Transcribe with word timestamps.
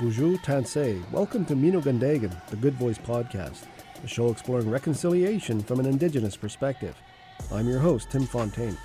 Bonjour 0.00 0.38
Tansi. 0.38 0.98
Welcome 1.10 1.44
to 1.44 1.54
Mino 1.54 1.78
Gundagan, 1.78 2.34
the 2.46 2.56
Good 2.56 2.72
Voice 2.76 2.96
Podcast, 2.96 3.64
a 4.02 4.08
show 4.08 4.30
exploring 4.30 4.70
reconciliation 4.70 5.60
from 5.60 5.78
an 5.78 5.84
Indigenous 5.84 6.38
perspective. 6.38 6.96
I'm 7.52 7.68
your 7.68 7.80
host, 7.80 8.10
Tim 8.10 8.24
Fontaine. 8.24 8.78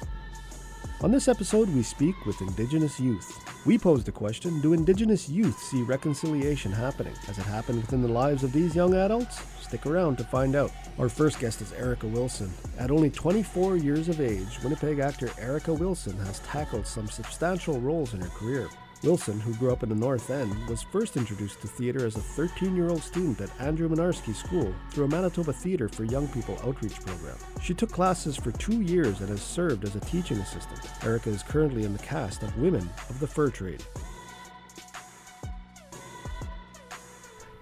On 1.00 1.12
this 1.12 1.30
episode, 1.30 1.70
we 1.70 1.84
speak 1.84 2.16
with 2.26 2.42
Indigenous 2.42 3.00
youth. 3.00 3.32
We 3.66 3.78
pose 3.78 4.04
the 4.04 4.12
question 4.12 4.60
Do 4.60 4.74
Indigenous 4.74 5.30
youth 5.30 5.58
see 5.58 5.84
reconciliation 5.84 6.74
happening? 6.74 7.16
Has 7.28 7.38
it 7.38 7.46
happened 7.46 7.80
within 7.80 8.02
the 8.02 8.10
lives 8.10 8.44
of 8.44 8.52
these 8.52 8.76
young 8.76 8.94
adults? 8.94 9.40
Stick 9.62 9.86
around 9.86 10.18
to 10.18 10.26
find 10.26 10.54
out. 10.54 10.74
Our 11.00 11.08
first 11.08 11.40
guest 11.40 11.62
is 11.62 11.72
Erica 11.72 12.08
Wilson. 12.08 12.52
At 12.78 12.92
only 12.92 13.10
24 13.10 13.78
years 13.78 14.10
of 14.10 14.20
age, 14.20 14.60
Winnipeg 14.62 15.00
actor 15.00 15.30
Erica 15.40 15.74
Wilson 15.74 16.18
has 16.26 16.40
tackled 16.40 16.86
some 16.86 17.08
substantial 17.08 17.80
roles 17.80 18.14
in 18.14 18.20
her 18.20 18.28
career. 18.28 18.68
Wilson, 19.06 19.40
who 19.40 19.54
grew 19.54 19.72
up 19.72 19.84
in 19.84 19.90
the 19.90 19.96
North 19.96 20.32
End, 20.32 20.52
was 20.68 20.82
first 20.82 21.16
introduced 21.16 21.62
to 21.62 21.68
theatre 21.68 22.08
as 22.08 22.16
a 22.16 22.22
13 22.22 22.76
year 22.76 22.90
old 22.90 23.04
student 23.04 23.40
at 23.40 23.52
Andrew 23.62 23.88
Mynarski 23.88 24.34
School 24.34 24.74
through 24.90 25.06
a 25.06 25.08
Manitoba 25.08 25.54
Theatre 25.54 25.88
for 25.88 26.06
Young 26.06 26.28
People 26.30 26.58
outreach 26.66 27.00
program. 27.06 27.38
She 27.62 27.76
took 27.76 27.92
classes 27.92 28.36
for 28.36 28.52
two 28.52 28.82
years 28.82 29.20
and 29.20 29.30
has 29.30 29.44
served 29.44 29.84
as 29.84 29.96
a 29.96 30.00
teaching 30.00 30.38
assistant. 30.38 30.82
Erica 31.04 31.30
is 31.30 31.44
currently 31.44 31.84
in 31.84 31.94
the 31.94 32.00
cast 32.00 32.42
of 32.42 32.58
Women 32.58 32.90
of 33.10 33.20
the 33.20 33.28
Fur 33.28 33.50
Trade. 33.50 33.84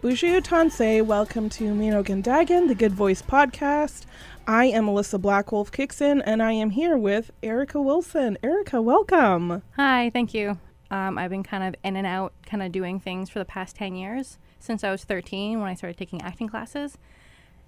Bonjour 0.02 0.42
Tansi, 0.42 1.06
welcome 1.06 1.50
to 1.50 1.74
Mino 1.74 2.04
Gandagan, 2.04 2.70
the 2.70 2.76
Good 2.76 2.94
Voice 2.94 3.22
podcast. 3.22 4.06
I 4.48 4.66
am 4.66 4.86
Alyssa 4.86 5.20
Blackwolf 5.20 5.72
Kickson, 5.72 6.22
and 6.26 6.42
I 6.42 6.54
am 6.54 6.70
here 6.70 6.98
with 6.98 7.32
Erica 7.42 7.82
Wilson. 7.82 8.38
Erica, 8.44 8.82
welcome. 8.82 9.62
Hi, 9.76 10.10
thank 10.10 10.34
you. 10.34 10.58
Um, 10.94 11.18
I've 11.18 11.32
been 11.32 11.42
kind 11.42 11.64
of 11.64 11.76
in 11.84 11.96
and 11.96 12.06
out, 12.06 12.34
kind 12.46 12.62
of 12.62 12.72
doing 12.72 13.00
things 13.00 13.28
for 13.28 13.40
the 13.40 13.46
past 13.46 13.76
10 13.78 13.96
years 13.96 14.38
since 14.60 14.84
I 14.84 14.92
was 14.92 15.04
13 15.04 15.60
when 15.60 15.68
I 15.68 15.74
started 15.74 15.98
taking 15.98 16.22
acting 16.22 16.48
classes. 16.48 17.00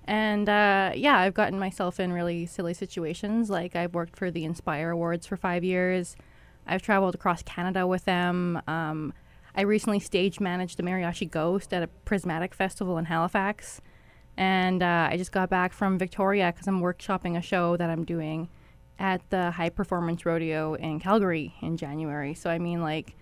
And 0.04 0.48
uh, 0.48 0.92
yeah, 0.94 1.18
I've 1.18 1.34
gotten 1.34 1.58
myself 1.58 2.00
in 2.00 2.14
really 2.14 2.46
silly 2.46 2.76
situations. 2.76 3.50
Like, 3.50 3.76
I've 3.76 3.96
worked 3.96 4.16
for 4.16 4.30
the 4.30 4.46
Indspire 4.46 4.94
Awards 4.94 5.26
for 5.26 5.38
five 5.38 5.64
years, 5.64 6.16
I've 6.68 6.84
traveled 6.84 7.16
across 7.16 7.42
Canada 7.42 7.88
with 7.88 8.06
them. 8.06 8.62
Um, 8.68 9.12
I 9.56 9.62
recently 9.62 10.00
stage 10.00 10.40
managed 10.40 10.78
the 10.78 10.84
Mariachi 10.84 11.30
Ghost 11.30 11.74
at 11.74 11.82
a 11.82 11.88
Prismatic 11.88 12.54
Festival 12.54 13.00
in 13.00 13.06
Halifax. 13.06 13.82
And 14.38 14.84
uh, 14.84 15.08
I 15.10 15.18
just 15.18 15.32
got 15.32 15.50
back 15.50 15.74
from 15.74 15.98
Victoria 15.98 16.52
because 16.52 16.68
I'm 16.68 16.80
workshopping 16.80 17.36
a 17.36 17.42
show 17.42 17.76
that 17.78 17.90
I'm 17.90 18.04
doing 18.04 18.50
at 19.00 19.22
the 19.30 19.52
High 19.52 19.70
Performance 19.70 20.26
Rodeo 20.26 20.74
in 20.76 21.00
Calgary 21.00 21.54
in 21.62 21.78
January. 21.78 22.34
So 22.34 22.50
I 22.50 22.60
mean, 22.60 22.82
like, 22.82 23.16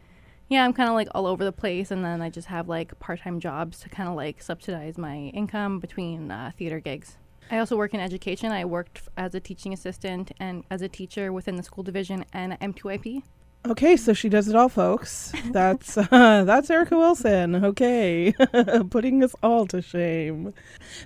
yeah, 0.50 0.64
I'm 0.66 0.74
kind 0.74 0.90
of 0.90 0.96
like 0.96 1.08
all 1.16 1.28
over 1.28 1.44
the 1.44 1.52
place, 1.52 1.92
and 1.92 2.04
then 2.04 2.22
I 2.22 2.30
just 2.30 2.48
have 2.48 2.68
like 2.68 2.98
part-time 3.00 3.40
jobs 3.40 3.80
to 3.80 3.90
kind 3.90 4.10
of 4.10 4.16
like 4.16 4.42
subsidize 4.42 4.98
my 4.98 5.32
income 5.34 5.80
between 5.80 6.32
uh, 6.32 6.52
theater 6.58 6.80
gigs. 6.80 7.18
I 7.52 7.60
also 7.60 7.76
work 7.76 7.94
in 7.94 8.00
education. 8.00 8.52
I 8.52 8.66
worked 8.66 9.00
f- 9.00 9.10
as 9.18 9.36
a 9.36 9.40
teaching 9.40 9.74
assistant 9.74 10.32
and 10.40 10.64
as 10.70 10.82
a 10.82 10.88
teacher 10.88 11.32
within 11.34 11.56
the 11.56 11.64
school 11.64 11.84
division 11.84 12.26
and 12.34 12.54
M2IP. 12.60 13.24
Okay, 13.66 13.96
so 13.96 14.12
she 14.14 14.28
does 14.28 14.50
it 14.50 14.56
all, 14.56 14.68
folks. 14.70 15.32
That's 15.52 15.98
uh, 15.98 16.08
that's 16.46 16.70
Erica 16.70 16.98
Wilson. 16.98 17.64
Okay, 17.64 18.34
putting 18.90 19.24
us 19.24 19.34
all 19.42 19.66
to 19.68 19.82
shame. 19.82 20.54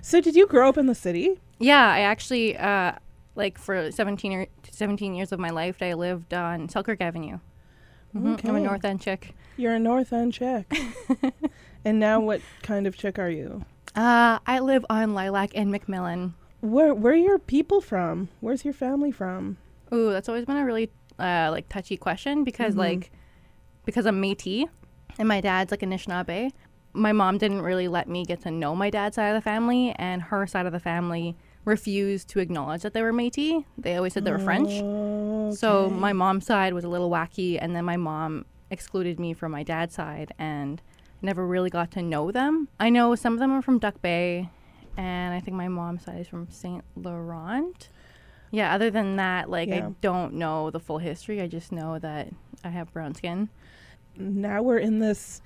So, 0.02 0.20
did 0.20 0.34
you 0.34 0.46
grow 0.46 0.68
up 0.68 0.76
in 0.76 0.86
the 0.86 0.94
city? 0.94 1.38
Yeah, 1.60 1.88
I 1.88 2.00
actually 2.00 2.56
uh, 2.56 2.92
like 3.38 3.56
for 3.56 3.90
17 3.90 4.32
or 4.32 4.46
17 4.70 5.14
years 5.14 5.32
of 5.32 5.38
my 5.40 5.50
life, 5.50 5.80
I 5.80 5.94
lived 5.94 6.34
on 6.34 6.68
Selkirk 6.68 7.00
Avenue. 7.00 7.38
Mhm, 8.14 8.44
I'm 8.44 8.56
a 8.56 8.60
North 8.60 8.84
End 8.84 9.00
chick. 9.00 9.34
You're 9.56 9.74
a 9.74 9.78
North 9.78 10.12
End 10.12 10.32
chick. 10.34 10.70
and 11.84 11.98
now, 12.00 12.20
what 12.20 12.40
kind 12.62 12.86
of 12.86 12.96
chick 12.96 13.18
are 13.18 13.30
you? 13.30 13.64
Uh, 13.94 14.38
I 14.46 14.58
live 14.58 14.84
on 14.90 15.14
Lilac 15.14 15.52
and 15.54 15.72
McMillan. 15.72 16.32
Where 16.60 16.92
where 16.92 17.12
are 17.12 17.16
your 17.16 17.38
people 17.38 17.80
from? 17.80 18.28
Where's 18.40 18.64
your 18.64 18.74
family 18.74 19.12
from? 19.12 19.56
Ooh, 19.94 20.10
that's 20.10 20.28
always 20.28 20.44
been 20.44 20.56
a 20.56 20.64
really 20.64 20.90
uh, 21.18 21.48
like 21.50 21.68
touchy 21.68 21.96
question 21.96 22.44
because 22.44 22.74
Mhm. 22.74 22.78
like 22.78 23.10
because 23.84 24.04
I'm 24.06 24.20
Métis 24.20 24.68
and 25.18 25.28
my 25.28 25.40
dad's 25.40 25.70
like 25.70 25.80
Anishinaabe. 25.80 26.50
My 26.94 27.12
mom 27.12 27.38
didn't 27.38 27.62
really 27.62 27.86
let 27.88 28.08
me 28.08 28.24
get 28.24 28.40
to 28.42 28.50
know 28.50 28.74
my 28.74 28.90
dad's 28.90 29.14
side 29.16 29.28
of 29.28 29.34
the 29.34 29.40
family, 29.42 29.94
and 29.98 30.22
her 30.22 30.46
side 30.46 30.66
of 30.66 30.72
the 30.72 30.80
family 30.80 31.36
refused 31.68 32.28
to 32.30 32.40
acknowledge 32.40 32.82
that 32.82 32.94
they 32.94 33.02
were 33.02 33.12
Métis. 33.12 33.64
They 33.76 33.96
always 33.96 34.14
said 34.14 34.24
they 34.24 34.32
were 34.32 34.38
French. 34.38 34.72
So 35.56 35.88
my 35.90 36.12
mom's 36.12 36.46
side 36.46 36.74
was 36.74 36.84
a 36.84 36.88
little 36.88 37.10
wacky, 37.10 37.58
and 37.60 37.76
then 37.76 37.84
my 37.84 37.96
mom 37.96 38.44
excluded 38.70 39.18
me 39.20 39.32
from 39.34 39.52
my 39.52 39.62
dad's 39.62 39.94
side 39.94 40.32
and 40.38 40.82
never 41.22 41.46
really 41.46 41.70
got 41.70 41.90
to 41.92 42.02
know 42.02 42.30
them. 42.30 42.68
I 42.80 42.90
know 42.90 43.14
some 43.14 43.34
of 43.34 43.38
them 43.38 43.52
are 43.52 43.62
from 43.62 43.78
Duck 43.78 44.00
Bay, 44.02 44.50
and 44.96 45.34
I 45.34 45.40
think 45.40 45.56
my 45.56 45.68
mom's 45.68 46.04
side 46.04 46.20
is 46.20 46.28
from 46.28 46.48
Saint 46.50 46.84
Laurent. 46.96 47.88
Yeah, 48.50 48.74
other 48.74 48.90
than 48.90 49.16
that, 49.16 49.50
like 49.50 49.68
Yeah. 49.68 49.88
I 49.88 49.94
don't 50.00 50.34
know 50.34 50.70
the 50.70 50.80
full 50.80 50.98
history. 50.98 51.40
I 51.40 51.46
just 51.48 51.70
know 51.70 51.98
that 51.98 52.28
I 52.64 52.70
have 52.70 52.92
brown 52.92 53.14
skin. 53.14 53.48
now 54.16 54.62
we're 54.62 54.78
in 54.78 54.98
this 54.98 55.40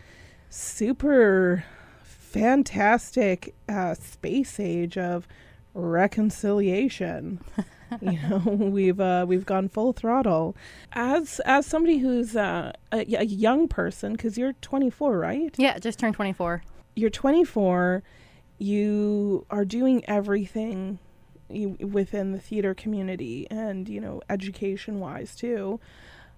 super 0.49 1.65
fantastic 2.03 3.55
uh, 3.69 3.94
space 3.94 4.59
age 4.59 4.97
of 4.97 5.28
reconciliation. 5.75 7.41
you 8.00 8.19
know, 8.28 8.38
we've 8.47 9.00
uh, 9.00 9.25
we've 9.28 9.47
gone 9.47 9.69
full 9.69 9.93
throttle. 9.93 10.56
As 10.93 11.41
as 11.41 11.66
somebody 11.66 11.99
who's 11.99 12.37
uh, 12.37 12.72
a, 12.93 13.00
a 13.15 13.25
young 13.25 13.69
person, 13.69 14.12
because 14.12 14.38
you're 14.38 14.55
24, 14.55 15.19
right? 15.19 15.55
Yeah, 15.59 15.78
just 15.78 15.99
turned 15.99 16.15
24. 16.15 16.62
You're 16.94 17.11
24. 17.11 18.03
You 18.59 19.47
are 19.50 19.65
doing 19.65 20.05
everything 20.06 20.99
you, 21.49 21.77
within 21.81 22.32
the 22.32 22.38
theater 22.38 22.75
community, 22.75 23.47
and 23.50 23.88
you 23.88 24.00
know, 24.00 24.22
education 24.28 25.00
wise 25.00 25.34
too. 25.34 25.81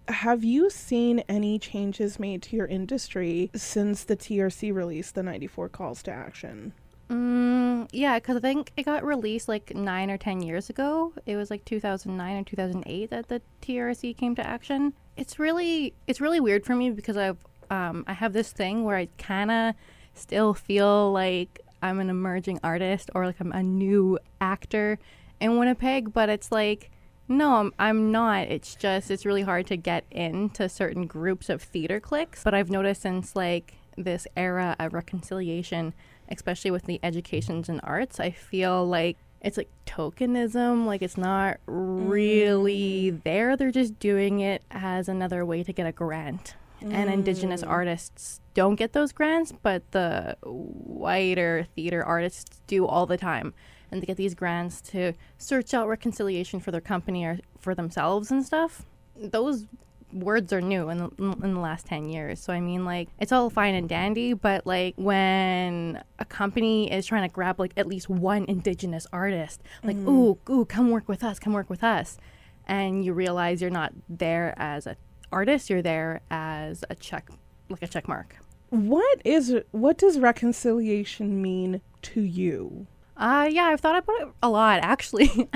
Have 0.09 0.45
you 0.45 0.69
seen 0.69 1.21
any 1.31 1.59
changes 1.59 2.19
made 2.19 2.43
to 2.43 2.57
your 2.57 2.67
industry 2.67 3.51
since 3.55 4.05
the 4.05 4.17
TRC 4.17 4.73
released 4.75 5.15
the 5.15 5.23
94 5.23 5.71
calls 5.71 6.03
to 6.03 6.11
action? 6.11 6.75
Mm, 7.11 7.89
yeah, 7.93 8.19
because 8.19 8.37
I 8.37 8.41
think 8.41 8.73
it 8.77 8.85
got 8.85 9.05
released 9.05 9.49
like 9.49 9.75
nine 9.75 10.11
or 10.11 10.17
ten 10.17 10.43
years 10.43 10.71
ago. 10.71 11.13
It 11.27 11.37
was 11.37 11.51
like 11.51 11.65
2009 11.65 12.37
or 12.37 12.45
2008 12.45 13.11
that 13.11 13.29
the 13.29 13.43
TRC 13.63 14.17
came 14.17 14.35
to 14.37 14.47
action. 14.47 14.95
It's 15.17 15.39
really 15.39 15.95
it's 16.07 16.21
really 16.21 16.41
weird 16.41 16.65
for 16.65 16.75
me 16.75 16.91
because 16.91 17.17
I've 17.17 17.39
um, 17.71 18.05
I 18.07 18.13
have 18.15 18.33
this 18.33 18.53
thing 18.53 18.85
where 18.85 18.97
I 18.97 19.09
kind 19.19 19.51
of 19.51 19.75
still 20.15 20.55
feel 20.55 21.13
like 21.13 21.61
I'm 21.83 22.01
an 22.01 22.09
emerging 22.09 22.61
artist 22.63 23.11
or 23.15 23.27
like 23.27 23.41
I'm 23.41 23.53
a 23.53 23.63
new 23.63 24.19
actor 24.41 24.99
in 25.41 25.59
Winnipeg, 25.59 26.13
but 26.13 26.29
it's 26.29 26.51
like 26.51 26.91
no, 27.27 27.55
I'm, 27.55 27.73
I'm 27.79 28.13
not. 28.13 28.49
It's 28.49 28.75
just 28.75 29.11
it's 29.11 29.25
really 29.25 29.43
hard 29.43 29.67
to 29.69 29.77
get 29.77 30.05
into 30.11 30.69
certain 30.69 31.07
groups 31.07 31.49
of 31.49 31.63
theater 31.63 32.01
cliques. 32.01 32.43
But 32.45 32.55
I've 32.55 32.71
noticed 32.71 33.03
since 33.03 33.35
like 33.35 33.75
this 33.97 34.27
era 34.37 34.77
of 34.79 34.93
reconciliation, 34.93 35.95
especially 36.29 36.71
with 36.71 36.85
the 36.85 37.01
educations 37.03 37.69
and 37.69 37.81
arts, 37.83 38.21
I 38.21 38.31
feel 38.31 38.87
like 38.87 39.17
it's 39.41 39.57
like 39.57 39.69
tokenism. 39.87 40.87
Like 40.87 41.03
it's 41.03 41.19
not 41.19 41.59
really 41.67 43.13
mm. 43.13 43.23
there. 43.25 43.57
They're 43.57 43.71
just 43.71 43.99
doing 43.99 44.41
it 44.41 44.63
as 44.71 45.09
another 45.09 45.45
way 45.45 45.63
to 45.63 45.73
get 45.73 45.87
a 45.87 45.93
grant. 45.93 46.55
And 46.81 47.09
Indigenous 47.11 47.63
mm. 47.63 47.69
artists 47.69 48.41
don't 48.53 48.75
get 48.75 48.93
those 48.93 49.13
grants, 49.13 49.53
but 49.63 49.91
the 49.93 50.37
whiter 50.43 51.67
theater 51.75 52.05
artists 52.05 52.61
do 52.67 52.87
all 52.87 53.07
the 53.07 53.17
time 53.17 53.55
and 53.91 54.03
they 54.03 54.07
get 54.07 54.17
these 54.17 54.35
grants 54.35 54.81
to 54.81 55.13
search 55.39 55.73
out 55.73 55.89
reconciliation 55.89 56.61
for 56.61 56.73
their 56.73 56.81
company 56.81 57.25
or 57.25 57.39
for 57.59 57.75
themselves 57.75 58.31
and 58.31 58.45
stuff. 58.45 58.83
Those 59.17 59.67
words 60.15 60.53
are 60.53 60.61
new 60.61 60.89
in 60.89 60.99
the, 60.99 61.11
in 61.19 61.55
the 61.55 61.61
last 61.61 61.87
10 61.87 62.09
years. 62.09 62.41
So, 62.41 62.53
I 62.53 62.61
mean, 62.61 62.85
like, 62.85 63.09
it's 63.19 63.33
all 63.33 63.51
fine 63.51 63.75
and 63.75 63.89
dandy, 63.89 64.33
but 64.33 64.67
like 64.67 64.95
when 64.97 66.03
a 66.19 66.25
company 66.25 66.91
is 66.91 67.05
trying 67.07 67.29
to 67.29 67.33
grab 67.33 67.59
like 67.59 67.73
at 67.77 67.87
least 67.87 68.09
one 68.09 68.45
indigenous 68.47 69.07
artist, 69.13 69.63
like, 69.83 69.97
mm. 69.97 70.09
ooh, 70.09 70.39
ooh, 70.51 70.65
come 70.65 70.91
work 70.91 71.09
with 71.09 71.25
us, 71.25 71.39
come 71.39 71.53
work 71.53 71.69
with 71.69 71.85
us. 71.85 72.17
And 72.67 73.05
you 73.05 73.13
realize 73.13 73.61
you're 73.61 73.71
not 73.71 73.93
there 74.09 74.55
as 74.57 74.87
an 74.87 74.97
artist, 75.33 75.69
you're 75.69 75.83
there 75.83 76.21
as 76.31 76.85
a 76.89 76.95
check, 76.95 77.29
like 77.69 77.83
a 77.83 77.87
check 77.87 78.09
mark. 78.09 78.37
What 78.71 79.21
is 79.25 79.55
what 79.71 79.99
does 79.99 80.19
reconciliation 80.19 81.41
mean 81.41 81.81
to 82.03 82.23
you? 82.23 82.87
Uh, 83.17 83.49
yeah, 83.51 83.65
I've 83.65 83.81
thought 83.81 83.97
about 83.97 84.21
it 84.23 84.29
a 84.43 84.49
lot 84.51 84.81
actually. 84.83 85.29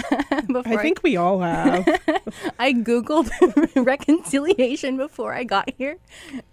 before 0.47 0.63
I 0.67 0.77
think 0.77 1.03
we 1.03 1.17
all 1.17 1.41
have. 1.41 1.87
I 2.59 2.73
googled 2.73 3.31
reconciliation 3.85 4.97
before 4.97 5.33
I 5.33 5.45
got 5.45 5.71
here, 5.77 5.99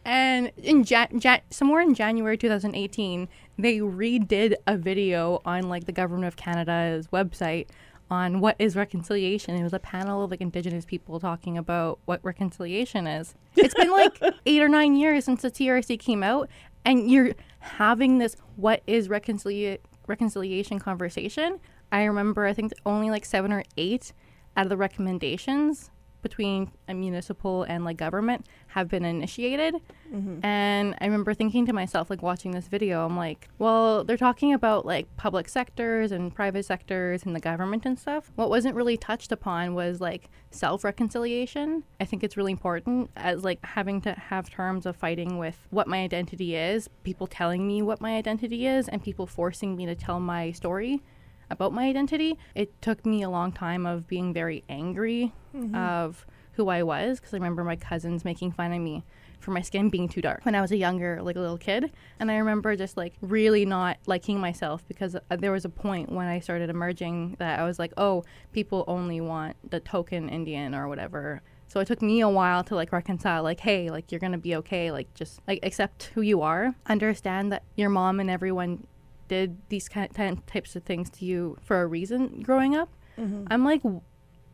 and 0.04 0.52
in 0.58 0.84
Jan- 0.84 1.20
Jan- 1.20 1.42
somewhere 1.52 1.82
in 1.82 1.94
January 1.94 2.38
2018, 2.38 3.28
they 3.58 3.78
redid 3.78 4.56
a 4.66 4.78
video 4.78 5.42
on 5.46 5.70
like 5.70 5.86
the 5.86 5.92
government 5.92 6.26
of 6.28 6.36
Canada's 6.36 7.08
website 7.08 7.68
on 8.10 8.40
what 8.40 8.56
is 8.60 8.76
reconciliation. 8.76 9.56
It 9.56 9.64
was 9.64 9.74
a 9.74 9.80
panel 9.80 10.24
of 10.24 10.32
like 10.32 10.42
Indigenous 10.42 10.86
people 10.86 11.20
talking 11.20 11.58
about 11.58 12.00
what 12.06 12.20
reconciliation 12.24 13.08
is. 13.08 13.36
It's 13.56 13.74
been 13.74 13.92
like 13.92 14.20
eight 14.46 14.62
or 14.62 14.70
nine 14.70 14.96
years 14.96 15.26
since 15.26 15.44
the 15.44 15.52
TRC 15.52 16.00
came 16.00 16.24
out, 16.24 16.50
and 16.84 17.10
you're 17.10 17.34
having 17.60 18.18
this 18.18 18.36
what 18.56 18.82
is 18.88 19.08
reconcilia- 19.08 19.80
reconciliation 20.08 20.80
conversation. 20.80 21.60
I 21.92 22.04
remember 22.04 22.46
I 22.46 22.54
think 22.54 22.74
only 22.86 23.10
like 23.10 23.26
seven 23.26 23.52
or 23.52 23.64
eight 23.78 24.14
out 24.58 24.66
of 24.66 24.70
the 24.70 24.78
recommendations 24.78 25.92
between 26.26 26.72
a 26.88 26.94
municipal 26.96 27.62
and 27.62 27.86
like 27.86 27.98
government 27.98 28.48
have 28.70 28.90
been 28.90 29.06
initiated. 29.06 29.76
Mm-hmm. 30.12 30.44
And 30.44 30.96
I 31.00 31.06
remember 31.06 31.36
thinking 31.36 31.68
to 31.68 31.74
myself, 31.74 32.10
like 32.10 32.24
watching 32.24 32.50
this 32.50 32.68
video, 32.68 33.06
I'm 33.06 33.16
like, 33.16 33.48
well, 33.60 34.04
they're 34.04 34.18
talking 34.18 34.52
about 34.52 34.88
like 34.88 35.06
public 35.18 35.48
sectors 35.48 36.12
and 36.12 36.34
private 36.34 36.66
sectors 36.66 37.22
and 37.26 37.36
the 37.36 37.40
government 37.40 37.86
and 37.86 38.00
stuff. 38.00 38.32
What 38.34 38.50
wasn't 38.50 38.74
really 38.76 38.98
touched 38.98 39.32
upon 39.32 39.76
was 39.76 40.02
like 40.02 40.32
self 40.50 40.84
reconciliation. 40.84 41.84
I 42.00 42.06
think 42.06 42.24
it's 42.24 42.36
really 42.36 42.54
important 42.54 43.12
as 43.16 43.44
like 43.44 43.64
having 43.64 44.02
to 44.02 44.14
have 44.14 44.50
terms 44.50 44.88
of 44.88 44.96
fighting 44.96 45.38
with 45.38 45.68
what 45.70 45.88
my 45.88 46.00
identity 46.00 46.56
is, 46.56 46.90
people 47.04 47.28
telling 47.28 47.68
me 47.68 47.84
what 47.84 48.02
my 48.02 48.16
identity 48.16 48.66
is, 48.66 48.88
and 48.88 49.04
people 49.04 49.28
forcing 49.28 49.76
me 49.76 49.86
to 49.86 49.94
tell 49.94 50.20
my 50.20 50.52
story 50.54 51.04
about 51.50 51.74
my 51.74 51.86
identity. 51.86 52.38
It 52.54 52.82
took 52.82 53.06
me 53.06 53.24
a 53.24 53.30
long 53.30 53.52
time 53.52 53.86
of 53.86 54.08
being 54.08 54.34
very 54.34 54.64
angry 54.70 55.34
of 55.74 56.26
who 56.54 56.70
I 56.70 56.84
was 56.84 57.20
because 57.20 57.34
I 57.34 57.38
remember 57.38 57.64
my 57.64 57.76
cousins 57.76 58.26
making 58.26 58.52
fun 58.52 58.72
of 58.74 58.82
me 58.82 59.04
for 59.40 59.52
my 59.52 59.62
skin 59.62 59.90
being 59.90 60.08
too 60.08 60.22
dark 60.22 60.44
when 60.44 60.56
I 60.56 60.62
was 60.62 60.72
a 60.72 60.78
younger 60.78 61.22
like 61.22 61.36
a 61.36 61.40
little 61.40 61.58
kid. 61.58 61.92
And 62.20 62.32
I 62.32 62.38
remember 62.38 62.76
just 62.76 62.98
like 62.98 63.14
really 63.22 63.66
not 63.66 63.98
liking 64.08 64.40
myself 64.40 64.86
because 64.88 65.16
uh, 65.16 65.36
there 65.36 65.52
was 65.52 65.66
a 65.66 65.70
point 65.70 66.12
when 66.12 66.28
I 66.28 66.40
started 66.40 66.70
emerging 66.70 67.36
that 67.40 67.60
I 67.60 67.64
was 67.64 67.78
like 67.78 67.94
oh 67.98 68.24
people 68.54 68.84
only 68.88 69.22
want 69.22 69.56
the 69.70 69.80
token 69.80 70.30
Indian 70.30 70.74
or 70.74 70.88
whatever. 70.88 71.42
So 71.68 71.80
it 71.80 71.88
took 71.88 72.02
me 72.02 72.22
a 72.22 72.30
while 72.30 72.64
to 72.64 72.76
like 72.76 72.92
reconcile 72.92 73.44
like 73.44 73.60
hey 73.60 73.90
like 73.90 74.12
you're 74.12 74.20
gonna 74.20 74.38
be 74.38 74.56
okay 74.56 74.92
like 74.92 75.14
just 75.14 75.42
like 75.48 75.60
accept 75.64 76.12
who 76.16 76.22
you 76.22 76.42
are. 76.42 76.74
Understand 76.88 77.52
that 77.52 77.64
your 77.76 77.90
mom 77.90 78.20
and 78.20 78.30
everyone 78.30 78.88
did 79.28 79.58
these 79.70 79.90
kind 79.90 80.10
of 80.10 80.46
types 80.46 80.76
of 80.76 80.84
things 80.84 81.10
to 81.10 81.26
you 81.26 81.58
for 81.62 81.82
a 81.82 81.88
reason 81.88 82.42
growing 82.42 82.76
up 82.76 82.90
mm-hmm. 83.18 83.46
i'm 83.50 83.64
like 83.64 83.82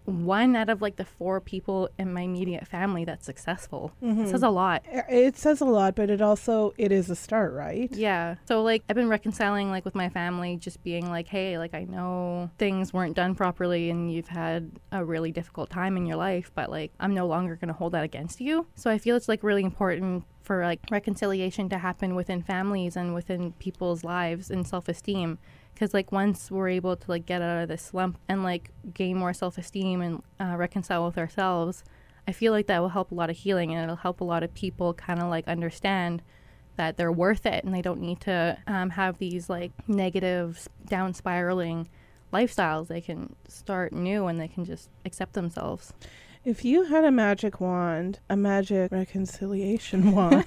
one 0.05 0.55
out 0.55 0.69
of 0.69 0.81
like 0.81 0.95
the 0.95 1.05
four 1.05 1.39
people 1.39 1.89
in 1.97 2.13
my 2.13 2.21
immediate 2.21 2.67
family 2.67 3.05
that's 3.05 3.25
successful. 3.25 3.91
It 4.01 4.05
mm-hmm. 4.05 4.25
says 4.25 4.43
a 4.43 4.49
lot. 4.49 4.83
It 4.87 5.37
says 5.37 5.61
a 5.61 5.65
lot, 5.65 5.95
but 5.95 6.09
it 6.09 6.21
also 6.21 6.73
it 6.77 6.91
is 6.91 7.09
a 7.09 7.15
start, 7.15 7.53
right? 7.53 7.91
yeah. 7.91 8.35
So 8.45 8.61
like 8.63 8.83
i've 8.89 8.95
been 8.95 9.09
reconciling 9.09 9.69
like 9.69 9.85
with 9.85 9.95
my 9.95 10.09
family 10.09 10.57
just 10.57 10.83
being 10.83 11.09
like 11.09 11.27
hey 11.27 11.57
like 11.57 11.73
i 11.73 11.83
know 11.83 12.49
things 12.57 12.93
weren't 12.93 13.15
done 13.15 13.35
properly 13.35 13.89
and 13.89 14.11
you've 14.11 14.27
had 14.27 14.71
a 14.91 15.03
really 15.03 15.31
difficult 15.31 15.69
time 15.69 15.97
in 15.97 16.05
your 16.05 16.17
life 16.17 16.51
but 16.55 16.69
like 16.69 16.91
i'm 16.99 17.13
no 17.13 17.27
longer 17.27 17.55
going 17.55 17.67
to 17.67 17.73
hold 17.73 17.93
that 17.93 18.03
against 18.03 18.41
you. 18.41 18.67
So 18.75 18.89
i 18.89 18.97
feel 18.97 19.15
it's 19.15 19.27
like 19.27 19.43
really 19.43 19.63
important 19.63 20.25
for 20.41 20.63
like 20.63 20.79
reconciliation 20.89 21.69
to 21.69 21.77
happen 21.77 22.15
within 22.15 22.41
families 22.41 22.95
and 22.95 23.13
within 23.13 23.53
people's 23.53 24.03
lives 24.03 24.49
and 24.49 24.67
self-esteem 24.67 25.37
because 25.81 25.95
like 25.95 26.11
once 26.11 26.51
we're 26.51 26.69
able 26.69 26.95
to 26.95 27.09
like 27.09 27.25
get 27.25 27.41
out 27.41 27.63
of 27.63 27.67
this 27.67 27.81
slump 27.81 28.15
and 28.29 28.43
like 28.43 28.69
gain 28.93 29.17
more 29.17 29.33
self-esteem 29.33 29.99
and 29.99 30.21
uh, 30.39 30.55
reconcile 30.55 31.03
with 31.03 31.17
ourselves 31.17 31.83
i 32.27 32.31
feel 32.31 32.53
like 32.53 32.67
that 32.67 32.79
will 32.79 32.89
help 32.89 33.11
a 33.11 33.15
lot 33.15 33.31
of 33.31 33.35
healing 33.35 33.73
and 33.73 33.81
it'll 33.81 33.95
help 33.95 34.21
a 34.21 34.23
lot 34.23 34.43
of 34.43 34.53
people 34.53 34.93
kind 34.93 35.19
of 35.19 35.27
like 35.27 35.47
understand 35.47 36.21
that 36.75 36.97
they're 36.97 37.11
worth 37.11 37.47
it 37.47 37.63
and 37.63 37.73
they 37.73 37.81
don't 37.81 37.99
need 37.99 38.19
to 38.21 38.55
um, 38.67 38.91
have 38.91 39.17
these 39.17 39.49
like 39.49 39.71
negative 39.87 40.67
down 40.87 41.13
spiraling 41.13 41.89
lifestyles. 42.31 42.87
They 42.87 43.01
can 43.01 43.35
start 43.47 43.91
new 43.91 44.27
and 44.27 44.39
they 44.39 44.47
can 44.47 44.63
just 44.63 44.89
accept 45.05 45.33
themselves 45.33 45.93
If 46.43 46.65
you 46.65 46.85
had 46.85 47.03
a 47.03 47.11
magic 47.11 47.61
wand, 47.61 48.19
a 48.27 48.35
magic 48.35 48.91
reconciliation 48.91 50.11
wand, 50.15 50.43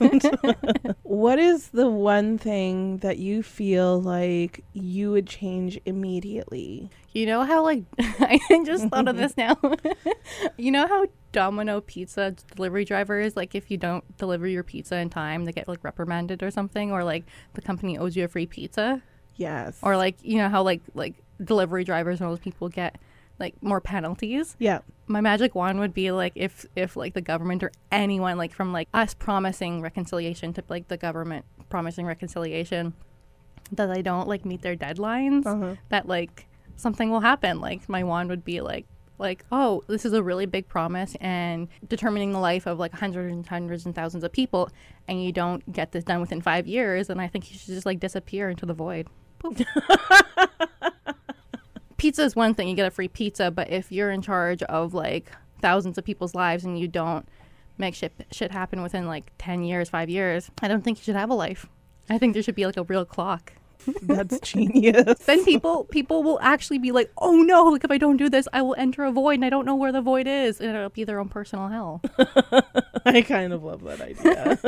what 1.05 1.38
is 1.38 1.69
the 1.69 1.88
one 1.88 2.37
thing 2.37 2.96
that 2.99 3.19
you 3.19 3.44
feel 3.44 4.00
like 4.02 4.64
you 4.73 5.12
would 5.12 5.29
change 5.29 5.79
immediately? 5.87 6.91
You 7.12 7.26
know 7.26 7.43
how 7.44 7.62
like 7.62 7.85
I 7.99 8.41
just 8.67 8.88
thought 8.88 9.06
of 9.06 9.17
this 9.19 9.37
now. 9.37 9.56
you 10.56 10.73
know 10.73 10.88
how 10.88 11.06
Domino 11.31 11.81
pizza 11.81 12.35
delivery 12.56 12.85
drivers 12.85 13.37
like 13.37 13.55
if 13.55 13.70
you 13.70 13.76
don't 13.76 14.05
deliver 14.19 14.49
your 14.49 14.62
pizza 14.64 14.97
in 14.97 15.11
time 15.11 15.44
they 15.44 15.52
get 15.52 15.69
like 15.69 15.82
reprimanded 15.85 16.43
or 16.43 16.50
something 16.50 16.90
or 16.93 17.02
like 17.05 17.25
the 17.55 17.61
company 17.62 17.99
owes 17.99 18.17
you 18.17 18.25
a 18.25 18.29
free 18.29 18.47
pizza 18.47 19.00
Yes. 19.37 19.79
or 19.82 19.97
like 19.97 20.17
you 20.23 20.38
know 20.38 20.49
how 20.49 20.62
like 20.62 20.81
like 20.94 21.14
delivery 21.43 21.82
drivers 21.85 22.20
and 22.20 22.26
all 22.26 22.32
those 22.32 22.38
people 22.43 22.69
get 22.69 22.97
like 23.38 23.60
more 23.62 23.81
penalties. 23.81 24.56
yeah. 24.58 24.78
My 25.06 25.20
magic 25.20 25.54
wand 25.54 25.81
would 25.81 25.92
be 25.92 26.10
like 26.12 26.32
if 26.34 26.64
if 26.76 26.96
like 26.96 27.12
the 27.14 27.20
government 27.20 27.62
or 27.62 27.70
anyone 27.92 28.38
like 28.38 28.54
from 28.54 28.72
like 28.72 28.88
us 28.94 29.12
promising 29.12 29.82
reconciliation 29.82 30.52
to 30.54 30.64
like 30.69 30.88
the 30.88 30.96
government 30.96 31.44
promising 31.69 32.06
reconciliation 32.06 32.94
that 33.72 33.92
they 33.92 34.00
don't 34.02 34.28
like 34.28 34.44
meet 34.46 34.62
their 34.62 34.76
deadlines 34.76 35.44
Uh-huh. 35.46 35.75
that 35.90 36.06
like 36.08 36.46
something 36.76 37.10
will 37.10 37.20
happen 37.20 37.60
like 37.60 37.86
my 37.88 38.02
wand 38.02 38.31
would 38.31 38.44
be 38.44 38.60
like 38.62 38.86
like 39.19 39.44
oh 39.52 39.82
this 39.88 40.04
is 40.06 40.12
a 40.12 40.22
really 40.22 40.46
big 40.46 40.66
promise 40.69 41.14
and 41.20 41.69
determining 41.88 42.32
the 42.32 42.38
life 42.38 42.66
of 42.66 42.78
like 42.78 42.92
hundreds 42.94 43.32
and 43.32 43.46
hundreds 43.46 43.84
and 43.87 43.94
thousands 43.94 44.25
of 44.25 44.32
people 44.32 44.69
and 45.06 45.22
you 45.22 45.32
don't 45.32 45.70
get 45.72 45.92
this 45.92 46.02
done 46.04 46.20
within 46.20 46.40
five 46.40 46.66
years 46.66 47.10
and 47.10 47.20
i 47.20 47.26
think 47.28 47.50
you 47.50 47.58
should 47.58 47.75
just 47.75 47.87
like 47.87 48.00
disappear 48.00 48.48
into 48.48 48.64
the 48.66 48.75
void. 48.75 49.06
pizza 52.04 52.22
is 52.22 52.36
one 52.36 52.52
thing 52.52 52.68
you 52.68 52.76
get 52.76 52.86
a 52.86 52.90
free 52.90 53.08
pizza 53.08 53.50
but 53.50 53.70
if 53.70 53.90
you're 53.90 54.10
in 54.10 54.20
charge 54.20 54.62
of 54.64 54.92
like 54.92 55.32
thousands 55.62 55.96
of 55.96 56.04
people's 56.04 56.34
lives 56.34 56.62
and 56.62 56.78
you 56.78 56.86
don't 56.86 57.26
make 57.78 57.94
shit 57.94 58.12
shit 58.30 58.50
happen 58.50 58.82
within 58.82 59.06
like 59.06 59.32
10 59.38 59.64
years 59.64 59.88
5 59.88 60.10
years 60.10 60.50
i 60.60 60.68
don't 60.68 60.84
think 60.84 60.98
you 60.98 61.04
should 61.04 61.16
have 61.16 61.30
a 61.30 61.34
life 61.34 61.64
i 62.10 62.18
think 62.18 62.34
there 62.34 62.42
should 62.42 62.54
be 62.54 62.66
like 62.66 62.76
a 62.76 62.82
real 62.82 63.06
clock 63.06 63.54
That's 64.02 64.38
genius. 64.40 65.18
then 65.20 65.46
people 65.46 65.84
people 65.84 66.22
will 66.22 66.38
actually 66.40 66.78
be 66.78 66.90
like, 66.90 67.10
"Oh 67.18 67.36
no! 67.42 67.64
Like 67.64 67.84
if 67.84 67.90
I 67.90 67.98
don't 67.98 68.16
do 68.16 68.30
this, 68.30 68.48
I 68.50 68.62
will 68.62 68.74
enter 68.78 69.04
a 69.04 69.12
void, 69.12 69.34
and 69.34 69.44
I 69.44 69.50
don't 69.50 69.66
know 69.66 69.74
where 69.74 69.92
the 69.92 70.00
void 70.00 70.26
is, 70.26 70.58
and 70.58 70.74
it'll 70.74 70.88
be 70.88 71.04
their 71.04 71.20
own 71.20 71.28
personal 71.28 71.68
hell." 71.68 72.00
I 73.04 73.20
kind 73.20 73.52
of 73.52 73.62
love 73.62 73.84
that 73.84 74.00
idea. 74.00 74.58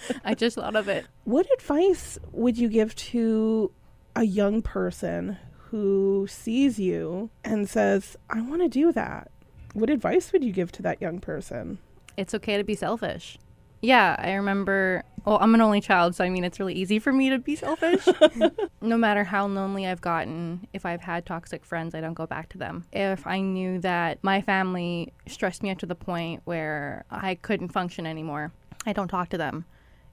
I 0.24 0.32
just 0.32 0.56
thought 0.56 0.74
of 0.74 0.88
it. 0.88 1.04
what 1.24 1.46
advice 1.58 2.18
would 2.32 2.56
you 2.56 2.70
give 2.70 2.94
to 3.12 3.72
a 4.14 4.24
young 4.24 4.62
person 4.62 5.36
who 5.76 6.26
sees 6.26 6.78
you 6.78 7.28
and 7.44 7.68
says, 7.68 8.16
I 8.30 8.40
want 8.40 8.62
to 8.62 8.68
do 8.68 8.92
that? 8.92 9.30
What 9.74 9.90
advice 9.90 10.32
would 10.32 10.42
you 10.42 10.50
give 10.50 10.72
to 10.72 10.82
that 10.82 11.02
young 11.02 11.18
person? 11.20 11.78
It's 12.16 12.32
okay 12.32 12.56
to 12.56 12.64
be 12.64 12.74
selfish. 12.74 13.36
Yeah, 13.82 14.16
I 14.18 14.32
remember. 14.32 15.04
Well, 15.26 15.36
I'm 15.38 15.54
an 15.54 15.60
only 15.60 15.82
child, 15.82 16.14
so 16.14 16.24
I 16.24 16.30
mean, 16.30 16.44
it's 16.44 16.58
really 16.58 16.72
easy 16.72 16.98
for 16.98 17.12
me 17.12 17.28
to 17.28 17.38
be 17.38 17.56
selfish. 17.56 18.08
no 18.80 18.96
matter 18.96 19.22
how 19.22 19.46
lonely 19.46 19.86
I've 19.86 20.00
gotten, 20.00 20.66
if 20.72 20.86
I've 20.86 21.02
had 21.02 21.26
toxic 21.26 21.62
friends, 21.62 21.94
I 21.94 22.00
don't 22.00 22.14
go 22.14 22.26
back 22.26 22.48
to 22.50 22.58
them. 22.58 22.86
If 22.90 23.26
I 23.26 23.40
knew 23.40 23.78
that 23.80 24.24
my 24.24 24.40
family 24.40 25.12
stressed 25.28 25.62
me 25.62 25.70
out 25.70 25.78
to 25.80 25.86
the 25.86 25.94
point 25.94 26.40
where 26.46 27.04
I 27.10 27.34
couldn't 27.34 27.68
function 27.68 28.06
anymore, 28.06 28.50
I 28.86 28.94
don't 28.94 29.08
talk 29.08 29.28
to 29.30 29.38
them. 29.38 29.66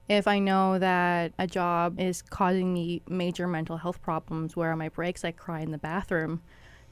If 0.08 0.28
I 0.28 0.38
know 0.38 0.78
that 0.78 1.32
a 1.38 1.46
job 1.46 1.98
is 1.98 2.20
causing 2.20 2.72
me 2.74 3.02
major 3.08 3.48
mental 3.48 3.78
health 3.78 4.02
problems 4.02 4.54
where 4.54 4.70
on 4.72 4.78
my 4.78 4.90
breaks 4.90 5.24
I 5.24 5.32
cry 5.32 5.60
in 5.60 5.70
the 5.70 5.78
bathroom, 5.78 6.42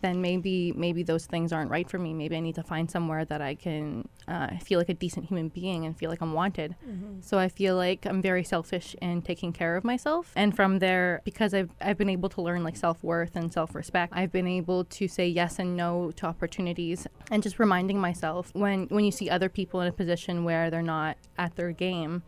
then 0.01 0.21
maybe 0.21 0.73
maybe 0.73 1.03
those 1.03 1.27
things 1.27 1.53
aren't 1.53 1.71
right 1.71 1.89
for 1.89 1.99
me. 1.99 2.13
Maybe 2.13 2.37
I 2.37 2.41
need 2.41 2.57
to 2.57 2.63
find 2.63 2.91
somewhere 2.91 3.25
that 3.25 3.41
I 3.41 3.55
can 3.55 4.09
uh, 4.27 4.59
feel 4.59 4.79
like 4.79 4.89
a 4.89 4.95
decent 4.95 5.27
human 5.27 5.49
being 5.49 5.87
and 5.87 5.97
feel 5.97 6.11
like 6.11 6.21
I'm 6.21 6.33
wanted. 6.33 6.75
So 7.21 7.39
I 7.39 7.49
feel 7.49 7.77
like 7.77 8.05
I'm 8.05 8.21
very 8.21 8.43
selfish 8.43 8.97
in 9.01 9.23
taking 9.23 9.53
care 9.53 9.77
of 9.77 9.85
myself. 9.85 10.33
And 10.35 10.55
from 10.55 10.81
there, 10.81 11.23
because 11.25 11.55
I've 11.55 11.71
I've 11.81 11.97
been 11.97 12.11
able 12.11 12.29
to 12.31 12.43
learn 12.43 12.65
like 12.65 12.77
self 12.77 13.03
worth 13.05 13.37
and 13.37 13.53
self 13.53 13.75
respect, 13.75 14.13
I've 14.15 14.33
been 14.33 14.49
able 14.49 14.85
to 14.85 15.07
say 15.07 15.29
yes 15.29 15.59
and 15.59 15.77
no 15.77 16.11
to 16.17 16.27
opportunities 16.27 17.07
and 17.31 17.43
just 17.43 17.59
reminding 17.59 18.01
myself 18.01 18.51
when 18.55 18.87
when 18.89 19.05
you 19.05 19.13
see 19.13 19.31
other 19.31 19.49
people 19.49 19.81
in 19.81 19.89
a 19.89 19.93
position 19.93 20.45
where 20.45 20.69
they're 20.71 20.83
not 20.83 21.17
at 21.39 21.55
their 21.55 21.71
game, 21.73 22.23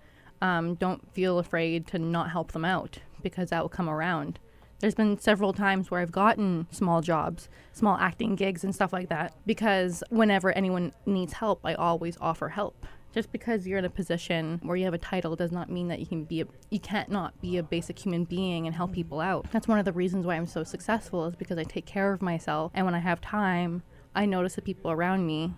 um, 0.44 0.74
don't 0.74 1.10
feel 1.14 1.38
afraid 1.38 1.86
to 1.86 1.98
not 1.98 2.30
help 2.30 2.52
them 2.52 2.66
out 2.66 2.98
because 3.22 3.48
that 3.48 3.62
will 3.62 3.70
come 3.70 3.88
around. 3.88 4.38
There's 4.80 4.94
been 4.94 5.18
several 5.18 5.54
times 5.54 5.90
where 5.90 6.02
I've 6.02 6.12
gotten 6.12 6.66
small 6.70 7.00
jobs, 7.00 7.48
small 7.72 7.96
acting 7.96 8.34
gigs, 8.34 8.62
and 8.62 8.74
stuff 8.74 8.92
like 8.92 9.08
that 9.08 9.34
because 9.46 10.04
whenever 10.10 10.52
anyone 10.52 10.92
needs 11.06 11.32
help, 11.32 11.60
I 11.64 11.72
always 11.72 12.18
offer 12.20 12.50
help. 12.50 12.86
Just 13.14 13.32
because 13.32 13.66
you're 13.66 13.78
in 13.78 13.86
a 13.86 13.90
position 13.90 14.60
where 14.62 14.76
you 14.76 14.84
have 14.84 14.92
a 14.92 14.98
title 14.98 15.34
does 15.34 15.50
not 15.50 15.70
mean 15.70 15.88
that 15.88 16.00
you 16.00 16.06
can 16.06 16.24
be 16.24 16.42
a, 16.42 16.46
you 16.68 16.80
can't 16.80 17.08
not 17.08 17.40
be 17.40 17.56
a 17.56 17.62
basic 17.62 17.98
human 17.98 18.24
being 18.24 18.66
and 18.66 18.76
help 18.76 18.92
people 18.92 19.20
out. 19.20 19.46
That's 19.50 19.68
one 19.68 19.78
of 19.78 19.86
the 19.86 19.92
reasons 19.92 20.26
why 20.26 20.34
I'm 20.34 20.46
so 20.46 20.62
successful 20.62 21.24
is 21.24 21.36
because 21.36 21.56
I 21.56 21.64
take 21.64 21.86
care 21.86 22.12
of 22.12 22.20
myself 22.20 22.70
and 22.74 22.84
when 22.84 22.94
I 22.94 22.98
have 22.98 23.22
time, 23.22 23.82
I 24.14 24.26
notice 24.26 24.56
the 24.56 24.62
people 24.62 24.90
around 24.90 25.26
me 25.26 25.54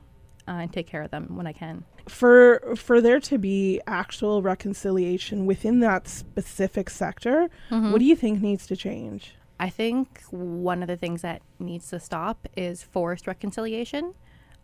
uh, 0.46 0.52
and 0.52 0.72
take 0.72 0.86
care 0.86 1.02
of 1.02 1.10
them 1.10 1.34
when 1.34 1.48
I 1.48 1.52
can. 1.52 1.84
For 2.08 2.60
for 2.76 3.00
there 3.00 3.18
to 3.20 3.36
be 3.38 3.80
actual 3.86 4.40
reconciliation 4.42 5.44
within 5.46 5.80
that 5.80 6.06
specific 6.08 6.88
sector, 6.90 7.48
what 7.92 7.98
do 7.98 8.04
you 8.04 8.14
think 8.16 8.40
needs 8.40 8.66
to 8.68 8.76
change? 8.76 9.34
I 9.58 9.70
think 9.70 10.22
one 10.30 10.82
of 10.82 10.88
the 10.88 10.96
things 10.96 11.22
that 11.22 11.42
needs 11.58 11.88
to 11.90 11.98
stop 11.98 12.46
is 12.56 12.82
forced 12.82 13.26
reconciliation. 13.26 14.14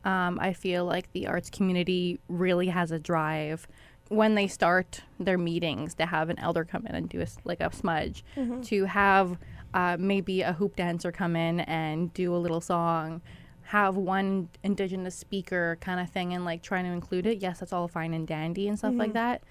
Um, 0.04 0.38
I 0.40 0.52
feel 0.52 0.84
like 0.84 1.12
the 1.12 1.26
arts 1.26 1.48
community 1.50 2.20
really 2.28 2.68
has 2.68 2.90
a 2.92 2.98
drive 2.98 3.66
when 4.08 4.34
they 4.34 4.46
start 4.46 5.00
their 5.18 5.38
meetings 5.38 5.94
to 5.94 6.06
have 6.06 6.28
an 6.28 6.38
elder 6.38 6.64
come 6.64 6.86
in 6.86 6.94
and 6.94 7.08
do 7.08 7.22
a, 7.22 7.26
like 7.44 7.60
a 7.60 7.74
smudge, 7.74 8.22
to 8.64 8.84
have 8.84 9.38
uh, 9.72 9.96
maybe 9.98 10.42
a 10.42 10.52
hoop 10.52 10.76
dancer 10.76 11.10
come 11.10 11.34
in 11.34 11.60
and 11.60 12.12
do 12.12 12.34
a 12.34 12.36
little 12.36 12.60
song, 12.60 13.22
have 13.64 13.96
one 13.96 14.48
indigenous 14.62 15.14
speaker 15.14 15.78
kind 15.80 16.00
of 16.00 16.10
thing, 16.10 16.32
and 16.32 16.44
like 16.44 16.62
trying 16.62 16.84
to 16.84 16.90
include 16.90 17.26
it. 17.26 17.38
Yes, 17.38 17.60
that's 17.60 17.72
all 17.72 17.88
fine 17.88 18.14
and 18.14 18.26
dandy 18.26 18.68
and 18.68 18.78
stuff 18.78 18.94
like 18.94 19.12
that. 19.14 19.42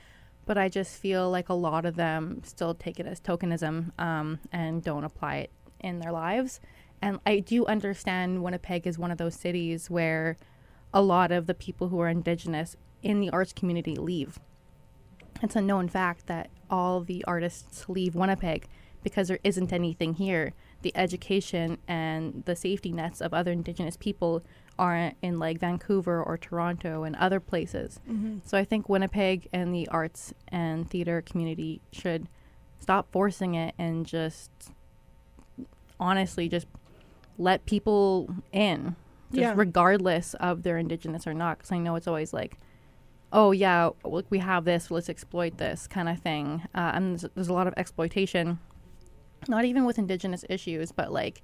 But 0.46 0.58
I 0.58 0.70
just 0.70 1.00
feel 1.00 1.30
like 1.30 1.50
a 1.50 1.54
lot 1.54 1.86
of 1.86 1.96
them 1.96 2.42
still 2.44 2.74
take 2.74 3.00
it 3.00 3.06
as 3.06 3.20
tokenism 3.20 3.98
um, 4.00 4.40
and 4.52 4.84
don't 4.84 5.04
apply 5.04 5.36
it 5.38 5.52
in 5.80 6.00
their 6.00 6.12
lives. 6.12 6.60
And 7.02 7.20
I 7.26 7.40
do 7.40 7.66
understand 7.66 8.44
Winnipeg 8.44 8.86
is 8.86 8.98
one 8.98 9.12
of 9.12 9.18
those 9.18 9.36
cities 9.36 9.90
where 9.90 10.38
a 10.94 11.02
lot 11.02 11.32
of 11.32 11.48
the 11.48 11.54
people 11.54 11.88
who 11.88 12.00
are 12.00 12.10
indigenous 12.10 12.76
in 13.02 13.20
the 13.20 13.30
arts 13.30 13.54
community 13.54 13.96
leave. 13.96 14.40
It's 15.42 15.56
a 15.56 15.62
known 15.62 15.88
fact 15.88 16.28
that 16.28 16.50
all 16.70 17.02
the 17.02 17.24
artists 17.26 17.90
leave 17.90 18.16
Winnipeg 18.16 18.68
because 19.04 19.28
there 19.28 19.40
isn't 19.44 19.74
anything 19.74 20.16
here. 20.16 20.54
The 20.82 20.96
education 20.96 21.78
and 21.88 22.44
the 22.46 22.56
safety 22.56 22.92
nets 22.92 23.22
of 23.22 23.34
other 23.34 23.52
indigenous 23.52 23.98
people 23.98 24.44
aren't 24.80 25.16
in 25.22 25.38
like 25.38 25.60
Vancouver 25.60 26.24
or 26.24 26.38
Toronto 26.38 27.04
and 27.04 27.16
other 27.18 27.40
places. 27.40 28.00
So 28.46 28.58
I 28.58 28.64
think 28.64 28.90
Winnipeg 28.90 29.48
and 29.54 29.74
the 29.76 29.88
arts 29.90 30.34
and 30.48 30.90
theater 30.90 31.22
community 31.22 31.82
should 31.92 32.28
stop 32.80 33.12
forcing 33.12 33.54
it 33.54 33.76
and 33.78 34.06
just 34.08 34.50
honestly 36.00 36.50
just 36.50 36.68
let 37.38 37.66
people 37.66 38.34
in 38.52 38.96
just 39.32 39.40
Yeah. 39.42 39.54
regardless 39.56 40.34
of 40.36 40.64
their 40.64 40.78
indigenous 40.78 41.26
or 41.28 41.34
not 41.34 41.58
because 41.60 41.72
i 41.72 41.78
know 41.78 41.96
it's 41.96 42.08
always 42.08 42.34
like 42.34 42.58
oh 43.32 43.52
yeah 43.52 43.92
look 44.04 44.26
we 44.30 44.40
have 44.40 44.66
this 44.66 44.90
let's 44.92 45.10
exploit 45.10 45.58
this 45.58 45.88
kind 45.88 46.10
of 46.10 46.20
thing 46.20 46.64
uh, 46.76 46.92
and 46.96 47.20
there's, 47.20 47.32
there's 47.36 47.48
a 47.48 47.54
lot 47.54 47.68
of 47.68 47.74
exploitation 47.78 48.60
not 49.48 49.66
even 49.66 49.86
with 49.86 49.98
indigenous 49.98 50.44
issues 50.50 50.92
but 50.92 51.12
like 51.12 51.42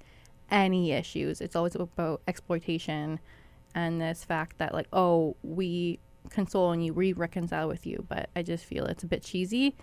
any 0.50 0.92
issues. 0.92 1.40
It's 1.40 1.54
always 1.56 1.74
about 1.74 2.22
exploitation 2.26 3.20
and 3.74 4.00
this 4.00 4.24
fact 4.24 4.58
that 4.58 4.72
like 4.72 4.86
oh 4.92 5.36
we 5.42 5.98
console 6.30 6.72
and 6.72 6.84
you 6.84 6.92
we 6.94 7.12
reconcile 7.12 7.68
with 7.68 7.86
you. 7.86 8.04
But 8.08 8.30
i 8.36 8.42
just 8.42 8.64
feel 8.64 8.84
it's 8.86 9.02
a 9.02 9.06
bit 9.06 9.22
cheesy. 9.22 9.76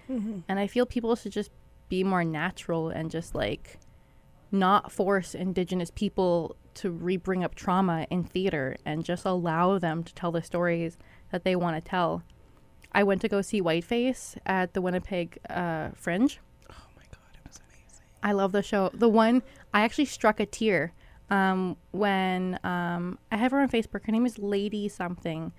And 0.47 0.59
i 0.59 0.67
feel 0.67 0.85
people 0.85 1.15
should 1.15 1.31
just 1.31 1.51
be 1.89 2.03
more 2.03 2.23
natural 2.23 2.89
and 2.89 3.11
just 3.11 3.35
like 3.35 3.77
not 4.51 4.91
force 4.91 5.35
indigenous 5.35 5.91
people 5.91 6.55
to 6.75 6.89
re-bring 6.91 7.43
up 7.43 7.55
trauma 7.55 8.05
in 8.09 8.23
theater 8.23 8.75
and 8.85 9.03
just 9.05 9.25
allow 9.25 9.77
them 9.79 10.03
to 10.03 10.13
tell 10.13 10.31
the 10.31 10.41
stories 10.41 10.97
that 11.31 11.43
they 11.43 11.55
want 11.55 11.75
to 11.83 11.89
tell. 11.89 12.23
I 12.91 13.03
went 13.03 13.21
to 13.21 13.27
go 13.29 13.41
see 13.41 13.61
whiteface 13.61 14.35
at 14.45 14.73
the 14.73 14.81
winnipeg 14.81 15.37
uh, 15.49 15.89
fringe 15.95 16.39
Oh 16.69 16.87
my 16.95 17.03
god, 17.11 17.31
it 17.33 17.47
was 17.47 17.59
amazing. 17.69 18.04
I 18.23 18.31
love 18.31 18.51
the 18.51 18.63
show. 18.63 18.89
The 18.93 19.09
one 19.09 19.43
I 19.73 19.81
actually 19.81 20.05
struck 20.05 20.39
a 20.39 20.45
tear 20.45 20.93
um, 21.29 21.77
when 21.91 22.59
um, 22.63 23.19
I 23.31 23.37
have 23.37 23.51
her 23.51 23.61
on 23.61 23.69
Facebook. 23.69 24.05
Her 24.05 24.11
name 24.11 24.25
is 24.25 24.39
Lady 24.39 24.87
something. 24.89 25.51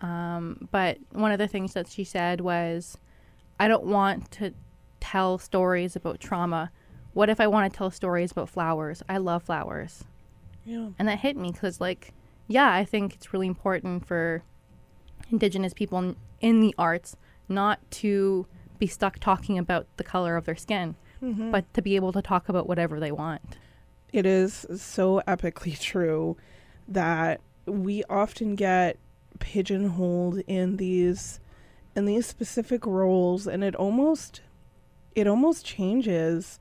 Um, 0.00 0.68
but 0.70 0.98
one 1.12 1.32
of 1.32 1.38
the 1.38 1.48
things 1.48 1.72
that 1.74 1.88
she 1.88 2.04
said 2.04 2.40
was, 2.40 2.98
I 3.58 3.68
don't 3.68 3.84
want 3.84 4.30
to 4.32 4.52
tell 5.00 5.38
stories 5.38 5.96
about 5.96 6.20
trauma. 6.20 6.70
What 7.12 7.30
if 7.30 7.40
I 7.40 7.46
want 7.46 7.72
to 7.72 7.76
tell 7.76 7.90
stories 7.90 8.32
about 8.32 8.48
flowers? 8.48 9.02
I 9.08 9.18
love 9.18 9.44
flowers. 9.44 10.04
Yeah. 10.64 10.88
And 10.98 11.08
that 11.08 11.20
hit 11.20 11.36
me 11.36 11.52
because, 11.52 11.80
like, 11.80 12.12
yeah, 12.48 12.72
I 12.72 12.84
think 12.84 13.14
it's 13.14 13.32
really 13.32 13.46
important 13.46 14.06
for 14.06 14.42
Indigenous 15.30 15.72
people 15.72 15.98
in, 15.98 16.16
in 16.40 16.60
the 16.60 16.74
arts 16.76 17.16
not 17.48 17.78
to 17.90 18.46
be 18.78 18.86
stuck 18.86 19.18
talking 19.18 19.58
about 19.58 19.86
the 19.96 20.04
color 20.04 20.36
of 20.36 20.44
their 20.44 20.56
skin, 20.56 20.96
but 21.50 21.72
to 21.74 21.82
be 21.82 21.96
able 21.96 22.12
to 22.12 22.22
talk 22.22 22.48
about 22.48 22.66
whatever 22.68 23.00
they 23.00 23.12
want. 23.12 23.40
It 24.12 24.26
is 24.26 24.66
so 24.76 25.22
epically 25.26 25.78
true 25.90 26.36
that 26.88 27.40
we 27.66 28.04
often 28.10 28.54
get 28.56 28.96
pigeonholed 29.40 30.38
in 30.46 30.76
these 30.76 31.40
in 31.96 32.04
these 32.06 32.26
specific 32.26 32.84
roles 32.86 33.46
and 33.46 33.64
it 33.64 33.74
almost 33.74 34.40
it 35.14 35.26
almost 35.26 35.64
changes 35.64 36.58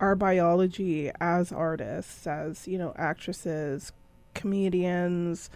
our 0.00 0.14
biology 0.14 1.10
as 1.20 1.50
artists 1.52 2.26
as 2.26 2.68
you 2.68 2.76
know 2.78 2.92
actresses 2.96 3.92
comedians 4.34 5.48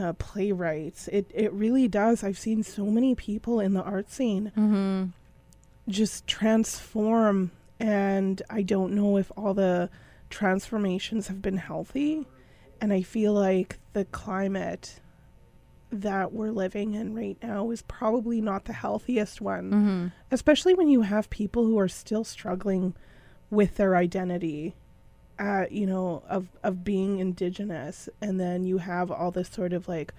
uh, 0.00 0.12
playwrights 0.14 1.08
it 1.08 1.30
it 1.34 1.52
really 1.52 1.86
does 1.88 2.22
i've 2.24 2.38
seen 2.38 2.62
so 2.62 2.84
many 2.86 3.14
people 3.14 3.60
in 3.60 3.74
the 3.74 3.82
art 3.82 4.10
scene 4.10 4.52
Mm-hmm. 4.56 5.04
just 5.90 6.26
transform 6.26 7.50
and 7.84 8.42
i 8.48 8.62
don't 8.62 8.92
know 8.92 9.16
if 9.18 9.30
all 9.36 9.54
the 9.54 9.90
transformations 10.30 11.28
have 11.28 11.40
been 11.40 11.58
healthy. 11.58 12.26
And 12.80 12.92
i 12.92 13.02
feel 13.02 13.32
like 13.32 13.78
the 13.92 14.04
climate 14.06 15.00
that 15.90 16.32
we're 16.32 16.50
living 16.50 16.94
in 16.94 17.14
right 17.14 17.38
now 17.42 17.70
is 17.70 17.82
probably 17.82 18.40
not 18.40 18.64
the 18.64 18.72
healthiest 18.72 19.40
one 19.40 19.70
Mm-hmm. 19.70 20.06
especially 20.30 20.74
when 20.74 20.88
you 20.88 21.02
have 21.02 21.30
people 21.30 21.64
who 21.64 21.78
are 21.78 21.88
still 21.88 22.24
struggling 22.24 22.94
with 23.50 23.76
their 23.76 23.94
identity 23.96 24.74
uh, 25.38 25.64
you 25.70 25.86
know 25.86 26.22
of 26.28 26.46
of 26.62 26.84
being 26.84 27.18
indigenous. 27.18 28.08
And 28.20 28.38
then 28.38 28.62
you 28.64 28.78
have 28.78 29.10
all 29.10 29.32
this 29.32 29.48
sort 29.48 29.72
of 29.72 29.88
like 29.88 30.14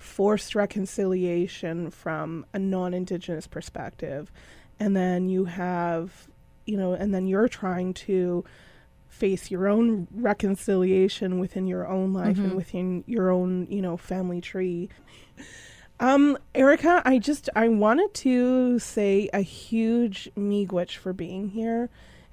forced 0.00 0.54
reconciliation 0.54 1.90
from 1.90 2.44
a 2.52 2.58
non-indigenous 2.58 3.46
perspective. 3.46 4.32
And 4.80 4.96
then 4.96 5.28
you 5.28 5.44
have 5.46 6.26
you 6.66 6.76
know 6.76 6.92
and 6.92 7.14
then 7.14 7.26
you're 7.26 7.48
trying 7.48 7.94
to 7.94 8.44
face 9.08 9.50
your 9.50 9.66
own 9.68 10.06
reconciliation 10.12 11.38
within 11.38 11.66
your 11.66 11.86
own 11.88 12.12
life 12.12 12.36
and 12.38 12.52
Mhm. 12.52 12.56
within 12.56 13.04
your 13.06 13.30
own 13.30 13.66
you 13.70 13.80
know 13.80 13.96
family 13.96 14.40
tree 14.42 14.88
um 16.00 16.36
erica 16.54 17.00
i 17.06 17.18
just 17.18 17.48
i 17.56 17.68
wanted 17.68 18.12
to 18.12 18.78
say 18.78 19.30
a 19.32 19.40
huge 19.40 20.28
miigwech 20.36 20.96
for 20.96 21.12
being 21.14 21.48
here 21.48 21.88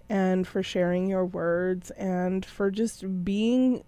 and 0.09 0.45
for 0.45 0.61
sharing 0.61 1.07
your 1.07 1.25
words 1.25 1.89
and 1.91 2.45
for 2.45 2.69
just 2.69 3.23
being 3.23 3.83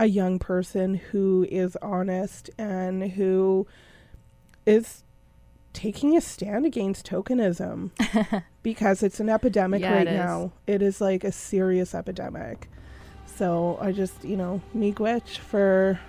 a 0.00 0.06
young 0.06 0.40
person 0.40 0.94
who 0.94 1.46
is 1.48 1.76
honest 1.80 2.50
and 2.58 3.12
who 3.12 3.64
is 4.66 5.04
taking 5.74 6.16
a 6.16 6.20
stand 6.22 6.64
against 6.64 7.04
tokenism 7.06 7.90
because 8.62 9.02
it's 9.02 9.20
an 9.20 9.28
epidemic 9.28 9.82
Yeah, 9.82 9.92
right 9.92 10.06
it 10.06 10.12
is. 10.12 10.18
now. 10.18 10.52
It 10.66 10.80
is 10.80 11.00
like 11.02 11.22
a 11.24 11.32
serious 11.32 11.94
epidemic. 11.94 12.70
So 13.26 13.76
I 13.80 13.92
just, 13.92 14.24
you 14.24 14.36
know, 14.36 14.62
miigwech 14.74 15.36
for 15.38 16.00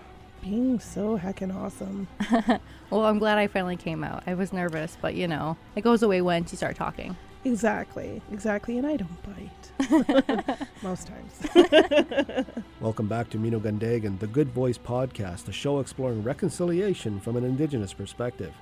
being 0.42 0.80
so 0.80 1.18
heckin' 1.18 1.54
awesome. 1.54 2.08
Well, 2.92 3.04
I'm 3.08 3.18
glad 3.18 3.40
I 3.40 3.48
finally 3.48 3.78
came 3.78 4.04
out. 4.04 4.22
I 4.28 4.36
was 4.36 4.54
nervous, 4.54 4.96
but 5.02 5.16
you 5.16 5.28
know, 5.28 5.58
it 5.76 5.82
goes 5.82 6.04
away 6.04 6.22
once 6.22 6.52
you 6.52 6.58
start 6.58 6.76
talking. 6.76 7.18
Exactly, 7.44 8.22
exactly. 8.32 8.78
And 8.78 8.86
I 8.86 8.96
don't 8.96 9.24
bite 9.24 10.68
most 10.84 11.08
times. 11.08 12.46
Welcome 12.80 13.08
back 13.08 13.32
to 13.32 13.40
Mino 13.40 13.60
Gundagan, 13.60 14.20
the 14.20 14.28
Good 14.28 14.50
Voice 14.50 14.78
podcast, 14.78 15.48
a 15.48 15.52
show 15.52 15.80
exploring 15.80 16.22
reconciliation 16.24 17.20
from 17.20 17.38
an 17.38 17.44
Indigenous 17.44 17.92
perspective. 17.92 18.54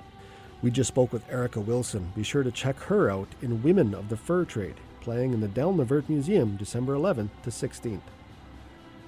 We 0.64 0.70
just 0.70 0.88
spoke 0.88 1.12
with 1.12 1.30
Erica 1.30 1.60
Wilson. 1.60 2.10
Be 2.16 2.22
sure 2.22 2.42
to 2.42 2.50
check 2.50 2.78
her 2.84 3.10
out 3.10 3.28
in 3.42 3.62
Women 3.62 3.94
of 3.94 4.08
the 4.08 4.16
Fur 4.16 4.46
Trade, 4.46 4.76
playing 5.02 5.34
in 5.34 5.42
the 5.42 5.46
Dalnavert 5.46 6.08
Museum 6.08 6.56
December 6.56 6.94
11th 6.94 7.28
to 7.42 7.50
16th. 7.50 8.00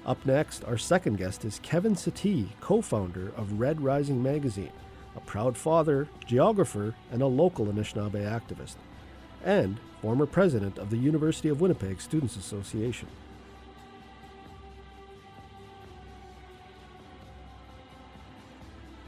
Up 0.05 0.23
next, 0.23 0.63
our 0.65 0.77
second 0.77 1.17
guest 1.17 1.43
is 1.43 1.57
Kevin 1.63 1.95
Settee, 1.95 2.49
co 2.61 2.79
founder 2.79 3.29
of 3.35 3.59
Red 3.59 3.81
Rising 3.81 4.21
Magazine, 4.21 4.71
a 5.15 5.19
proud 5.21 5.57
father, 5.57 6.07
geographer, 6.27 6.93
and 7.11 7.23
a 7.23 7.25
local 7.25 7.65
Anishinaabe 7.65 8.23
activist, 8.23 8.75
and 9.43 9.79
former 9.99 10.27
president 10.27 10.77
of 10.77 10.91
the 10.91 10.97
University 10.97 11.49
of 11.49 11.59
Winnipeg 11.59 12.01
Students 12.01 12.35
Association. 12.35 13.07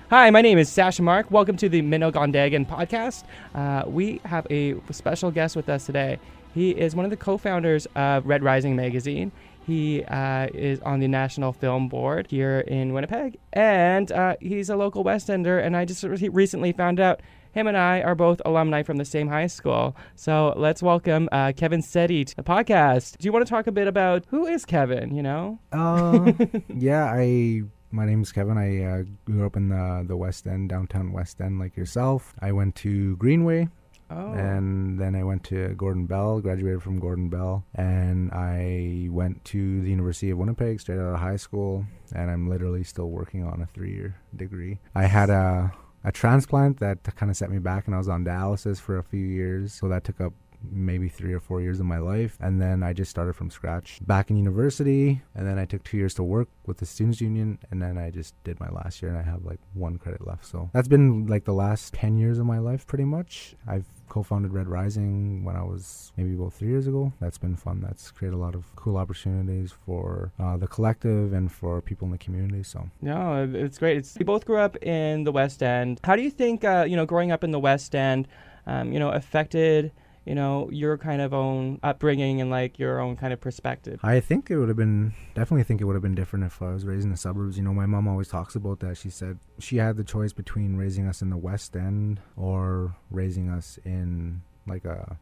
Hi, 0.10 0.32
my 0.32 0.42
name 0.42 0.58
is 0.58 0.70
Sasha 0.70 1.04
Mark. 1.04 1.30
Welcome 1.30 1.56
to 1.58 1.70
the 1.70 1.84
Minnow 1.84 2.10
Gondagan 2.10 2.68
podcast. 2.68 3.26
Uh, 3.54 3.88
we 3.88 4.20
have 4.26 4.48
a 4.50 4.76
special 4.90 5.30
guest 5.30 5.56
with 5.56 5.70
us 5.70 5.86
today. 5.86 6.18
He 6.56 6.72
is 6.72 6.96
one 6.96 7.06
of 7.06 7.12
the 7.12 7.16
co-founders 7.16 7.86
of 7.96 8.26
Red 8.26 8.42
Rising 8.42 8.76
magazine. 8.76 9.32
He 9.68 10.04
uh, 10.06 10.48
is 10.52 10.80
on 10.80 11.00
the 11.00 11.08
National 11.08 11.54
Film 11.54 11.90
Board 11.90 12.26
here 12.26 12.62
in 12.62 12.92
Winnipeg, 12.92 13.38
and 13.54 14.12
uh, 14.12 14.36
he's 14.42 14.72
a 14.72 14.76
local 14.76 15.04
West 15.04 15.30
Ender. 15.30 15.60
And 15.60 15.78
I 15.78 15.86
just 15.86 16.04
re- 16.04 16.30
recently 16.30 16.72
found 16.72 17.00
out 17.00 17.22
him 17.52 17.68
and 17.68 17.78
I 17.78 18.02
are 18.02 18.16
both 18.16 18.42
alumni 18.46 18.82
from 18.82 18.98
the 18.98 19.06
same 19.06 19.28
high 19.28 19.46
school. 19.46 19.96
So 20.16 20.56
let's 20.58 20.82
welcome 20.82 21.30
uh, 21.32 21.54
Kevin 21.56 21.84
Settee 21.84 22.26
to 22.26 22.36
the 22.36 22.42
podcast. 22.42 23.20
Do 23.20 23.28
you 23.28 23.32
want 23.32 23.46
to 23.46 23.50
talk 23.50 23.68
a 23.68 23.72
bit 23.72 23.88
about 23.88 24.26
who 24.30 24.48
is 24.48 24.66
Kevin? 24.66 25.16
You 25.16 25.22
know? 25.22 25.60
Uh, 25.72 26.32
yeah, 26.76 27.06
I 27.06 27.62
My 27.92 28.06
name 28.06 28.22
is 28.22 28.32
Kevin. 28.32 28.58
I 28.58 28.84
uh, 28.84 29.04
grew 29.26 29.46
up 29.46 29.56
in 29.56 29.70
the 29.70 30.06
the 30.08 30.16
West 30.18 30.46
End, 30.48 30.70
downtown 30.70 31.12
West 31.12 31.42
End, 31.42 31.60
like 31.60 31.76
yourself. 31.76 32.34
I 32.42 32.52
went 32.52 32.76
to 32.78 33.16
Greenway, 33.18 33.68
Oh. 34.12 34.34
and 34.34 35.00
then 35.00 35.16
I 35.16 35.24
went 35.24 35.44
to 35.46 35.70
Gordon 35.76 36.06
Bell. 36.06 36.40
Graduated 36.42 36.82
from 36.84 37.00
Gordon 37.00 37.30
Bell, 37.30 37.64
and 37.76 38.32
I 38.32 39.08
went 39.12 39.44
to 39.46 39.82
the 39.82 39.90
University 39.90 40.30
of 40.30 40.38
Winnipeg 40.38 40.80
straight 40.82 41.00
out 41.00 41.14
of 41.14 41.20
high 41.20 41.36
school. 41.38 41.86
And 42.14 42.30
I'm 42.30 42.48
literally 42.50 42.84
still 42.84 43.10
working 43.10 43.44
on 43.44 43.62
a 43.62 43.66
three-year 43.68 44.16
degree. 44.36 44.80
I 44.96 45.06
had 45.06 45.30
a 45.30 45.72
a 46.04 46.12
transplant 46.12 46.80
that 46.80 47.04
kind 47.16 47.30
of 47.30 47.36
set 47.38 47.50
me 47.52 47.60
back, 47.60 47.86
and 47.88 47.96
I 47.96 47.98
was 47.98 48.08
on 48.08 48.24
dialysis 48.24 48.80
for 48.80 48.98
a 48.98 49.04
few 49.04 49.26
years, 49.26 49.74
so 49.74 49.88
that 49.90 50.04
took 50.04 50.22
up 50.22 50.34
maybe 50.70 51.10
three 51.10 51.34
or 51.34 51.40
four 51.40 51.62
years 51.62 51.80
of 51.80 51.86
my 51.86 51.98
life. 51.98 52.38
And 52.40 52.62
then 52.62 52.84
i 52.84 52.94
just 52.94 53.12
started 53.12 53.34
from 53.34 53.50
scratch 53.50 54.00
back 54.06 54.30
in 54.30 54.38
university. 54.38 55.22
And 55.36 55.48
then 55.48 55.58
i 55.58 55.66
took 55.66 55.84
two 55.84 55.98
years 55.98 56.14
to 56.16 56.24
work 56.24 56.50
with 56.66 56.78
the 56.78 56.86
students 56.86 57.22
union. 57.22 57.60
And 57.72 57.82
then 57.82 57.98
i 57.98 58.10
just 58.10 58.42
did 58.44 58.60
my 58.60 58.70
last 58.70 59.02
year 59.02 59.10
and 59.10 59.20
i 59.20 59.24
have 59.24 59.46
like 59.46 59.60
one 59.74 59.98
credit 59.98 60.26
left. 60.26 60.46
So 60.46 60.70
that's 60.74 60.88
been 60.88 61.28
like 61.28 61.46
the 61.46 61.54
last 61.54 61.94
10 61.94 62.18
years 62.18 62.40
of 62.40 62.46
my 62.46 62.60
life 62.60 62.86
pretty 62.88 63.06
much. 63.06 63.56
I've 63.68 63.86
co-founded 64.10 64.52
red 64.52 64.68
rising 64.68 65.44
when 65.44 65.56
i 65.56 65.62
was 65.62 66.12
maybe 66.18 66.34
about 66.34 66.54
three 66.54 66.70
years 66.70 66.88
ago. 66.88 67.14
That's 67.20 67.38
been 67.38 67.56
fun. 67.56 67.82
That's 67.82 68.12
created 68.12 68.36
a 68.36 68.40
lot 68.40 68.56
of 68.56 68.76
cool 68.76 68.98
opportunities 68.98 69.72
for 69.86 70.32
uh, 70.40 70.58
the 70.58 70.68
collective 70.68 71.34
and 71.34 71.52
for 71.52 71.82
people 71.82 72.06
in 72.06 72.12
the 72.12 72.18
community. 72.18 72.64
So 72.64 72.90
No, 73.02 73.50
it's 73.54 73.78
great. 73.78 73.98
It's, 73.98 74.18
we 74.18 74.26
both 74.26 74.46
grew 74.46 74.58
up 74.58 74.76
in 74.84 75.24
the 75.24 75.32
West 75.32 75.62
End. 75.62 76.00
How 76.04 76.16
do 76.16 76.22
you 76.22 76.32
think, 76.32 76.64
uh, 76.64 76.86
you 76.88 76.96
know, 76.96 77.06
growing 77.06 77.32
up 77.32 77.44
in 77.44 77.52
the 77.52 77.60
West 77.60 77.96
End, 77.96 78.28
um, 78.66 78.92
you 78.92 79.00
know, 79.00 79.10
affected, 79.10 79.92
you 80.30 80.36
know, 80.36 80.70
your 80.72 80.96
kind 80.98 81.22
of 81.22 81.34
own 81.34 81.80
upbringing 81.82 82.40
and 82.40 82.52
like 82.52 82.78
your 82.78 83.00
own 83.00 83.16
kind 83.18 83.34
of 83.34 83.42
perspective? 83.42 84.00
I 84.04 84.20
think 84.20 84.52
it 84.52 84.58
would 84.58 84.68
have 84.70 84.78
been 84.78 85.14
definitely 85.34 85.64
think 85.64 85.82
it 85.82 85.86
would 85.86 85.96
have 85.96 86.04
been 86.04 86.14
different 86.16 86.46
if 86.46 86.62
I 86.62 86.72
was 86.72 86.86
raised 86.86 87.04
in 87.04 87.10
the 87.12 87.18
suburbs. 87.18 87.58
You 87.58 87.64
know, 87.64 87.74
my 87.74 87.88
mom 87.88 88.08
always 88.08 88.28
talks 88.28 88.56
about 88.56 88.80
that. 88.82 88.96
She 88.98 89.10
said 89.10 89.40
she 89.58 89.78
had 89.78 89.98
the 89.98 90.04
choice 90.04 90.32
between 90.32 90.76
raising 90.78 91.08
us 91.08 91.22
in 91.24 91.32
the 91.32 91.38
West 91.38 91.76
End 91.76 92.20
or 92.38 92.96
raising 93.10 93.50
us 93.50 93.80
in 93.84 94.42
like 94.68 94.86
a 94.86 95.18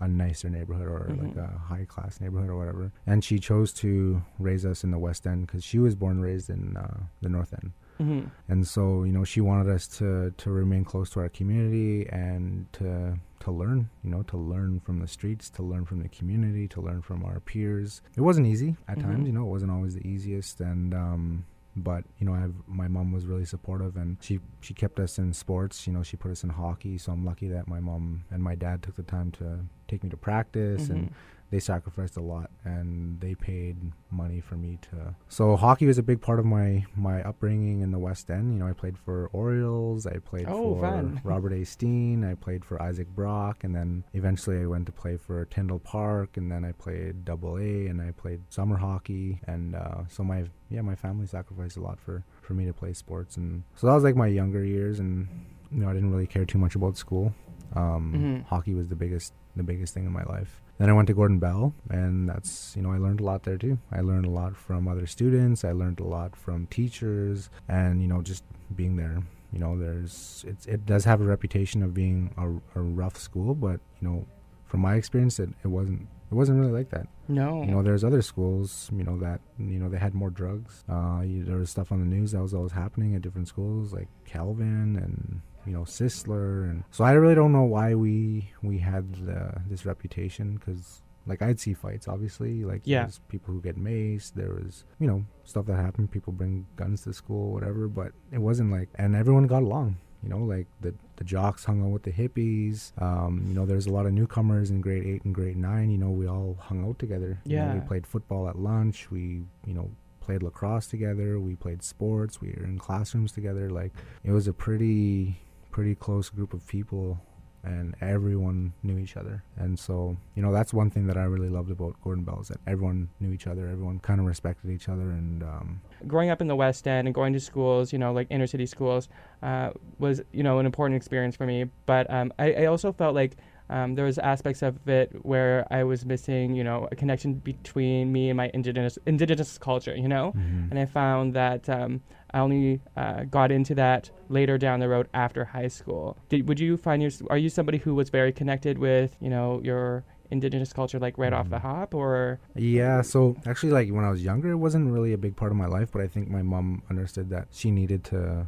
a 0.00 0.08
nicer 0.08 0.48
neighborhood 0.48 0.86
or 0.86 1.06
like 1.20 1.34
Mhm. 1.34 1.54
a 1.54 1.58
high 1.58 1.84
class 1.84 2.18
neighborhood 2.20 2.48
or 2.48 2.56
whatever. 2.56 2.92
And 3.06 3.22
she 3.22 3.38
chose 3.38 3.72
to 3.74 4.22
raise 4.38 4.64
us 4.64 4.82
in 4.84 4.90
the 4.90 4.98
West 4.98 5.26
End 5.26 5.46
because 5.46 5.62
she 5.64 5.78
was 5.78 5.94
born 5.94 6.16
and 6.16 6.22
raised 6.24 6.48
in 6.48 6.76
uh, 6.78 7.00
the 7.20 7.28
North 7.28 7.52
End 7.52 7.72
hmm 8.02 8.20
and 8.48 8.66
so 8.66 9.04
you 9.04 9.12
know 9.12 9.24
she 9.24 9.40
wanted 9.40 9.68
us 9.76 9.86
to 9.98 10.32
to 10.42 10.50
remain 10.50 10.84
close 10.84 11.08
to 11.10 11.20
our 11.20 11.28
community 11.28 12.06
and 12.08 12.66
to 12.72 13.14
to 13.40 13.50
learn 13.50 13.88
you 14.04 14.10
know 14.10 14.22
to 14.22 14.36
learn 14.36 14.80
from 14.80 14.98
the 15.00 15.06
streets 15.16 15.50
to 15.50 15.62
learn 15.62 15.84
from 15.84 16.02
the 16.02 16.08
community 16.08 16.66
to 16.68 16.80
learn 16.80 17.00
from 17.02 17.24
our 17.24 17.40
peers 17.40 18.00
it 18.16 18.20
wasn't 18.20 18.46
easy 18.46 18.76
at 18.88 18.98
Mhm. 18.98 19.02
times 19.02 19.26
you 19.26 19.32
know 19.32 19.42
it 19.42 19.50
wasn't 19.56 19.70
always 19.70 19.94
the 19.94 20.06
easiest 20.06 20.60
and 20.60 20.94
um 20.94 21.44
but 21.74 22.04
you 22.18 22.26
know 22.26 22.34
I've, 22.34 22.54
my 22.66 22.86
mom 22.86 23.12
was 23.12 23.24
really 23.26 23.46
supportive 23.46 23.96
and 23.96 24.16
she 24.20 24.40
she 24.60 24.74
kept 24.74 25.00
us 25.00 25.18
in 25.18 25.32
sports 25.32 25.86
you 25.86 25.92
know 25.94 26.02
she 26.02 26.16
put 26.16 26.30
us 26.30 26.44
in 26.44 26.50
hockey 26.50 26.98
so 26.98 27.12
i'm 27.12 27.24
lucky 27.24 27.48
that 27.48 27.66
my 27.66 27.80
mom 27.80 28.24
and 28.30 28.42
my 28.42 28.54
dad 28.54 28.82
took 28.82 28.96
the 28.96 29.02
time 29.16 29.30
to 29.32 29.60
take 29.88 30.04
me 30.04 30.10
to 30.10 30.16
practice 30.16 30.90
and 30.90 31.02
Mhm. 31.08 31.12
They 31.52 31.60
sacrificed 31.60 32.16
a 32.16 32.20
lot 32.22 32.50
and 32.64 33.20
they 33.20 33.34
paid 33.34 33.76
money 34.10 34.40
for 34.40 34.56
me 34.56 34.78
to 34.80 35.14
so 35.28 35.54
hockey 35.54 35.86
was 35.86 35.98
a 35.98 36.02
big 36.02 36.20
part 36.20 36.38
of 36.40 36.46
my 36.46 36.84
my 36.96 37.22
upbringing 37.22 37.80
in 37.82 37.90
the 37.92 37.98
west 37.98 38.30
end 38.30 38.52
you 38.54 38.58
know 38.58 38.66
i 38.66 38.72
played 38.72 38.96
for 38.96 39.28
orioles 39.34 40.06
i 40.06 40.16
played 40.30 40.46
Oh, 40.48 40.74
for 40.76 40.80
fun. 40.80 41.20
robert 41.24 41.52
a 41.52 41.64
steen 41.64 42.24
i 42.24 42.34
played 42.34 42.64
for 42.64 42.80
isaac 42.82 43.08
brock 43.08 43.64
and 43.64 43.76
then 43.76 44.02
eventually 44.14 44.60
i 44.62 44.66
went 44.66 44.86
to 44.86 44.92
play 44.92 45.16
for 45.18 45.44
tyndall 45.44 45.78
park 45.78 46.38
and 46.38 46.50
then 46.50 46.64
i 46.64 46.72
played 46.72 47.24
double 47.24 47.58
a 47.58 47.86
and 47.86 48.00
i 48.00 48.10
played 48.12 48.40
summer 48.48 48.76
hockey 48.78 49.38
and 49.46 49.74
uh, 49.76 50.00
so 50.08 50.24
my 50.24 50.44
yeah 50.70 50.80
my 50.80 50.94
family 50.94 51.26
sacrificed 51.26 51.76
a 51.76 51.80
lot 51.82 52.00
for 52.00 52.24
for 52.40 52.54
me 52.54 52.64
to 52.64 52.72
play 52.72 52.94
sports 52.94 53.36
and 53.36 53.62
so 53.74 53.86
that 53.86 53.92
was 53.94 54.04
like 54.04 54.16
my 54.16 54.26
younger 54.26 54.64
years 54.64 54.98
and 55.00 55.28
you 55.70 55.80
know 55.80 55.88
i 55.90 55.92
didn't 55.92 56.10
really 56.10 56.26
care 56.26 56.46
too 56.46 56.58
much 56.58 56.74
about 56.76 56.96
school 56.96 57.34
um, 57.76 58.12
Mhm. 58.14 58.44
hockey 58.46 58.74
was 58.74 58.88
the 58.88 58.96
biggest 58.96 59.34
the 59.54 59.62
biggest 59.62 59.92
thing 59.92 60.06
in 60.06 60.12
my 60.12 60.22
life 60.24 60.61
then 60.82 60.90
I 60.90 60.94
went 60.94 61.06
to 61.06 61.14
Gordon 61.14 61.38
Bell, 61.38 61.72
and 61.90 62.28
that's 62.28 62.74
you 62.74 62.82
know 62.82 62.90
I 62.90 62.98
learned 62.98 63.20
a 63.20 63.22
lot 63.22 63.44
there 63.44 63.56
too. 63.56 63.78
I 63.92 64.00
learned 64.00 64.26
a 64.26 64.30
lot 64.30 64.56
from 64.56 64.88
other 64.88 65.06
students. 65.06 65.64
I 65.64 65.70
learned 65.70 66.00
a 66.00 66.04
lot 66.04 66.34
from 66.34 66.66
teachers, 66.66 67.50
and 67.68 68.02
you 68.02 68.08
know 68.08 68.20
just 68.20 68.42
being 68.74 68.96
there. 68.96 69.22
You 69.52 69.60
know, 69.60 69.78
there's 69.78 70.44
it's, 70.48 70.66
it 70.66 70.84
does 70.84 71.04
have 71.04 71.20
a 71.20 71.24
reputation 71.24 71.84
of 71.84 71.94
being 71.94 72.34
a, 72.36 72.80
a 72.80 72.82
rough 72.82 73.16
school, 73.16 73.54
but 73.54 73.78
you 74.00 74.08
know, 74.08 74.26
from 74.64 74.80
my 74.80 74.96
experience, 74.96 75.38
it, 75.38 75.50
it 75.62 75.68
wasn't 75.68 76.08
it 76.32 76.34
wasn't 76.34 76.58
really 76.58 76.72
like 76.72 76.90
that. 76.90 77.06
No. 77.28 77.62
You 77.62 77.70
know, 77.70 77.82
there's 77.82 78.02
other 78.02 78.22
schools, 78.22 78.90
you 78.92 79.04
know, 79.04 79.18
that 79.18 79.40
you 79.60 79.78
know 79.78 79.88
they 79.88 79.98
had 79.98 80.14
more 80.14 80.30
drugs. 80.30 80.82
Uh, 80.88 81.20
you, 81.20 81.44
there 81.44 81.58
was 81.58 81.70
stuff 81.70 81.92
on 81.92 82.00
the 82.00 82.06
news 82.06 82.32
that 82.32 82.42
was 82.42 82.54
always 82.54 82.72
happening 82.72 83.14
at 83.14 83.22
different 83.22 83.46
schools, 83.46 83.92
like 83.92 84.08
Kelvin 84.24 84.96
and 84.96 85.42
you 85.66 85.72
know 85.72 85.82
Sisler, 85.82 86.68
and 86.70 86.84
so 86.90 87.04
I 87.04 87.12
really 87.12 87.34
don't 87.34 87.52
know 87.52 87.64
why 87.64 87.94
we 87.94 88.50
we 88.62 88.78
had 88.78 89.14
the, 89.14 89.60
this 89.68 89.84
reputation 89.86 90.56
because. 90.56 91.02
Like 91.24 91.40
I'd 91.40 91.60
see 91.60 91.72
fights, 91.72 92.08
obviously. 92.08 92.64
Like 92.64 92.80
Yeah. 92.84 93.02
there's 93.02 93.20
people 93.28 93.54
who 93.54 93.60
get 93.62 93.76
maced. 93.78 94.32
There 94.34 94.54
was, 94.54 94.84
you 94.98 95.06
know, 95.06 95.24
stuff 95.44 95.66
that 95.66 95.76
happened. 95.76 96.10
People 96.10 96.32
bring 96.32 96.66
guns 96.74 97.02
to 97.04 97.12
school, 97.12 97.52
whatever. 97.52 97.86
But 97.86 98.10
it 98.32 98.38
wasn't 98.38 98.72
like, 98.72 98.88
and 98.96 99.14
everyone 99.14 99.46
got 99.46 99.62
along. 99.62 99.98
You 100.24 100.30
know, 100.30 100.38
like 100.38 100.66
the 100.80 100.92
the 101.14 101.22
jocks 101.22 101.64
hung 101.64 101.80
out 101.84 101.92
with 101.92 102.02
the 102.02 102.10
hippies. 102.10 102.90
Um, 103.00 103.44
you 103.46 103.54
know, 103.54 103.64
there's 103.66 103.86
a 103.86 103.92
lot 103.92 104.06
of 104.06 104.12
newcomers 104.12 104.72
in 104.72 104.80
grade 104.80 105.04
eight 105.06 105.22
and 105.24 105.32
grade 105.32 105.56
nine. 105.56 105.90
You 105.90 105.98
know, 105.98 106.10
we 106.10 106.26
all 106.26 106.56
hung 106.58 106.84
out 106.84 106.98
together. 106.98 107.38
You 107.44 107.58
know, 107.58 107.66
Yeah. 107.66 107.74
we 107.74 107.80
played 107.86 108.04
football 108.04 108.48
at 108.48 108.58
lunch. 108.58 109.08
We, 109.12 109.44
you 109.64 109.74
know, 109.74 109.92
played 110.18 110.42
lacrosse 110.42 110.88
together. 110.88 111.38
We 111.38 111.54
played 111.54 111.84
sports. 111.84 112.40
We 112.40 112.48
were 112.56 112.64
in 112.64 112.80
classrooms 112.80 113.30
together. 113.30 113.70
Like 113.70 113.92
it 114.24 114.32
was 114.32 114.48
a 114.48 114.52
pretty 114.52 115.38
pretty 115.72 115.94
close 115.96 116.28
group 116.28 116.52
of 116.54 116.66
people 116.68 117.18
and 117.64 117.94
everyone 118.00 118.72
knew 118.82 118.98
each 118.98 119.16
other. 119.16 119.42
And 119.56 119.78
so, 119.78 120.16
you 120.34 120.42
know, 120.42 120.52
that's 120.52 120.74
one 120.74 120.90
thing 120.90 121.06
that 121.06 121.16
I 121.16 121.22
really 121.22 121.48
loved 121.48 121.70
about 121.70 121.94
Gordon 122.02 122.24
Bell 122.24 122.40
is 122.40 122.48
that 122.48 122.58
everyone 122.66 123.08
knew 123.20 123.32
each 123.32 123.46
other. 123.46 123.68
Everyone 123.68 124.00
kind 124.00 124.20
of 124.20 124.26
respected 124.26 124.70
each 124.70 124.88
other 124.88 125.10
and 125.10 125.42
um, 125.42 125.80
growing 126.06 126.30
up 126.30 126.40
in 126.40 126.48
the 126.48 126.56
West 126.56 126.86
End 126.88 127.06
and 127.06 127.14
going 127.14 127.32
to 127.32 127.40
schools, 127.40 127.92
you 127.92 127.98
know, 127.98 128.12
like 128.12 128.26
inner 128.30 128.46
city 128.46 128.66
schools, 128.66 129.08
uh, 129.42 129.70
was 129.98 130.20
you 130.32 130.42
know 130.42 130.58
an 130.58 130.66
important 130.66 130.96
experience 130.96 131.36
for 131.36 131.46
me. 131.46 131.66
But 131.86 132.10
um, 132.10 132.32
I, 132.38 132.52
I 132.52 132.64
also 132.66 132.92
felt 132.92 133.14
like 133.14 133.36
um, 133.70 133.94
there 133.94 134.04
was 134.04 134.18
aspects 134.18 134.62
of 134.62 134.86
it 134.88 135.10
where 135.24 135.66
I 135.70 135.84
was 135.84 136.04
missing, 136.04 136.54
you 136.54 136.64
know, 136.64 136.88
a 136.90 136.96
connection 136.96 137.34
between 137.34 138.12
me 138.12 138.28
and 138.28 138.36
my 138.36 138.50
indigenous 138.52 138.98
indigenous 139.06 139.56
culture, 139.56 139.94
you 139.96 140.08
know. 140.08 140.32
And 140.70 140.78
I 140.78 140.86
found 140.86 141.34
that 141.34 141.68
um, 141.68 142.02
I 142.34 142.38
only 142.40 142.80
uh, 142.96 143.24
got 143.24 143.52
into 143.52 143.74
that 143.76 144.10
later 144.28 144.56
down 144.58 144.80
the 144.80 144.88
road 144.88 145.08
after 145.12 145.44
high 145.44 145.68
school. 145.68 146.16
Did, 146.28 146.48
would 146.48 146.60
you 146.60 146.76
find 146.76 147.02
your 147.02 147.10
are 147.30 147.38
you 147.38 147.48
somebody 147.48 147.78
who 147.78 147.94
was 147.94 148.10
very 148.10 148.32
connected 148.32 148.78
with 148.78 149.16
you 149.20 149.28
know 149.30 149.60
your 149.62 150.04
indigenous 150.30 150.72
culture 150.72 150.98
like 150.98 151.18
right 151.18 151.34
off 151.34 151.50
the 151.50 151.56
Mhm. 151.58 151.62
hop 151.62 151.94
or 151.94 152.40
Yeah, 152.54 153.02
so 153.02 153.36
actually, 153.46 153.72
like 153.72 153.90
when 153.90 154.04
I 154.04 154.10
was 154.10 154.24
younger, 154.24 154.50
it 154.50 154.56
wasn't 154.56 154.90
really 154.90 155.12
a 155.12 155.18
big 155.18 155.36
part 155.36 155.52
of 155.52 155.58
my 155.58 155.66
life, 155.66 155.90
but 155.92 156.00
I 156.00 156.06
think 156.06 156.30
my 156.30 156.42
mom 156.42 156.82
understood 156.88 157.28
that 157.30 157.48
she 157.50 157.70
needed 157.70 158.02
to 158.04 158.46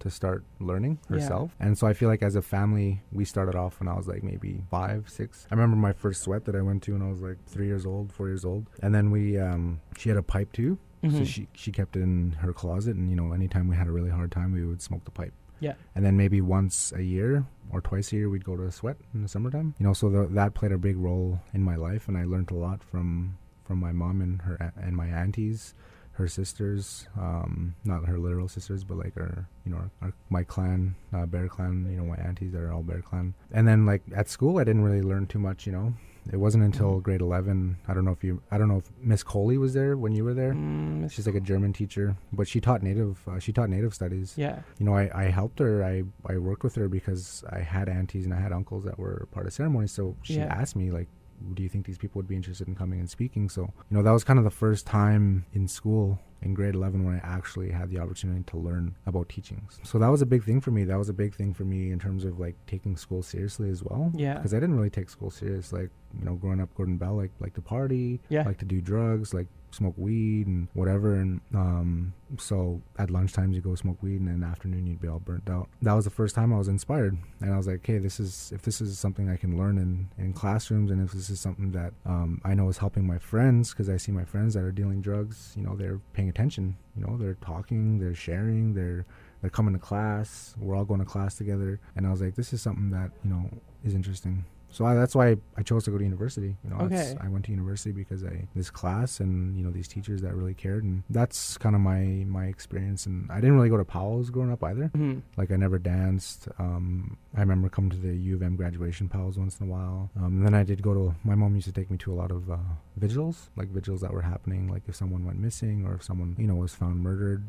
to 0.00 0.10
start 0.10 0.44
learning 0.60 0.98
Yeah. 1.08 1.16
herself. 1.16 1.54
And 1.60 1.76
so 1.76 1.86
I 1.86 1.92
feel 1.92 2.08
like 2.08 2.22
as 2.22 2.36
a 2.36 2.42
family, 2.42 3.02
we 3.12 3.24
started 3.24 3.54
off 3.54 3.80
when 3.80 3.88
I 3.88 3.94
was 3.94 4.06
like 4.06 4.22
maybe 4.22 4.62
five, 4.70 5.08
six. 5.08 5.46
I 5.50 5.54
remember 5.54 5.76
my 5.76 5.92
first 5.92 6.22
sweat 6.22 6.44
that 6.46 6.54
I 6.54 6.62
went 6.62 6.82
to 6.84 6.92
when 6.92 7.02
I 7.02 7.08
was 7.10 7.20
like 7.20 7.38
three 7.46 7.66
years 7.66 7.84
old, 7.86 8.12
four 8.12 8.28
years 8.28 8.44
old. 8.44 8.66
And 8.82 8.94
then 8.94 9.10
we, 9.10 9.38
um, 9.38 9.80
she 9.96 10.08
had 10.08 10.18
a 10.18 10.22
pipe 10.22 10.52
too. 10.52 10.78
So 11.02 11.08
Mhm. 11.08 11.26
she, 11.26 11.48
she 11.52 11.70
kept 11.72 11.96
it 11.96 12.00
in 12.02 12.32
her 12.40 12.52
closet. 12.52 12.96
And, 12.96 13.08
you 13.08 13.16
know, 13.16 13.32
anytime 13.32 13.68
we 13.68 13.76
had 13.76 13.86
a 13.86 13.92
really 13.92 14.10
hard 14.10 14.32
time, 14.32 14.52
we 14.52 14.64
would 14.64 14.82
smoke 14.82 15.04
the 15.04 15.12
pipe. 15.12 15.32
Yeah. 15.60 15.74
And 15.94 16.04
then 16.04 16.16
maybe 16.16 16.40
once 16.40 16.92
a 16.92 17.02
year 17.02 17.44
or 17.70 17.80
twice 17.80 18.12
a 18.12 18.16
year, 18.16 18.28
we'd 18.30 18.44
go 18.44 18.56
to 18.56 18.64
a 18.64 18.72
sweat 18.72 18.96
in 19.14 19.22
the 19.22 19.28
summertime. 19.28 19.74
You 19.78 19.86
know, 19.86 19.92
so 19.92 20.08
that 20.26 20.54
played 20.54 20.72
a 20.72 20.78
big 20.78 20.96
role 20.96 21.40
in 21.52 21.62
my 21.62 21.76
life. 21.76 22.08
And 22.08 22.16
I 22.16 22.24
learned 22.24 22.50
a 22.50 22.54
lot 22.54 22.82
from, 22.82 23.38
from 23.64 23.78
my 23.78 23.92
mom 23.92 24.20
and 24.20 24.42
her, 24.42 24.72
and 24.80 24.96
my 24.96 25.06
aunties 25.06 25.74
her 26.18 26.28
sisters, 26.28 27.06
um, 27.16 27.74
not 27.84 28.04
her 28.06 28.18
literal 28.18 28.48
sisters, 28.48 28.82
but 28.84 28.96
like 28.98 29.16
our, 29.16 29.48
you 29.64 29.70
know, 29.72 29.78
our, 29.78 29.90
our, 30.02 30.12
my 30.30 30.42
clan, 30.42 30.94
uh, 31.12 31.26
Bear 31.26 31.48
Clan, 31.48 31.86
you 31.90 31.96
know, 31.96 32.04
my 32.04 32.16
aunties 32.16 32.52
that 32.52 32.60
are 32.60 32.72
all 32.72 32.82
Bear 32.82 33.00
Clan. 33.02 33.34
And 33.52 33.66
then 33.68 33.86
like 33.86 34.02
at 34.14 34.28
school, 34.28 34.58
I 34.58 34.64
didn't 34.64 34.82
really 34.82 35.02
learn 35.02 35.26
too 35.26 35.38
much, 35.38 35.64
you 35.66 35.72
know. 35.72 35.94
It 36.30 36.36
wasn't 36.36 36.64
until 36.64 37.00
grade 37.00 37.22
11. 37.22 37.78
I 37.88 37.94
don't 37.94 38.04
know 38.04 38.10
if 38.10 38.22
you, 38.22 38.42
I 38.50 38.58
don't 38.58 38.68
know 38.68 38.76
if 38.78 38.90
Miss 39.00 39.22
Coley 39.22 39.56
was 39.56 39.72
there 39.72 39.96
when 39.96 40.12
you 40.12 40.24
were 40.24 40.34
there. 40.34 40.52
Mm, 40.52 41.10
She's 41.10 41.24
like 41.26 41.36
a 41.36 41.40
German 41.40 41.72
teacher, 41.72 42.16
but 42.34 42.46
she 42.46 42.60
taught 42.60 42.82
native. 42.82 43.20
Uh, 43.26 43.38
she 43.38 43.50
taught 43.52 43.70
native 43.70 43.94
studies. 43.94 44.34
yeah. 44.36 44.58
You 44.78 44.84
know, 44.84 44.94
I, 44.94 45.08
I 45.14 45.24
helped 45.30 45.58
her. 45.60 45.82
I, 45.84 46.02
I 46.26 46.36
worked 46.36 46.64
with 46.64 46.74
her 46.74 46.86
because 46.88 47.44
I 47.50 47.60
had 47.60 47.88
aunties 47.88 48.26
and 48.26 48.34
I 48.34 48.40
had 48.40 48.52
uncles 48.52 48.84
that 48.84 48.98
were 48.98 49.26
part 49.30 49.46
of 49.46 49.52
ceremonies. 49.54 49.92
So 49.92 50.16
she 50.22 50.34
Yeah. 50.34 50.46
asked 50.52 50.76
me 50.76 50.90
like, 50.90 51.08
do 51.54 51.62
you 51.62 51.68
think 51.68 51.86
these 51.86 51.98
people 51.98 52.18
would 52.18 52.28
be 52.28 52.36
interested 52.36 52.68
in 52.68 52.74
coming 52.74 53.00
and 53.00 53.08
speaking? 53.08 53.48
So, 53.48 53.62
you 53.90 53.96
know, 53.96 54.02
that 54.02 54.10
was 54.10 54.24
kind 54.24 54.38
of 54.38 54.44
the 54.44 54.50
first 54.50 54.86
time 54.86 55.46
in 55.52 55.68
school 55.68 56.18
in 56.40 56.54
grade 56.54 56.74
11 56.74 57.04
when 57.04 57.14
I 57.16 57.18
actually 57.18 57.70
had 57.70 57.90
the 57.90 57.98
opportunity 57.98 58.44
to 58.46 58.56
learn 58.56 58.94
about 59.06 59.28
teachings. 59.28 59.80
So 59.82 59.98
that 59.98 60.08
was 60.08 60.22
a 60.22 60.26
big 60.26 60.44
thing 60.44 60.60
for 60.60 60.70
me. 60.70 60.84
That 60.84 60.96
was 60.98 61.08
a 61.08 61.12
big 61.12 61.34
thing 61.34 61.52
for 61.52 61.64
me 61.64 61.90
in 61.90 61.98
terms 61.98 62.24
of 62.24 62.38
like 62.38 62.54
taking 62.66 62.96
school 62.96 63.22
seriously 63.22 63.70
as 63.70 63.82
well. 63.82 64.12
Yeah. 64.14 64.34
Because 64.34 64.54
I 64.54 64.60
didn't 64.60 64.76
really 64.76 64.90
take 64.90 65.10
school 65.10 65.30
serious. 65.30 65.72
Like, 65.72 65.90
you 66.18 66.24
know, 66.24 66.34
growing 66.34 66.60
up 66.60 66.72
Gordon 66.76 66.96
Bell, 66.96 67.16
like, 67.16 67.32
like 67.40 67.54
to 67.54 67.60
party, 67.62 68.20
Yeah. 68.28 68.44
like 68.44 68.58
to 68.58 68.64
do 68.64 68.80
drugs, 68.80 69.34
like 69.34 69.48
smoke 69.70 69.94
weed 69.96 70.46
and 70.46 70.68
whatever. 70.74 71.14
And 71.14 71.40
um, 71.54 72.14
so 72.38 72.82
at 72.98 73.08
lunchtimes 73.08 73.54
you 73.54 73.60
go 73.60 73.74
smoke 73.74 74.02
weed, 74.02 74.20
and 74.20 74.28
in 74.28 74.40
the 74.40 74.46
afternoon 74.46 74.86
you'd 74.86 75.00
be 75.00 75.08
all 75.08 75.18
burnt 75.18 75.48
out. 75.48 75.68
That 75.82 75.94
was 75.94 76.04
the 76.04 76.10
first 76.10 76.34
time 76.34 76.52
I 76.52 76.58
was 76.58 76.68
inspired, 76.68 77.16
and 77.40 77.52
I 77.52 77.56
was 77.56 77.66
like, 77.66 77.76
"Okay, 77.76 77.98
this 77.98 78.20
is 78.20 78.52
if 78.54 78.62
this 78.62 78.80
is 78.80 78.98
something 78.98 79.28
I 79.28 79.36
can 79.36 79.56
learn 79.56 79.78
in 79.78 80.08
in 80.22 80.32
classrooms, 80.32 80.90
and 80.90 81.02
if 81.02 81.12
this 81.12 81.30
is 81.30 81.40
something 81.40 81.72
that 81.72 81.92
um, 82.04 82.40
I 82.44 82.54
know 82.54 82.68
is 82.68 82.78
helping 82.78 83.06
my 83.06 83.18
friends, 83.18 83.70
because 83.70 83.88
I 83.88 83.96
see 83.96 84.12
my 84.12 84.24
friends 84.24 84.54
that 84.54 84.62
are 84.62 84.72
dealing 84.72 85.00
drugs, 85.00 85.54
you 85.56 85.62
know, 85.62 85.76
they're 85.76 86.00
paying 86.12 86.28
attention, 86.28 86.76
you 86.96 87.06
know, 87.06 87.16
they're 87.16 87.34
talking, 87.34 87.98
they're 87.98 88.14
sharing, 88.14 88.74
they're 88.74 89.06
they're 89.40 89.50
coming 89.50 89.74
to 89.74 89.80
class. 89.80 90.54
We're 90.58 90.76
all 90.76 90.84
going 90.84 91.00
to 91.00 91.06
class 91.06 91.36
together, 91.36 91.80
and 91.96 92.06
I 92.06 92.10
was 92.10 92.20
like, 92.20 92.34
this 92.34 92.52
is 92.52 92.62
something 92.62 92.90
that 92.90 93.10
you 93.24 93.30
know 93.30 93.48
is 93.84 93.94
interesting. 93.94 94.44
So 94.70 94.84
I, 94.84 94.94
that's 94.94 95.14
why 95.14 95.36
I 95.56 95.62
chose 95.62 95.84
to 95.84 95.90
go 95.90 95.96
to 95.98 96.04
university. 96.04 96.54
You 96.62 96.70
know, 96.70 96.76
Okay. 96.84 97.16
I 97.20 97.28
went 97.28 97.46
to 97.46 97.50
university 97.50 97.90
because 97.92 98.22
I 98.22 98.46
this 98.54 98.70
class 98.70 99.18
and 99.20 99.56
you 99.56 99.64
know 99.64 99.70
these 99.70 99.88
teachers 99.88 100.20
that 100.22 100.34
really 100.34 100.54
cared, 100.54 100.84
and 100.84 101.02
that's 101.08 101.56
kind 101.58 101.74
of 101.74 101.80
my 101.80 102.24
my 102.28 102.46
experience. 102.46 103.06
And 103.06 103.30
I 103.32 103.36
didn't 103.36 103.56
really 103.56 103.70
go 103.70 103.78
to 103.78 103.84
powwows 103.84 104.28
growing 104.30 104.52
up 104.52 104.62
either. 104.62 104.90
Mhm. 104.94 105.22
Like 105.38 105.50
I 105.50 105.56
never 105.56 105.78
danced. 105.78 106.48
Um, 106.58 107.16
I 107.34 107.40
remember 107.40 107.68
coming 107.70 107.90
to 107.90 107.96
the 107.96 108.14
U 108.14 108.36
of 108.36 108.42
M 108.42 108.56
graduation 108.56 109.08
powwows 109.08 109.38
once 109.38 109.58
in 109.58 109.68
a 109.68 109.70
while. 109.70 110.10
Um, 110.16 110.38
and 110.38 110.44
then 110.46 110.54
I 110.54 110.64
did 110.64 110.82
go 110.82 110.92
to. 110.94 111.14
My 111.24 111.34
mom 111.34 111.54
used 111.54 111.66
to 111.66 111.72
take 111.72 111.90
me 111.90 111.96
to 111.98 112.12
a 112.12 112.16
lot 112.16 112.30
of 112.30 112.50
uh, 112.50 112.56
vigils, 112.96 113.48
like 113.56 113.68
vigils 113.68 114.00
that 114.02 114.12
were 114.12 114.22
happening, 114.22 114.68
like 114.68 114.82
if 114.86 114.94
someone 114.96 115.24
went 115.24 115.38
missing 115.38 115.86
or 115.86 115.94
if 115.94 116.02
someone 116.02 116.36
you 116.38 116.46
know 116.46 116.56
was 116.56 116.74
found 116.74 117.00
murdered. 117.00 117.42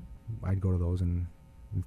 I'd 0.43 0.62
go 0.62 0.71
to 0.71 0.77
those, 0.77 1.01
and 1.01 1.27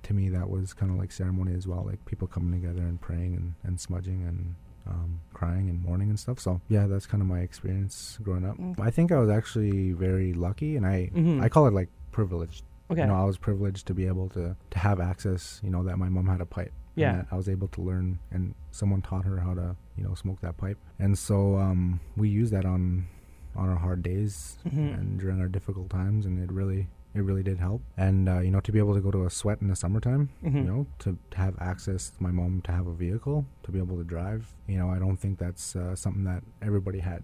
to 0.02 0.12
me 0.14 0.28
that 0.28 0.50
was 0.50 0.72
kind 0.74 0.92
of 0.92 0.98
like 0.98 1.10
ceremony 1.10 1.54
as 1.54 1.66
well, 1.66 1.84
like 1.86 2.04
people 2.04 2.28
coming 2.28 2.52
together 2.60 2.82
and 2.82 3.00
praying 3.00 3.34
and, 3.34 3.54
and 3.64 3.80
smudging 3.80 4.22
and 4.26 4.56
um, 4.86 5.20
crying 5.32 5.68
and 5.70 5.82
mourning 5.82 6.08
and 6.10 6.18
stuff. 6.18 6.38
So 6.40 6.60
yeah, 6.68 6.86
that's 6.86 7.06
kind 7.06 7.20
of 7.22 7.28
my 7.28 7.40
experience 7.40 8.18
growing 8.22 8.44
up. 8.44 8.56
Mm. 8.58 8.78
I 8.80 8.90
think 8.90 9.12
I 9.12 9.18
was 9.18 9.30
actually 9.30 9.92
very 9.92 10.32
lucky, 10.32 10.76
and 10.76 10.86
I 10.86 11.10
Mhm. 11.14 11.42
I 11.42 11.48
call 11.48 11.66
it 11.66 11.72
like 11.74 11.88
privileged. 12.10 12.64
Okay. 12.90 13.00
You 13.02 13.06
know, 13.06 13.14
I 13.14 13.24
was 13.24 13.38
privileged 13.38 13.86
to 13.86 13.94
be 13.94 14.06
able 14.06 14.28
to 14.30 14.56
to 14.70 14.78
have 14.78 15.00
access. 15.00 15.60
You 15.64 15.70
know, 15.70 15.82
that 15.84 15.98
my 15.98 16.08
mom 16.08 16.26
had 16.26 16.40
a 16.40 16.46
pipe. 16.46 16.72
and 16.94 17.00
Yeah. 17.00 17.16
that 17.16 17.26
I 17.32 17.36
was 17.36 17.48
able 17.48 17.68
to 17.68 17.80
learn, 17.80 18.18
and 18.30 18.54
someone 18.70 19.00
taught 19.00 19.24
her 19.24 19.40
how 19.40 19.54
to, 19.54 19.76
you 19.96 20.04
know, 20.04 20.12
smoke 20.14 20.40
that 20.42 20.58
pipe. 20.58 20.76
And 20.98 21.16
so 21.16 21.56
um, 21.56 22.00
we 22.18 22.28
use 22.28 22.50
that 22.50 22.66
on 22.66 23.06
on 23.56 23.68
our 23.70 23.76
hard 23.76 24.02
days 24.02 24.58
Mhm. 24.66 24.98
and 24.98 25.18
during 25.18 25.40
our 25.40 25.48
difficult 25.48 25.88
times, 25.88 26.26
and 26.26 26.38
it 26.38 26.52
really 26.52 26.88
it 27.14 27.20
really 27.20 27.42
did 27.42 27.58
help. 27.58 27.82
And 27.96 28.28
uh, 28.28 28.40
you 28.40 28.50
know, 28.50 28.60
to 28.60 28.72
be 28.72 28.78
able 28.78 28.94
to 28.94 29.00
go 29.00 29.10
to 29.10 29.24
a 29.26 29.30
sweat 29.30 29.60
in 29.60 29.68
the 29.68 29.76
summertime, 29.76 30.30
Mhm. 30.44 30.54
you 30.54 30.62
know, 30.72 30.86
to, 31.00 31.18
to 31.30 31.36
have 31.38 31.54
access, 31.60 32.12
my 32.20 32.30
mom 32.30 32.62
to 32.62 32.72
have 32.72 32.86
a 32.86 32.94
vehicle 32.94 33.44
to 33.64 33.70
be 33.72 33.78
able 33.78 33.96
to 33.96 34.04
drive. 34.04 34.54
You 34.66 34.78
know, 34.78 34.88
I 34.90 34.98
don't 34.98 35.16
think 35.18 35.38
that's 35.38 35.76
uh, 35.76 35.94
something 35.96 36.24
that 36.24 36.42
everybody 36.62 36.98
had. 37.00 37.22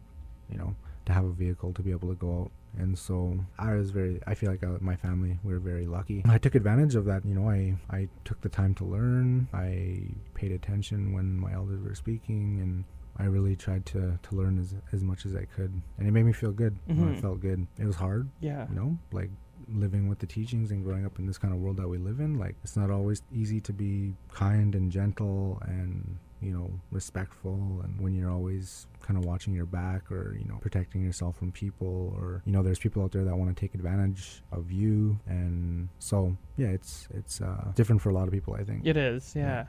You 0.51 0.59
know, 0.59 0.75
to 1.07 1.13
have 1.13 1.25
a 1.25 1.31
vehicle 1.33 1.73
to 1.75 1.83
be 1.83 1.91
able 1.91 2.09
to 2.09 2.15
go 2.15 2.43
out. 2.43 2.51
And 2.79 2.99
so 2.99 3.39
I 3.59 3.75
was 3.75 3.91
very. 3.91 4.21
I 4.27 4.35
feel 4.35 4.51
like 4.51 4.63
I, 4.63 4.69
my 4.81 4.95
family 4.97 5.39
we 5.43 5.53
were 5.53 5.59
very 5.59 5.87
lucky. 5.87 6.23
I 6.27 6.39
took 6.39 6.55
advantage 6.55 6.95
of 6.95 7.05
that. 7.07 7.25
You 7.25 7.35
know, 7.35 7.49
I 7.49 7.77
I 7.91 8.09
took 8.25 8.41
the 8.43 8.49
time 8.51 8.75
to 8.77 8.85
learn. 8.85 9.49
I 9.53 10.03
paid 10.35 10.53
attention 10.53 11.13
when 11.15 11.39
my 11.41 11.53
elders 11.55 11.83
were 11.83 11.95
speaking, 11.95 12.61
and 12.61 12.85
I 13.17 13.25
really 13.25 13.57
tried 13.57 13.85
to 13.87 14.19
to 14.23 14.37
learn 14.37 14.59
as 14.59 14.75
as 14.93 15.03
much 15.03 15.25
as 15.27 15.35
I 15.35 15.45
could. 15.47 15.73
And 15.99 16.07
it 16.09 16.13
made 16.13 16.25
me 16.25 16.33
feel 16.33 16.53
good. 16.53 16.77
You 16.87 16.95
know, 16.95 17.05
Mhm. 17.07 17.17
it 17.17 17.21
felt 17.21 17.41
good. 17.41 17.67
It 17.79 17.87
was 17.87 17.97
hard 17.97 18.29
Yeah. 18.41 18.69
you 18.69 18.75
know 18.77 18.99
like 19.13 19.31
living 19.73 20.09
with 20.09 20.19
the 20.19 20.27
teachings 20.27 20.71
and 20.71 20.85
growing 20.85 21.05
up 21.05 21.19
in 21.19 21.27
this 21.27 21.39
kind 21.39 21.53
of 21.53 21.61
world 21.61 21.77
that 21.77 21.89
we 21.89 21.99
live 21.99 22.21
in 22.21 22.39
like 22.39 22.55
it's 22.65 22.77
not 22.77 22.91
always 22.91 23.23
easy 23.35 23.61
to 23.61 23.73
be 23.73 24.15
kind 24.33 24.75
and 24.75 24.91
gentle 24.91 25.61
and 25.67 26.17
you 26.41 26.53
know 26.53 26.71
respectful 26.93 27.81
and 27.83 28.01
when 28.01 28.15
you're 28.15 28.31
always 28.31 28.87
kind 29.03 29.19
of 29.19 29.25
watching 29.25 29.53
your 29.55 29.67
back 29.67 30.11
or 30.13 30.37
you 30.41 30.47
know 30.49 30.57
protecting 30.61 31.03
yourself 31.03 31.37
from 31.37 31.51
people 31.51 32.15
or 32.17 32.43
you 32.47 32.53
know 32.53 32.63
there's 32.63 32.79
people 32.79 33.03
out 33.03 33.11
there 33.13 33.25
that 33.25 33.37
want 33.37 33.55
to 33.55 33.61
take 33.61 33.75
advantage 33.75 34.43
of 34.53 34.71
you 34.71 35.19
and 35.27 35.89
so 35.99 36.37
yeah 36.57 36.69
it's 36.69 37.09
it's 37.15 37.41
uh 37.41 37.73
different 37.75 38.01
for 38.01 38.11
a 38.11 38.15
lot 38.15 38.29
of 38.29 38.33
people 38.33 38.55
i 38.55 38.63
think 38.63 38.87
It 38.87 38.97
is, 38.97 39.35
yeah. 39.35 39.43
Yeah. 39.43 39.65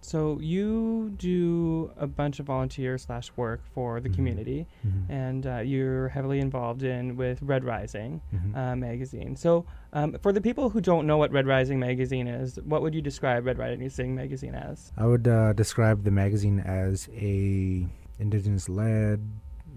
So 0.00 0.38
you 0.40 1.10
do 1.18 1.90
a 1.96 2.06
bunch 2.06 2.38
of 2.40 2.46
volunteer 2.46 2.98
slash 2.98 3.30
work 3.36 3.60
for 3.74 4.00
the 4.00 4.08
Mhm. 4.08 4.14
community, 4.14 4.66
Mhm. 4.86 5.10
and 5.10 5.46
uh, 5.46 5.58
you're 5.58 6.08
heavily 6.08 6.38
involved 6.40 6.82
in 6.82 7.16
with 7.16 7.42
Red 7.42 7.64
Rising 7.64 8.20
Mhm. 8.32 8.56
uh, 8.56 8.76
magazine. 8.76 9.36
So 9.36 9.64
um, 9.92 10.16
for 10.22 10.32
the 10.32 10.40
people 10.40 10.70
who 10.70 10.80
don't 10.80 11.06
know 11.06 11.16
what 11.16 11.32
Red 11.32 11.46
Rising 11.46 11.78
magazine 11.80 12.28
is, 12.28 12.58
what 12.64 12.82
would 12.82 12.94
you 12.94 13.00
describe 13.02 13.46
Red 13.46 13.58
Rising 13.58 14.14
magazine 14.14 14.54
as? 14.54 14.92
I 14.96 15.06
would 15.06 15.26
uh, 15.26 15.52
describe 15.54 16.04
the 16.04 16.10
magazine 16.10 16.60
as 16.60 17.08
a 17.14 17.86
indigenous-led, 18.18 19.20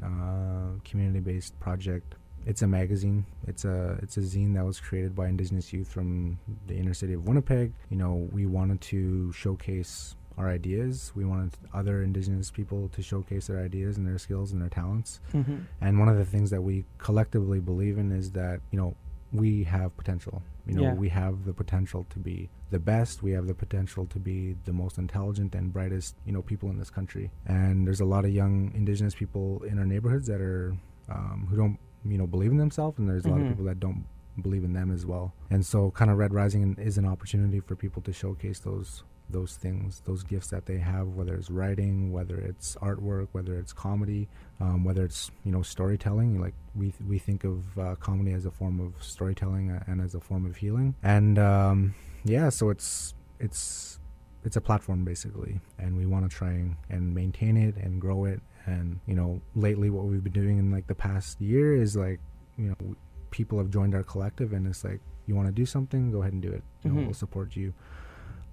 uh, 0.03 0.71
community-based 0.83 1.59
project. 1.59 2.15
It's 2.45 2.61
a 2.61 2.67
magazine. 2.67 3.25
It's 3.47 3.65
a 3.65 3.99
it's 4.01 4.17
a 4.17 4.21
zine 4.21 4.53
that 4.55 4.65
was 4.65 4.79
created 4.79 5.15
by 5.15 5.27
indigenous 5.27 5.71
youth 5.71 5.87
from 5.87 6.39
the 6.67 6.75
inner 6.75 6.93
city 6.93 7.13
of 7.13 7.27
Winnipeg. 7.27 7.73
You 7.89 7.97
know, 7.97 8.27
we 8.31 8.45
wanted 8.45 8.81
to 8.81 9.31
showcase 9.33 10.15
our 10.37 10.49
ideas. 10.49 11.11
We 11.13 11.25
wanted 11.25 11.51
other 11.73 12.01
indigenous 12.01 12.49
people 12.49 12.89
to 12.89 13.01
showcase 13.03 13.47
their 13.47 13.59
ideas 13.59 13.97
and 13.97 14.07
their 14.07 14.17
skills 14.17 14.53
and 14.53 14.61
their 14.61 14.69
talents. 14.69 15.19
Mm-hmm. 15.33 15.57
And 15.81 15.99
one 15.99 16.07
of 16.09 16.17
the 16.17 16.25
things 16.25 16.49
that 16.49 16.61
we 16.61 16.85
collectively 16.97 17.59
believe 17.59 17.97
in 17.97 18.11
is 18.11 18.31
that, 18.31 18.61
you 18.71 18.79
know, 18.79 18.95
we 19.33 19.63
have 19.65 19.95
potential. 19.97 20.41
You 20.65 20.75
know, 20.75 20.81
Yeah. 20.83 20.93
we 20.93 21.09
have 21.09 21.45
the 21.45 21.53
potential 21.53 22.05
to 22.09 22.19
be 22.19 22.49
the 22.69 22.79
best. 22.79 23.21
We 23.21 23.31
have 23.31 23.45
the 23.47 23.53
potential 23.53 24.05
to 24.07 24.19
be 24.19 24.55
the 24.65 24.73
most 24.73 24.97
intelligent 24.97 25.53
and 25.53 25.71
brightest, 25.71 26.15
you 26.25 26.31
know, 26.31 26.41
people 26.41 26.69
in 26.69 26.77
this 26.79 26.89
country. 26.89 27.29
And 27.45 27.85
there's 27.85 27.99
a 28.01 28.05
lot 28.05 28.25
of 28.25 28.31
young 28.31 28.71
indigenous 28.73 29.13
people 29.15 29.61
in 29.63 29.77
our 29.79 29.85
neighborhoods 29.85 30.27
that 30.27 30.41
are 30.41 30.75
um, 31.09 31.47
who 31.49 31.57
don't, 31.57 31.77
you 32.05 32.17
know, 32.17 32.27
believe 32.27 32.51
in 32.51 32.57
themselves, 32.57 32.97
and 32.99 33.07
there's 33.09 33.25
a 33.25 33.29
lot 33.29 33.39
Mhm. 33.39 33.43
of 33.43 33.49
people 33.49 33.65
that 33.65 33.79
don't 33.79 34.05
believe 34.41 34.63
in 34.63 34.73
them 34.73 34.91
as 34.91 35.05
well. 35.05 35.33
And 35.49 35.65
so, 35.65 35.91
kind 35.91 36.09
of 36.09 36.17
Red 36.17 36.33
Rising 36.33 36.75
is 36.79 36.97
an 36.97 37.05
opportunity 37.05 37.59
for 37.59 37.75
people 37.75 38.01
to 38.03 38.13
showcase 38.13 38.59
those 38.59 39.03
those 39.29 39.55
things, 39.55 40.01
those 40.01 40.23
gifts 40.23 40.49
that 40.49 40.65
they 40.65 40.77
have, 40.79 41.07
whether 41.15 41.33
it's 41.35 41.49
writing, 41.49 42.11
whether 42.11 42.37
it's 42.37 42.75
artwork, 42.81 43.29
whether 43.31 43.57
it's 43.57 43.71
comedy, 43.71 44.27
um, 44.59 44.83
whether 44.83 45.05
it's 45.05 45.31
you 45.45 45.51
know 45.53 45.61
storytelling. 45.61 46.41
Like 46.41 46.53
we 46.75 46.91
th- 46.91 47.07
we 47.07 47.17
think 47.17 47.45
of 47.45 47.77
uh, 47.77 47.95
comedy 47.95 48.33
as 48.33 48.45
a 48.45 48.51
form 48.51 48.81
of 48.81 49.01
storytelling 49.01 49.71
uh, 49.71 49.83
and 49.87 50.01
as 50.01 50.15
a 50.15 50.19
form 50.19 50.45
of 50.45 50.57
healing. 50.57 50.95
And 51.01 51.39
um, 51.39 51.93
yeah, 52.25 52.49
so 52.49 52.69
it's 52.71 53.13
it's 53.39 53.99
it's 54.43 54.55
a 54.57 54.61
platform 54.61 55.05
basically, 55.05 55.61
and 55.79 55.95
we 55.95 56.05
want 56.05 56.29
to 56.29 56.35
try 56.35 56.49
and, 56.51 56.75
and 56.89 57.13
maintain 57.15 57.55
it 57.55 57.77
and 57.77 58.01
grow 58.01 58.25
it. 58.25 58.41
And 58.65 58.99
you 59.07 59.15
know, 59.15 59.41
lately 59.55 59.89
what 59.89 60.05
we've 60.05 60.23
been 60.23 60.33
doing 60.33 60.57
in 60.59 60.71
like 60.71 60.87
the 60.87 60.95
past 60.95 61.41
year 61.41 61.75
is 61.75 61.95
like 61.95 62.19
you 62.57 62.67
know 62.69 62.95
people 63.31 63.57
have 63.57 63.69
joined 63.69 63.95
our 63.95 64.03
collective, 64.03 64.53
and 64.53 64.67
it's 64.67 64.83
like 64.83 64.99
you 65.25 65.35
want 65.35 65.47
to 65.47 65.51
do 65.53 65.65
something, 65.65 66.11
go 66.11 66.21
ahead 66.21 66.33
and 66.33 66.41
do 66.41 66.51
it. 66.51 66.63
You 66.83 66.91
know, 66.91 66.99
Mhm. 67.01 67.05
we'll 67.05 67.13
support 67.13 67.55
you. 67.55 67.73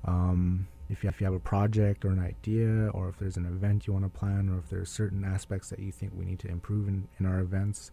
Um, 0.05 0.69
if 0.89 1.03
you, 1.03 1.09
if 1.11 1.21
you 1.21 1.25
have 1.27 1.35
a 1.35 1.41
project 1.41 2.05
or 2.05 2.09
an 2.11 2.19
idea, 2.21 2.89
or 2.91 3.09
if 3.09 3.19
there's 3.19 3.37
an 3.37 3.45
event 3.45 3.87
you 3.87 3.93
want 3.93 4.05
to 4.05 4.09
plan, 4.19 4.49
or 4.49 4.59
if 4.59 4.71
there's 4.71 4.91
certain 4.91 5.25
aspects 5.25 5.69
that 5.71 5.79
you 5.81 5.93
think 5.93 6.13
we 6.17 6.25
need 6.25 6.39
to 6.41 6.49
improve 6.49 6.89
in, 6.89 7.09
in 7.19 7.27
our 7.27 7.41
events, 7.41 7.91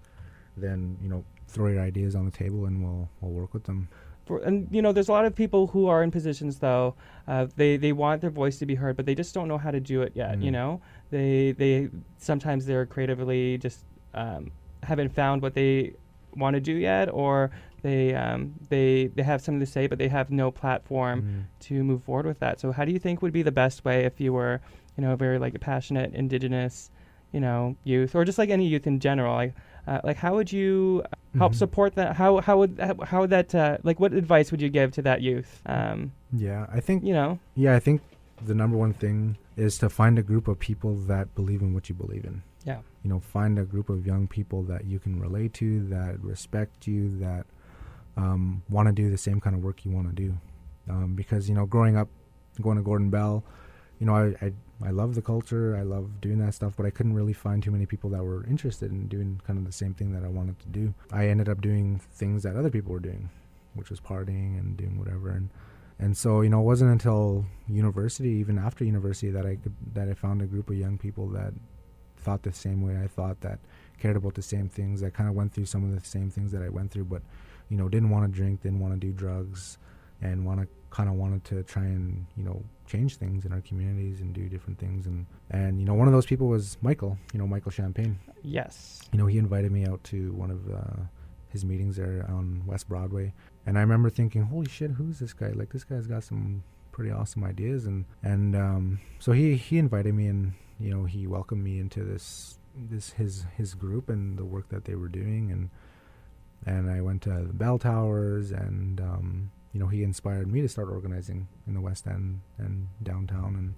then 0.55 0.97
you 1.01 1.09
know 1.09 1.25
throw 1.47 1.67
your 1.67 1.81
ideas 1.81 2.15
on 2.15 2.25
the 2.25 2.31
table 2.31 2.65
and 2.65 2.81
we'll 2.83 3.09
we'll 3.21 3.31
work 3.31 3.53
with 3.53 3.65
them. 3.65 3.89
For, 4.25 4.39
and 4.39 4.67
you 4.71 4.81
know, 4.81 4.91
there's 4.91 5.07
a 5.09 5.11
lot 5.11 5.25
of 5.25 5.35
people 5.35 5.67
who 5.67 5.87
are 5.87 6.01
in 6.03 6.09
positions 6.11 6.59
though. 6.59 6.95
Uh, 7.27 7.47
they 7.55 7.77
they 7.77 7.91
want 7.93 8.21
their 8.21 8.29
voice 8.31 8.57
to 8.59 8.65
be 8.65 8.75
heard, 8.75 8.95
but 8.97 9.05
they 9.05 9.15
just 9.15 9.33
don't 9.33 9.47
know 9.47 9.57
how 9.57 9.71
to 9.71 9.79
do 9.79 10.01
it 10.01 10.13
yet. 10.15 10.41
You 10.41 10.49
Mhm. 10.49 10.53
know, 10.53 10.81
they 11.11 11.51
they 11.51 11.89
sometimes 12.17 12.65
they're 12.65 12.85
creatively 12.85 13.57
just 13.59 13.85
um, 14.13 14.51
haven't 14.83 15.09
found 15.09 15.41
what 15.41 15.53
they 15.53 15.93
want 16.35 16.55
to 16.55 16.59
do 16.59 16.73
yet, 16.73 17.09
or 17.13 17.51
they 17.83 18.15
um, 18.15 18.53
they 18.69 19.07
they 19.15 19.23
have 19.23 19.41
something 19.41 19.59
to 19.59 19.65
say, 19.65 19.85
but 19.87 19.99
they 19.99 20.07
have 20.07 20.31
no 20.31 20.49
platform 20.51 21.21
Mm. 21.21 21.43
to 21.67 21.83
move 21.83 22.03
forward 22.03 22.25
with 22.25 22.39
that. 22.39 22.59
So, 22.59 22.71
how 22.71 22.83
do 22.85 22.91
you 22.91 22.99
think 22.99 23.21
would 23.21 23.33
be 23.33 23.43
the 23.43 23.51
best 23.51 23.85
way 23.85 24.05
if 24.05 24.19
you 24.19 24.33
were, 24.33 24.59
you 24.97 25.03
know, 25.03 25.11
a 25.13 25.15
very 25.17 25.37
like 25.37 25.53
a 25.55 25.59
passionate 25.59 26.13
Indigenous, 26.15 26.89
you 27.31 27.39
know, 27.39 27.75
youth, 27.83 28.15
or 28.15 28.25
just 28.25 28.37
like 28.39 28.49
any 28.49 28.67
youth 28.67 28.87
in 28.87 28.99
general? 28.99 29.35
Like, 29.35 29.53
uh, 29.87 30.01
like 30.03 30.17
how 30.17 30.35
would 30.35 30.51
you 30.51 31.03
help 31.37 31.51
Mhm. 31.53 31.55
support 31.57 31.95
that? 31.95 32.15
How 32.15 32.39
how 32.41 32.57
would 32.59 32.79
how, 32.79 32.95
how 33.05 33.21
would 33.21 33.29
that 33.31 33.53
uh, 33.55 33.77
like 33.83 33.99
what 33.99 34.13
advice 34.13 34.51
would 34.51 34.61
you 34.61 34.69
give 34.69 34.91
to 34.93 35.01
that 35.03 35.21
youth? 35.21 35.61
Um, 35.65 36.11
Yeah, 36.33 36.65
I 36.71 36.79
think 36.79 37.03
you 37.03 37.13
know, 37.13 37.39
yeah, 37.55 37.75
I 37.75 37.79
think 37.79 38.01
the 38.45 38.53
number 38.55 38.77
one 38.77 38.93
thing 38.93 39.37
is 39.57 39.77
to 39.79 39.89
find 39.89 40.19
a 40.19 40.23
group 40.23 40.47
of 40.47 40.59
people 40.59 40.95
that 41.07 41.33
believe 41.35 41.61
in 41.61 41.73
what 41.73 41.87
you 41.89 41.95
believe 41.95 42.25
in. 42.25 42.41
yeah, 42.65 42.79
you 43.03 43.09
know 43.11 43.19
find 43.19 43.59
a 43.59 43.63
group 43.63 43.89
of 43.89 44.05
young 44.07 44.27
people 44.27 44.63
that 44.63 44.85
you 44.85 44.97
can 44.99 45.19
relate 45.19 45.53
to 45.53 45.67
that 45.95 46.19
respect 46.23 46.87
you 46.87 47.17
that 47.19 47.45
um, 48.17 48.63
want 48.69 48.87
to 48.87 48.93
do 48.93 49.09
the 49.11 49.17
same 49.17 49.39
kind 49.39 49.55
of 49.55 49.63
work 49.63 49.85
you 49.85 49.91
want 49.91 50.07
to 50.09 50.15
do 50.15 50.29
um, 50.89 51.13
because 51.15 51.47
you 51.49 51.55
know 51.55 51.65
growing 51.65 51.95
up 51.95 52.07
going 52.61 52.77
to 52.77 52.83
gordon 52.83 53.09
bell 53.09 53.43
you 53.99 54.05
know 54.07 54.15
I, 54.15 54.45
I 54.45 54.53
i 54.83 54.89
love 54.89 55.15
the 55.15 55.21
culture 55.21 55.75
i 55.75 55.83
love 55.83 56.19
doing 56.21 56.37
that 56.37 56.53
stuff 56.53 56.73
but 56.75 56.85
i 56.85 56.89
couldn't 56.89 57.13
really 57.13 57.33
find 57.33 57.63
too 57.63 57.71
many 57.71 57.85
people 57.85 58.09
that 58.09 58.23
were 58.23 58.45
interested 58.45 58.91
in 58.91 59.07
doing 59.07 59.39
kind 59.45 59.57
of 59.57 59.65
the 59.65 59.71
same 59.71 59.93
thing 59.93 60.11
that 60.11 60.23
i 60.23 60.27
wanted 60.27 60.57
to 60.59 60.67
do. 60.67 60.93
I 61.11 61.27
ended 61.27 61.49
up 61.49 61.61
doing 61.61 62.01
things 62.13 62.43
that 62.43 62.55
other 62.55 62.69
people 62.69 62.91
were 62.91 62.99
doing 62.99 63.29
which 63.73 63.89
was 63.89 63.99
partying 63.99 64.57
and 64.57 64.77
doing 64.77 64.97
whatever. 64.97 65.29
And 65.31 65.49
and 65.99 66.15
so 66.17 66.41
you 66.41 66.49
know 66.49 66.59
it 66.59 66.63
wasn't 66.63 66.91
until 66.91 67.45
university 67.67 68.29
even 68.29 68.57
after 68.57 68.83
university 68.83 69.31
that 69.31 69.45
i 69.45 69.55
could 69.55 69.73
that 69.93 70.09
i 70.09 70.13
found 70.13 70.41
a 70.41 70.45
group 70.45 70.69
of 70.69 70.75
young 70.75 70.97
people 70.97 71.29
that 71.29 71.53
thought 72.25 72.41
the 72.41 72.51
same 72.51 72.81
way 72.81 72.97
I 73.01 73.07
thought, 73.07 73.39
that 73.41 73.59
cared 73.99 74.17
about 74.17 74.33
the 74.33 74.41
same 74.41 74.67
things, 74.67 74.99
that 75.01 75.13
kind 75.13 75.29
of 75.29 75.35
went 75.35 75.53
through 75.53 75.67
some 75.67 75.83
of 75.83 75.97
the 75.97 76.05
same 76.05 76.31
things 76.31 76.51
that 76.51 76.63
I 76.63 76.69
went 76.69 76.91
through, 76.91 77.05
but 77.05 77.21
you 77.69 77.77
know, 77.77 77.87
didn't 77.87 78.09
want 78.09 78.25
to 78.25 78.35
drink, 78.35 78.63
didn't 78.63 78.79
want 78.79 78.99
to 78.99 78.99
do 78.99 79.13
drugs, 79.13 79.77
and 80.21 80.45
want 80.45 80.59
to 80.59 80.67
kind 80.89 81.07
of 81.07 81.15
wanted 81.15 81.43
to 81.45 81.63
try 81.63 81.83
and 81.83 82.25
you 82.35 82.43
know 82.43 82.63
change 82.85 83.17
things 83.17 83.45
in 83.45 83.51
our 83.51 83.61
communities 83.61 84.21
and 84.21 84.33
do 84.33 84.47
different 84.47 84.79
things. 84.79 85.05
And 85.07 85.25
and 85.49 85.79
you 85.79 85.85
know 85.85 85.93
one 85.93 86.07
of 86.07 86.13
those 86.13 86.25
people 86.25 86.47
was 86.47 86.77
Michael 86.81 87.17
you 87.33 87.39
know 87.39 87.47
Michael 87.47 87.71
Champagne. 87.71 88.19
Yes. 88.43 89.01
you 89.11 89.19
know 89.19 89.25
he 89.25 89.37
invited 89.37 89.71
me 89.71 89.85
out 89.85 90.03
to 90.05 90.31
one 90.33 90.51
of 90.51 90.69
uh, 90.71 91.03
his 91.49 91.65
meetings 91.65 91.95
there 91.97 92.25
on 92.29 92.63
West 92.65 92.87
Broadway. 92.87 93.33
And 93.65 93.77
I 93.77 93.81
remember 93.81 94.09
thinking 94.09 94.43
holy 94.43 94.69
shit 94.69 94.91
who's 94.91 95.19
this 95.19 95.33
guy? 95.33 95.49
Like 95.49 95.71
this 95.71 95.83
guy's 95.83 96.07
got 96.07 96.23
some 96.23 96.63
pretty 96.91 97.11
awesome 97.11 97.43
ideas. 97.43 97.85
And 97.85 98.05
and 98.23 98.55
um, 98.55 98.99
so 99.19 99.31
he 99.31 99.55
he 99.55 99.77
invited 99.77 100.13
me 100.13 100.27
and 100.27 100.53
you 100.79 100.91
know 100.91 101.05
he 101.05 101.27
welcomed 101.27 101.63
me 101.63 101.79
into 101.79 102.03
this 102.03 102.59
this 102.75 103.11
his 103.11 103.45
his 103.55 103.73
group 103.73 104.09
and 104.09 104.37
the 104.37 104.45
work 104.45 104.69
that 104.69 104.85
they 104.85 104.95
were 104.95 105.07
doing. 105.07 105.51
And 105.51 105.69
and 106.65 106.89
I 106.89 107.01
went 107.01 107.21
to 107.23 107.29
the 107.29 107.53
bell 107.53 107.77
towers 107.77 108.51
and 108.51 108.99
um, 108.99 109.51
you 109.75 109.79
know 109.81 109.87
he 109.87 110.03
inspired 110.03 110.47
me 110.49 110.61
to 110.61 110.69
start 110.69 110.87
organizing 110.87 111.49
in 111.67 111.73
the 111.73 111.81
West 111.81 112.07
End 112.07 112.39
and 112.57 112.87
downtown. 113.03 113.55
And 113.59 113.73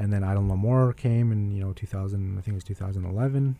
and 0.00 0.12
then 0.12 0.24
Idle 0.24 0.42
No 0.42 0.56
More 0.56 0.92
came 0.92 1.30
in 1.32 1.52
you 1.52 1.62
know 1.64 1.72
2000 1.72 2.36
I 2.36 2.40
think 2.42 2.48
it 2.54 2.54
was 2.54 2.64
2011 2.64 3.56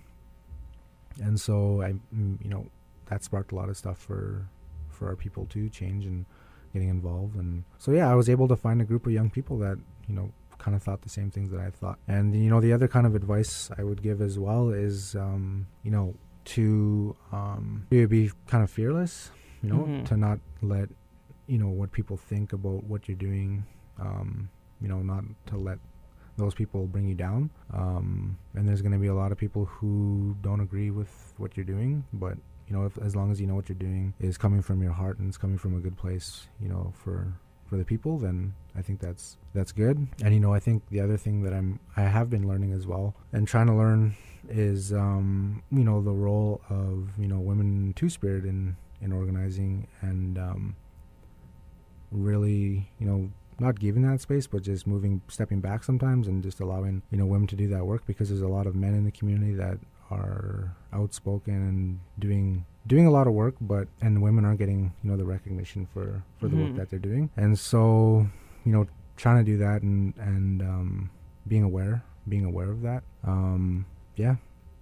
and 1.22 1.40
so 1.40 1.80
I 1.82 1.92
mm, 2.14 2.42
you 2.42 2.50
know 2.50 2.66
that 3.06 3.22
sparked 3.24 3.52
a 3.52 3.54
lot 3.54 3.68
of 3.68 3.76
stuff 3.76 3.98
for 3.98 4.48
for 4.90 5.06
our 5.08 5.16
people 5.16 5.46
to 5.46 5.68
change 5.68 6.04
and 6.06 6.26
getting 6.72 6.88
involved. 6.88 7.36
And 7.36 7.64
so 7.78 7.92
yeah 7.92 8.10
I 8.10 8.14
was 8.16 8.28
able 8.28 8.48
to 8.48 8.56
find 8.56 8.80
a 8.82 8.84
group 8.84 9.06
of 9.06 9.12
young 9.12 9.30
people 9.30 9.58
that 9.58 9.78
you 10.08 10.14
know 10.16 10.32
kind 10.58 10.74
of 10.76 10.82
thought 10.82 11.02
the 11.02 11.08
same 11.08 11.30
things 11.30 11.50
that 11.52 11.60
I 11.60 11.70
thought. 11.70 11.98
And 12.08 12.34
you 12.34 12.50
know 12.50 12.60
the 12.60 12.72
other 12.72 12.88
kind 12.88 13.06
of 13.06 13.14
advice 13.14 13.70
I 13.78 13.84
would 13.84 14.02
give 14.02 14.20
as 14.20 14.38
well 14.40 14.70
is 14.70 15.14
um, 15.14 15.66
you 15.84 15.92
know 15.92 16.14
to 16.56 17.14
um, 17.30 17.86
be 17.90 18.30
kind 18.46 18.64
of 18.64 18.70
fearless 18.70 19.30
you 19.62 19.68
know 19.70 19.80
Mhm. 19.84 20.04
to 20.06 20.16
not 20.16 20.38
let 20.62 20.88
you 21.48 21.58
know 21.58 21.68
what 21.68 21.90
people 21.92 22.16
think 22.16 22.52
about 22.52 22.84
what 22.84 23.08
you're 23.08 23.16
doing 23.16 23.64
um, 24.00 24.48
you 24.80 24.88
know 24.88 25.00
not 25.02 25.24
to 25.46 25.56
let 25.56 25.78
those 26.38 26.54
people 26.54 26.86
bring 26.86 27.06
you 27.08 27.16
down. 27.16 27.50
Um, 27.74 28.38
and 28.54 28.66
there's 28.66 28.80
going 28.80 28.92
to 28.92 28.98
be 28.98 29.08
a 29.08 29.14
lot 29.14 29.32
of 29.32 29.38
people 29.38 29.64
who 29.64 30.36
don't 30.40 30.60
agree 30.60 30.90
with 30.90 31.34
what 31.36 31.56
you're 31.56 31.66
doing 31.66 32.04
but 32.12 32.38
you 32.68 32.76
know 32.76 32.84
if, 32.84 32.96
as 32.98 33.16
long 33.16 33.30
as 33.30 33.40
you 33.40 33.46
know 33.46 33.54
what 33.54 33.68
you're 33.68 33.76
doing 33.78 34.14
is 34.20 34.38
coming 34.38 34.62
from 34.62 34.82
your 34.82 34.92
heart 34.92 35.18
and 35.18 35.28
it's 35.28 35.36
coming 35.36 35.58
from 35.58 35.76
a 35.76 35.80
good 35.80 35.96
place 35.96 36.46
you 36.60 36.68
know 36.68 36.92
for 37.02 37.32
for 37.66 37.76
the 37.76 37.84
people 37.84 38.18
then 38.18 38.54
i 38.76 38.82
think 38.82 39.00
that's 39.00 39.36
that's 39.54 39.72
good. 39.72 40.06
And 40.22 40.34
you 40.34 40.40
know 40.40 40.54
i 40.54 40.60
think 40.60 40.82
the 40.90 41.00
other 41.00 41.16
thing 41.16 41.42
that 41.42 41.52
i'm 41.52 41.80
i 41.96 42.02
have 42.02 42.30
been 42.30 42.46
learning 42.46 42.72
as 42.72 42.86
well 42.86 43.14
and 43.32 43.46
trying 43.46 43.66
to 43.66 43.74
learn 43.74 44.16
is 44.48 44.92
um 44.92 45.62
you 45.70 45.84
know 45.84 46.00
the 46.02 46.12
role 46.12 46.60
of 46.68 47.10
you 47.18 47.28
know 47.28 47.38
women 47.38 47.92
two 47.94 48.08
spirit 48.08 48.44
in 48.44 48.76
in 49.00 49.12
organizing 49.12 49.86
and 50.00 50.38
um 50.38 50.76
really 52.10 52.88
you 52.98 53.06
know 53.06 53.30
not 53.60 53.78
giving 53.80 54.02
that 54.02 54.20
space 54.20 54.46
but 54.46 54.62
just 54.62 54.86
moving 54.86 55.20
stepping 55.28 55.60
back 55.60 55.82
sometimes 55.82 56.28
and 56.28 56.42
just 56.42 56.60
allowing 56.60 57.02
you 57.10 57.18
know 57.18 57.26
women 57.26 57.46
to 57.46 57.56
do 57.56 57.66
that 57.68 57.84
work 57.86 58.06
because 58.06 58.28
there's 58.28 58.40
a 58.42 58.48
lot 58.48 58.66
of 58.66 58.74
men 58.74 58.94
in 58.94 59.04
the 59.04 59.10
community 59.10 59.52
that 59.52 59.78
are 60.10 60.74
outspoken 60.92 61.54
and 61.54 62.00
doing 62.18 62.64
doing 62.86 63.06
a 63.06 63.10
lot 63.10 63.26
of 63.26 63.32
work 63.34 63.54
but 63.60 63.88
and 64.00 64.22
women 64.22 64.44
aren't 64.44 64.58
getting 64.58 64.92
you 65.02 65.10
know 65.10 65.16
the 65.16 65.24
recognition 65.24 65.86
for 65.92 66.22
for 66.38 66.48
the 66.48 66.56
work 66.56 66.70
Mhm. 66.70 66.76
that 66.76 66.88
they're 66.90 66.98
doing. 66.98 67.28
And 67.36 67.58
so 67.58 68.26
you 68.64 68.72
know 68.72 68.86
trying 69.16 69.44
to 69.44 69.50
do 69.52 69.58
that 69.58 69.82
and 69.82 70.14
and 70.16 70.62
um 70.62 71.10
being 71.46 71.62
aware 71.64 72.02
being 72.28 72.44
aware 72.44 72.70
of 72.70 72.82
that 72.82 73.02
um 73.24 73.84
yeah. 74.16 74.36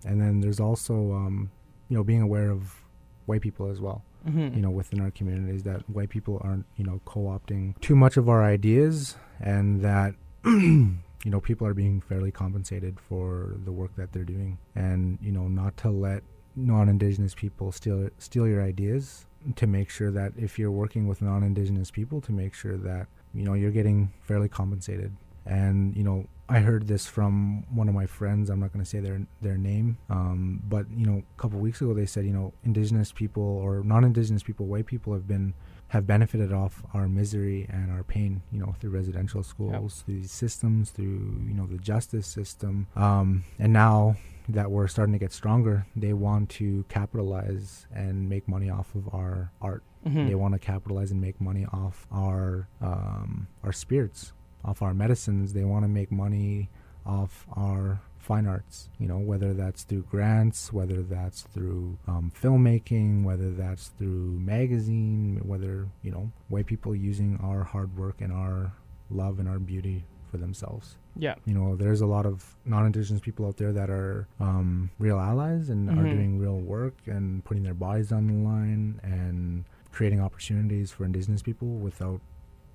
And 0.05 0.21
then 0.21 0.41
there's 0.41 0.61
also 0.61 1.13
um 1.13 1.51
you 1.89 1.97
know 1.97 2.05
being 2.05 2.23
aware 2.23 2.51
of 2.51 2.83
white 3.25 3.41
people 3.41 3.69
as 3.69 3.81
well 3.81 4.05
Mhm. 4.27 4.57
you 4.57 4.63
know 4.63 4.71
within 4.71 5.01
our 5.01 5.11
communities 5.11 5.63
that 5.63 5.89
white 5.89 6.09
people 6.09 6.41
aren't 6.43 6.67
you 6.77 6.85
know 6.85 7.01
co-opting 7.05 7.79
too 7.81 7.95
much 7.97 8.17
of 8.17 8.29
our 8.29 8.43
ideas 8.43 9.17
and 9.41 9.81
that 9.83 10.15
you 10.45 11.31
know 11.33 11.41
people 11.41 11.67
are 11.67 11.75
being 11.75 12.01
fairly 12.01 12.31
compensated 12.31 12.99
for 13.01 13.55
the 13.65 13.73
work 13.73 13.95
that 13.97 14.13
they're 14.13 14.25
doing 14.25 14.59
and 14.75 15.19
you 15.23 15.33
know 15.33 15.49
not 15.49 15.77
to 15.77 15.91
let 15.91 16.23
non-indigenous 16.57 17.35
people 17.35 17.71
steal 17.71 18.09
steal 18.19 18.47
your 18.49 18.63
ideas 18.63 19.27
to 19.55 19.67
make 19.67 19.89
sure 19.91 20.11
that 20.11 20.33
if 20.37 20.59
you're 20.59 20.71
working 20.71 21.07
with 21.07 21.23
non-indigenous 21.23 21.91
people 21.91 22.21
to 22.21 22.33
make 22.33 22.55
sure 22.55 22.77
that 22.77 23.07
you 23.35 23.45
know 23.45 23.55
you're 23.55 23.71
getting 23.71 24.13
fairly 24.23 24.49
compensated 24.49 25.15
and 25.47 25.97
you 25.97 26.03
know 26.05 26.27
I 26.49 26.61
heard 26.61 26.87
this 26.87 27.07
from 27.09 27.65
one 27.75 27.89
of 27.89 27.95
my 27.95 28.07
friends. 28.07 28.51
I'm 28.51 28.61
not 28.61 28.73
going 28.73 28.85
to 28.85 28.89
say 28.89 29.01
their 29.01 29.21
their 29.43 29.57
name, 29.59 29.99
um, 30.11 30.63
but 30.69 30.87
you 30.97 31.05
know, 31.07 31.23
a 31.37 31.41
couple 31.41 31.59
weeks 31.59 31.81
ago 31.81 31.93
they 31.95 32.07
said, 32.07 32.25
you 32.25 32.33
know, 32.33 32.53
indigenous 32.65 33.11
people 33.13 33.43
or 33.43 33.83
non-indigenous 33.83 34.43
people, 34.45 34.67
white 34.67 34.87
people 34.87 35.13
have 35.13 35.27
been 35.27 35.55
have 35.89 36.07
benefited 36.07 36.53
off 36.53 36.83
our 36.95 37.09
misery 37.09 37.67
and 37.69 37.91
our 37.93 38.03
pain, 38.05 38.43
you 38.53 38.59
know, 38.61 38.75
through 38.79 38.91
residential 38.91 39.43
schools, 39.43 40.03
through 40.05 40.17
these 40.21 40.31
systems, 40.33 40.91
through 40.91 41.43
you 41.49 41.55
know 41.55 41.67
the 41.67 41.79
justice 41.79 42.27
system, 42.29 42.87
um, 42.95 43.43
and 43.59 43.73
now 43.73 44.17
that 44.49 44.71
we're 44.71 44.87
starting 44.87 45.13
to 45.13 45.19
get 45.19 45.33
stronger, 45.33 45.85
they 45.97 46.13
want 46.13 46.49
to 46.49 46.85
capitalize 46.89 47.87
and 47.93 48.29
make 48.29 48.47
money 48.47 48.71
off 48.71 48.95
of 48.95 49.13
our 49.13 49.51
art. 49.61 49.83
Mhm. 50.07 50.29
They 50.29 50.37
want 50.37 50.55
to 50.55 50.61
capitalize 50.61 51.11
and 51.11 51.21
make 51.21 51.41
money 51.41 51.67
off 51.73 52.07
our 52.13 52.69
um, 52.81 53.49
our 53.65 53.73
spirits, 53.73 54.33
off 54.67 54.83
our 54.83 54.93
medicines. 54.95 55.53
They 55.53 55.65
want 55.65 55.85
to 55.85 55.89
make 55.89 56.11
money 56.13 56.69
off 57.07 57.47
our 57.55 58.01
fine 58.19 58.47
arts. 58.47 58.91
You 58.99 59.07
know, 59.07 59.19
whether 59.19 59.55
that's 59.55 59.85
through 59.85 60.03
grants, 60.11 60.73
whether 60.73 61.01
that's 61.03 61.43
through 61.43 61.97
um, 62.09 62.33
filmmaking, 62.43 63.23
whether 63.25 63.51
that's 63.53 63.89
through 63.99 64.39
magazine, 64.41 65.41
whether 65.45 65.89
you 66.03 66.11
know 66.11 66.33
white 66.49 66.67
people 66.67 66.95
using 66.95 67.39
our 67.43 67.63
hard 67.63 67.97
work 67.97 68.21
and 68.21 68.33
our 68.33 68.73
love 69.11 69.39
and 69.39 69.49
our 69.49 69.61
beauty 69.61 70.05
for 70.29 70.37
themselves 70.39 70.97
Yeah. 71.15 71.37
you 71.45 71.55
know 71.55 71.77
there's 71.77 72.01
a 72.01 72.07
lot 72.07 72.27
of 72.27 72.57
non-indigenous 72.65 73.21
people 73.23 73.47
out 73.47 73.57
there 73.59 73.73
that 73.73 73.89
are 73.89 74.27
um, 74.41 74.91
real 74.99 75.21
allies 75.21 75.71
and 75.71 75.89
are 75.89 75.93
Mhm. 76.03 76.11
doing 76.11 76.39
real 76.41 76.59
work 76.59 76.95
and 77.07 77.45
putting 77.45 77.63
their 77.63 77.75
bodies 77.75 78.11
on 78.11 78.27
the 78.27 78.35
line 78.35 78.99
and 79.05 79.65
creating 79.93 80.21
opportunities 80.21 80.91
for 80.91 81.05
indigenous 81.05 81.41
people 81.43 81.69
without 81.69 82.21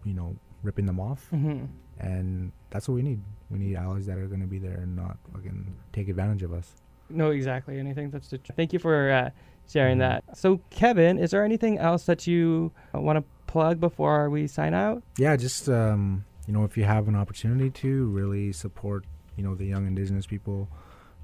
you 0.05 0.13
know 0.13 0.37
ripping 0.63 0.85
them 0.85 0.99
off 0.99 1.27
hmm 1.29 1.65
and 1.99 2.51
that's 2.71 2.87
what 2.87 2.95
we 2.95 3.01
need 3.01 3.19
we 3.49 3.59
need 3.59 3.75
allies 3.75 4.05
that 4.07 4.17
are 4.17 4.25
going 4.27 4.41
to 4.41 4.47
be 4.47 4.57
there 4.59 4.77
and 4.77 4.95
not 4.95 5.17
fucking 5.33 5.73
take 5.93 6.07
advantage 6.09 6.41
of 6.43 6.51
us 6.53 6.73
No, 7.09 7.31
exactly. 7.31 7.77
And 7.79 7.89
I 7.89 7.93
think 7.93 8.13
that's 8.13 8.29
the. 8.29 8.37
Tr- 8.37 8.53
Thank 8.53 8.71
you 8.71 8.79
for 8.79 9.11
uh, 9.11 9.29
sharing 9.67 9.97
Mhm. 9.97 10.05
that. 10.07 10.37
So, 10.37 10.61
Kevin, 10.69 11.17
is 11.19 11.31
there 11.31 11.43
anything 11.43 11.77
else 11.77 12.05
that 12.05 12.25
you 12.25 12.71
want 12.93 13.17
to 13.19 13.25
plug 13.47 13.81
before 13.81 14.29
we 14.29 14.47
sign 14.47 14.73
out? 14.73 15.03
yeah 15.17 15.35
just 15.35 15.67
um, 15.67 16.23
you 16.47 16.53
know 16.53 16.63
if 16.63 16.77
you 16.77 16.85
have 16.85 17.07
an 17.09 17.15
opportunity 17.17 17.69
to 17.83 18.05
really 18.19 18.53
support 18.53 19.03
you 19.35 19.43
know 19.43 19.53
the 19.55 19.65
young 19.65 19.85
indigenous 19.85 20.25
people 20.25 20.69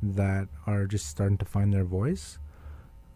that 0.04 0.48
are 0.68 0.86
just 0.86 1.08
starting 1.08 1.38
to 1.38 1.46
find 1.46 1.72
their 1.74 1.86
voice 1.86 2.38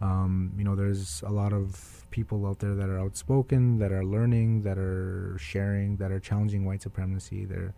um, 0.02 0.54
you 0.58 0.64
know 0.64 0.76
there's 0.76 1.24
a 1.26 1.32
lot 1.32 1.54
of 1.54 2.06
people 2.12 2.46
out 2.46 2.60
there 2.60 2.76
that 2.76 2.90
are 2.90 3.00
outspoken 3.00 3.78
that 3.80 3.92
are 3.92 4.04
learning 4.04 4.64
that 4.64 4.78
are 4.78 5.38
sharing 5.40 5.96
that 5.98 6.12
are 6.12 6.20
challenging 6.20 6.66
white 6.66 6.82
supremacy. 6.82 7.46
They're 7.46 7.74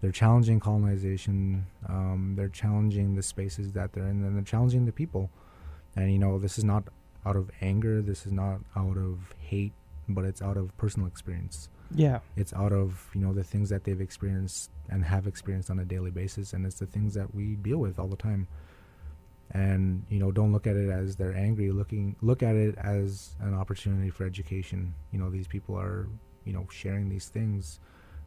they're 0.00 0.12
challenging 0.12 0.60
colonization. 0.60 1.66
Um, 1.88 2.34
they're 2.36 2.48
challenging 2.48 3.14
the 3.14 3.22
spaces 3.22 3.72
that 3.72 3.92
they're 3.92 4.06
in 4.06 4.24
and 4.24 4.36
they're 4.36 4.42
challenging 4.42 4.86
the 4.86 4.92
people. 4.92 5.30
And 5.96 6.12
you 6.12 6.18
know 6.18 6.38
this 6.38 6.58
is 6.58 6.64
not 6.64 6.84
out 7.24 7.36
of 7.36 7.50
anger. 7.60 8.02
This 8.02 8.26
is 8.26 8.32
not 8.32 8.60
out 8.76 8.96
of 8.96 9.34
hate 9.38 9.72
but 10.08 10.24
it's 10.24 10.42
out 10.42 10.56
of 10.56 10.76
personal 10.76 11.06
experience. 11.06 11.68
Yeah. 11.92 12.20
it's 12.36 12.52
out 12.52 12.72
of 12.72 13.10
you 13.14 13.20
know 13.20 13.32
the 13.32 13.42
things 13.42 13.68
that 13.70 13.82
they've 13.82 14.00
experienced 14.00 14.70
and 14.88 15.04
have 15.04 15.26
experienced 15.26 15.70
on 15.70 15.80
a 15.80 15.84
daily 15.84 16.12
basis 16.12 16.52
and 16.52 16.64
it's 16.64 16.78
the 16.78 16.86
things 16.86 17.14
that 17.14 17.34
we 17.34 17.56
deal 17.56 17.78
with 17.78 17.98
all 17.98 18.06
the 18.06 18.16
time 18.16 18.46
and 19.52 20.04
you 20.08 20.18
know 20.20 20.30
don't 20.30 20.52
look 20.52 20.66
at 20.66 20.76
it 20.76 20.88
as 20.90 21.16
they're 21.16 21.34
angry 21.34 21.70
looking 21.72 22.14
look 22.20 22.42
at 22.42 22.54
it 22.54 22.74
as 22.78 23.34
an 23.40 23.52
opportunity 23.54 24.08
for 24.10 24.24
education 24.24 24.94
you 25.12 25.18
know 25.18 25.28
these 25.30 25.48
people 25.48 25.76
are 25.76 26.08
you 26.44 26.52
know 26.52 26.66
sharing 26.70 27.08
these 27.08 27.28
things 27.28 27.80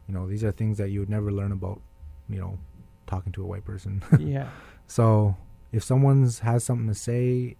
you 0.06 0.12
know 0.14 0.26
these 0.28 0.44
are 0.44 0.52
things 0.52 0.76
that 0.78 0.90
you 0.90 1.00
would 1.00 1.08
never 1.08 1.32
learn 1.32 1.50
about 1.52 1.80
you 2.28 2.38
know 2.38 2.58
talking 3.06 3.32
to 3.32 3.42
a 3.42 3.46
white 3.46 3.64
person 3.64 4.02
yeah. 4.18 4.48
so 4.86 5.36
if 5.72 5.82
someone's 5.82 6.38
has 6.40 6.62
something 6.62 6.86
to 6.86 6.94
say, 6.94 7.56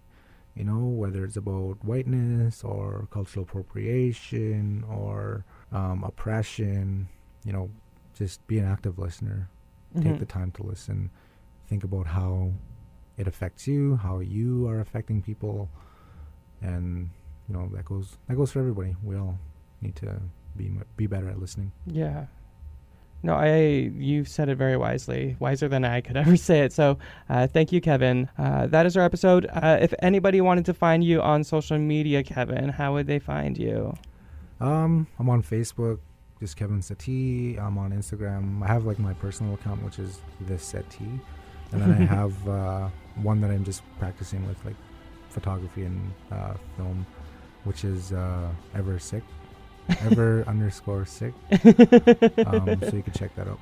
you 0.55 0.63
know, 0.63 0.79
whether 0.85 1.25
it's 1.25 1.35
about 1.35 1.83
whiteness 1.83 2.63
or 2.63 3.09
cultural 3.11 3.43
appropriation 3.43 4.85
or 4.89 5.43
um, 5.73 6.01
oppression, 6.05 7.09
you 7.43 7.51
know, 7.51 7.69
just 8.13 8.45
be 8.47 8.57
an 8.57 8.63
active 8.65 8.97
listener. 8.97 9.49
Take 9.95 10.13
Mhm. 10.13 10.19
the 10.19 10.25
time 10.25 10.51
to 10.53 10.63
listen. 10.63 11.09
Think 11.67 11.83
about 11.83 12.07
how 12.07 12.53
it 13.17 13.27
affects 13.27 13.67
you, 13.67 13.97
how 13.97 14.19
you 14.19 14.67
are 14.67 14.79
affecting 14.79 15.21
people, 15.21 15.69
and 16.61 17.09
you 17.47 17.55
know 17.55 17.69
that 17.73 17.85
goes 17.85 18.17
that 18.27 18.35
goes 18.35 18.51
for 18.51 18.59
everybody. 18.59 18.95
We 19.03 19.15
all 19.15 19.37
need 19.81 19.95
to 19.97 20.19
be 20.55 20.71
be 20.97 21.07
better 21.07 21.29
at 21.29 21.39
listening. 21.39 21.71
Yeah. 21.85 22.25
No, 23.23 23.33
I 23.33 23.57
you 23.97 24.23
said 24.23 24.49
it 24.49 24.57
very 24.57 24.77
wisely, 24.77 25.35
wiser 25.39 25.67
than 25.67 25.83
I 25.83 26.01
could 26.01 26.17
ever 26.23 26.37
say 26.37 26.59
it. 26.59 26.73
So, 26.73 26.97
uh, 27.29 27.47
thank 27.47 27.71
you, 27.71 27.81
Kevin. 27.81 28.29
Uh, 28.37 28.67
that 28.67 28.85
is 28.85 28.95
our 28.95 29.03
episode. 29.03 29.47
Uh, 29.51 29.79
if 29.81 29.93
anybody 29.99 30.41
wanted 30.41 30.65
to 30.65 30.73
find 30.73 31.03
you 31.03 31.21
on 31.21 31.43
social 31.43 31.77
media, 31.79 32.23
Kevin, 32.23 32.69
how 32.69 32.93
would 32.93 33.07
they 33.07 33.19
find 33.19 33.57
you? 33.57 33.95
Um, 34.59 35.07
I'm 35.19 35.29
on 35.29 35.41
Facebook, 35.41 35.99
just 36.39 36.55
Kevin 36.55 36.81
Settee. 36.81 37.57
I'm 37.57 37.77
on 37.77 37.91
Instagram. 37.91 38.63
I 38.63 38.67
have 38.67 38.85
like 38.85 38.99
my 38.99 39.13
personal 39.13 39.55
account, 39.55 39.83
which 39.83 39.99
is 39.99 40.21
this 40.41 40.63
Settee, 40.63 41.19
and 41.71 41.81
then 41.81 41.93
I 41.93 42.05
have 42.15 42.47
uh, 42.47 42.89
one 43.21 43.41
that 43.41 43.51
I'm 43.51 43.63
just 43.63 43.81
practicing 43.99 44.45
with, 44.47 44.63
like 44.65 44.75
photography 45.29 45.83
and 45.83 46.13
uh, 46.31 46.53
film, 46.77 47.05
which 47.63 47.83
is 47.83 48.13
uh, 48.13 48.49
Ever 48.73 48.99
Sick, 48.99 49.23
Ever 50.01 50.43
underscore 50.47 51.05
Sick. 51.05 51.33
Um, 51.51 52.79
so 52.81 52.95
you 52.95 53.03
can 53.03 53.13
check 53.13 53.35
that 53.35 53.47
out. 53.47 53.59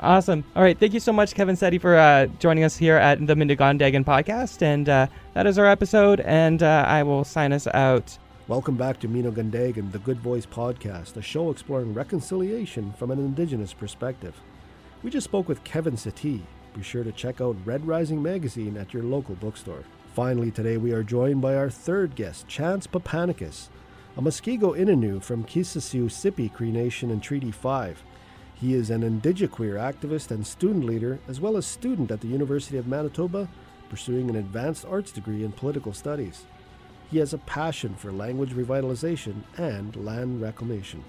Awesome. 0.00 0.44
All 0.54 0.62
right. 0.62 0.78
Thank 0.78 0.92
you 0.92 1.00
so 1.00 1.12
much, 1.12 1.34
Kevin 1.34 1.56
Settee, 1.56 1.78
for 1.80 1.96
uh, 1.96 2.26
joining 2.38 2.64
us 2.64 2.76
here 2.76 2.96
at 2.96 3.26
the 3.26 3.34
Mindagondagan 3.34 4.04
podcast. 4.04 4.60
And 4.60 4.88
uh, 4.88 5.06
that 5.32 5.46
is 5.46 5.58
our 5.58 5.66
episode. 5.66 6.20
And 6.20 6.62
uh, 6.62 6.84
I 6.86 7.02
will 7.02 7.24
sign 7.24 7.52
us 7.52 7.66
out. 7.68 8.18
Welcome 8.46 8.76
back 8.76 9.00
to 9.00 9.08
Mino 9.08 9.30
Gandagan, 9.32 9.90
the 9.90 9.98
Good 9.98 10.20
Voice 10.20 10.46
Podcast, 10.46 11.16
a 11.16 11.22
show 11.22 11.50
exploring 11.50 11.94
reconciliation 11.94 12.92
from 12.92 13.10
an 13.10 13.18
Indigenous 13.18 13.72
perspective. 13.72 14.40
We 15.02 15.10
just 15.10 15.24
spoke 15.24 15.48
with 15.48 15.64
Kevin 15.64 15.96
Settee. 15.96 16.42
Be 16.76 16.82
sure 16.82 17.04
to 17.04 17.12
check 17.12 17.40
out 17.40 17.56
Red 17.64 17.86
Rising 17.86 18.22
Magazine 18.22 18.76
at 18.76 18.92
your 18.92 19.02
local 19.02 19.34
bookstore. 19.36 19.82
Finally, 20.14 20.50
today 20.50 20.76
we 20.76 20.92
are 20.92 21.02
joined 21.02 21.40
by 21.40 21.54
our 21.54 21.70
third 21.70 22.14
guest, 22.14 22.46
Chance 22.48 22.86
Paupanekis, 22.86 23.70
a 24.14 24.20
Muskego 24.20 24.78
Innu 24.78 25.22
from 25.22 25.42
Kinosao 25.42 26.04
Sipi 26.10 26.52
Cree 26.52 26.70
Nation 26.70 27.10
in 27.10 27.20
Treaty 27.20 27.50
5. 27.50 28.02
He 28.56 28.74
is 28.74 28.90
an 28.90 29.00
indigiqueer 29.00 29.76
activist 29.76 30.30
and 30.30 30.46
student 30.46 30.84
leader, 30.84 31.18
as 31.26 31.40
well 31.40 31.56
as 31.56 31.64
student 31.64 32.10
at 32.10 32.20
the 32.20 32.28
University 32.28 32.76
of 32.76 32.86
Manitoba, 32.86 33.48
pursuing 33.88 34.28
an 34.28 34.36
advanced 34.36 34.84
arts 34.84 35.12
degree 35.12 35.44
in 35.44 35.52
political 35.52 35.94
studies. 35.94 36.44
He 37.10 37.16
has 37.18 37.32
a 37.32 37.38
passion 37.38 37.94
for 37.94 38.12
language 38.12 38.52
revitalization 38.52 39.44
and 39.56 39.96
land 39.96 40.42
reclamation. 40.42 41.02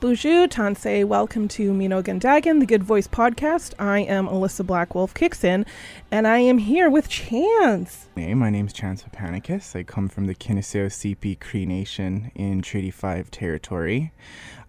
Bonjour, 0.00 0.48
Tansi. 0.48 1.04
Welcome 1.04 1.46
to 1.48 1.74
Mino 1.74 2.00
Gandagan, 2.00 2.58
the 2.58 2.64
Good 2.64 2.82
Voice 2.82 3.06
Podcast. 3.06 3.74
I 3.78 3.98
am 3.98 4.26
Alyssa 4.28 4.64
Blackwolf 4.64 5.12
Kixon, 5.12 5.66
and 6.10 6.26
I 6.26 6.38
am 6.38 6.56
here 6.56 6.88
with 6.88 7.10
Chance. 7.10 8.08
Hey, 8.16 8.32
my 8.32 8.48
name's 8.48 8.72
Chance 8.72 9.02
Paupanekis. 9.02 9.76
I 9.76 9.82
come 9.82 10.08
from 10.08 10.26
the 10.26 10.34
Kinosao 10.34 10.86
Sipi 10.86 11.38
Cree 11.38 11.66
Nation 11.66 12.32
in 12.34 12.62
Treaty 12.62 12.90
5 12.90 13.30
territory. 13.30 14.10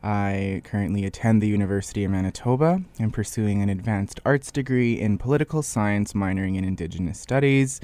I 0.04 0.64
currently 0.66 1.06
attend 1.06 1.42
the 1.42 1.48
University 1.48 2.04
of 2.04 2.12
Manitoba. 2.12 2.82
I'm 3.00 3.12
pursuing 3.12 3.62
an 3.62 3.70
advanced 3.70 4.20
arts 4.26 4.52
degree 4.52 5.00
in 5.00 5.18
political 5.18 5.62
science, 5.62 6.12
minoring 6.12 6.58
in 6.58 6.66
Indigenous 6.66 7.22
studies, 7.22 7.80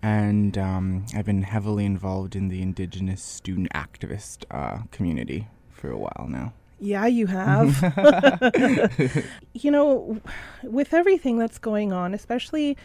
and 0.00 0.56
um, 0.56 1.04
I've 1.14 1.26
been 1.26 1.42
heavily 1.42 1.84
involved 1.84 2.34
in 2.34 2.48
the 2.48 2.62
Indigenous 2.62 3.22
student 3.22 3.68
activist 3.74 4.46
uh, 4.50 4.84
community 4.90 5.48
for 5.70 5.90
a 5.90 5.98
while 5.98 6.26
now. 6.26 6.54
Yeah, 6.80 7.06
you 7.06 7.26
have. 7.26 7.74
you 9.54 9.70
know, 9.70 10.20
with 10.62 10.94
everything 10.94 11.38
that's 11.38 11.58
going 11.58 11.92
on, 11.92 12.14
especially 12.14 12.76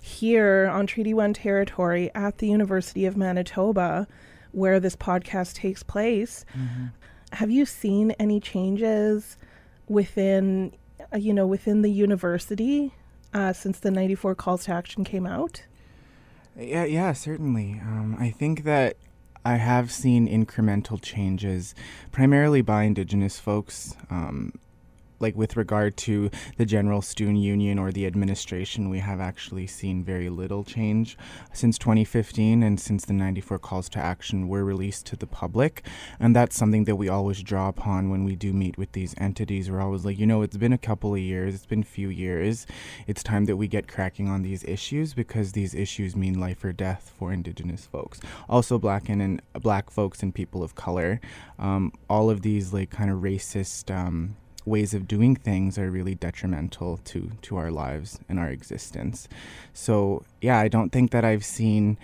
here 0.00 0.68
on 0.72 0.86
Treaty 0.86 1.14
1 1.14 1.34
territory 1.34 2.10
at 2.14 2.38
the 2.38 2.48
University 2.48 3.06
of 3.06 3.16
Manitoba, 3.16 4.08
where 4.52 4.80
this 4.80 4.96
podcast 4.96 5.54
takes 5.54 5.82
place, 5.82 6.44
Mm-hmm. 6.58 6.86
have 7.32 7.50
you 7.50 7.64
seen 7.66 8.10
any 8.12 8.40
changes 8.40 9.36
within, 9.88 10.72
uh, 11.12 11.16
you 11.18 11.32
know, 11.32 11.46
within 11.46 11.82
the 11.82 11.90
university 11.90 12.94
uh, 13.34 13.52
since 13.52 13.78
the 13.78 13.90
94 13.90 14.34
calls 14.34 14.64
to 14.64 14.72
action 14.72 15.04
came 15.04 15.26
out? 15.26 15.62
Yeah, 16.58 16.84
yeah, 16.84 17.12
certainly. 17.12 17.80
Um, 17.82 18.16
I 18.18 18.30
think 18.30 18.64
that 18.64 18.96
I 19.44 19.56
have 19.56 19.90
seen 19.90 20.28
incremental 20.28 21.00
changes, 21.00 21.74
primarily 22.12 22.62
by 22.62 22.84
Indigenous 22.84 23.40
folks. 23.40 23.96
Um, 24.10 24.52
like 25.22 25.36
with 25.36 25.56
regard 25.56 25.96
to 25.98 26.30
the 26.58 26.66
general 26.66 27.00
student 27.00 27.38
union 27.38 27.78
or 27.78 27.92
the 27.92 28.06
administration, 28.06 28.90
we 28.90 28.98
have 28.98 29.20
actually 29.20 29.66
seen 29.66 30.04
very 30.04 30.28
little 30.28 30.64
change 30.64 31.16
since 31.52 31.78
2015 31.78 32.62
and 32.62 32.78
since 32.78 33.04
the 33.04 33.12
94 33.12 33.58
calls 33.60 33.88
to 33.90 33.98
action 33.98 34.48
were 34.48 34.64
released 34.64 35.06
to 35.06 35.16
the 35.16 35.26
public. 35.26 35.86
And 36.18 36.34
that's 36.34 36.56
something 36.56 36.84
that 36.84 36.96
we 36.96 37.08
always 37.08 37.42
draw 37.42 37.68
upon 37.68 38.10
when 38.10 38.24
we 38.24 38.36
do 38.36 38.52
meet 38.52 38.76
with 38.76 38.92
these 38.92 39.14
entities. 39.18 39.70
We're 39.70 39.80
always 39.80 40.04
like, 40.04 40.18
you 40.18 40.26
know, 40.26 40.42
it's 40.42 40.56
been 40.56 40.72
a 40.72 40.78
couple 40.78 41.14
of 41.14 41.20
years, 41.20 41.54
it's 41.54 41.66
been 41.66 41.82
a 41.82 41.84
few 41.84 42.08
years. 42.08 42.66
It's 43.06 43.22
time 43.22 43.44
that 43.46 43.56
we 43.56 43.68
get 43.68 43.88
cracking 43.88 44.28
on 44.28 44.42
these 44.42 44.64
issues 44.64 45.14
because 45.14 45.52
these 45.52 45.74
issues 45.74 46.16
mean 46.16 46.40
life 46.40 46.64
or 46.64 46.72
death 46.72 47.12
for 47.16 47.32
Indigenous 47.32 47.86
folks. 47.86 48.20
Also, 48.48 48.78
black 48.78 49.08
and, 49.08 49.22
and 49.22 49.42
black 49.60 49.90
folks 49.90 50.22
and 50.22 50.34
people 50.34 50.62
of 50.62 50.74
color. 50.74 51.20
Um, 51.58 51.92
all 52.10 52.28
of 52.28 52.42
these 52.42 52.72
like 52.72 52.90
kind 52.90 53.10
of 53.10 53.18
racist. 53.20 53.94
Um, 53.94 54.36
ways 54.64 54.94
of 54.94 55.08
doing 55.08 55.36
things 55.36 55.78
are 55.78 55.90
really 55.90 56.14
detrimental 56.14 56.98
to 57.04 57.32
to 57.42 57.56
our 57.56 57.70
lives 57.70 58.18
and 58.28 58.38
our 58.38 58.48
existence. 58.48 59.28
So, 59.72 60.24
yeah, 60.40 60.58
I 60.58 60.68
don't 60.68 60.90
think 60.90 61.10
that 61.10 61.24
I've 61.24 61.44
seen 61.44 61.98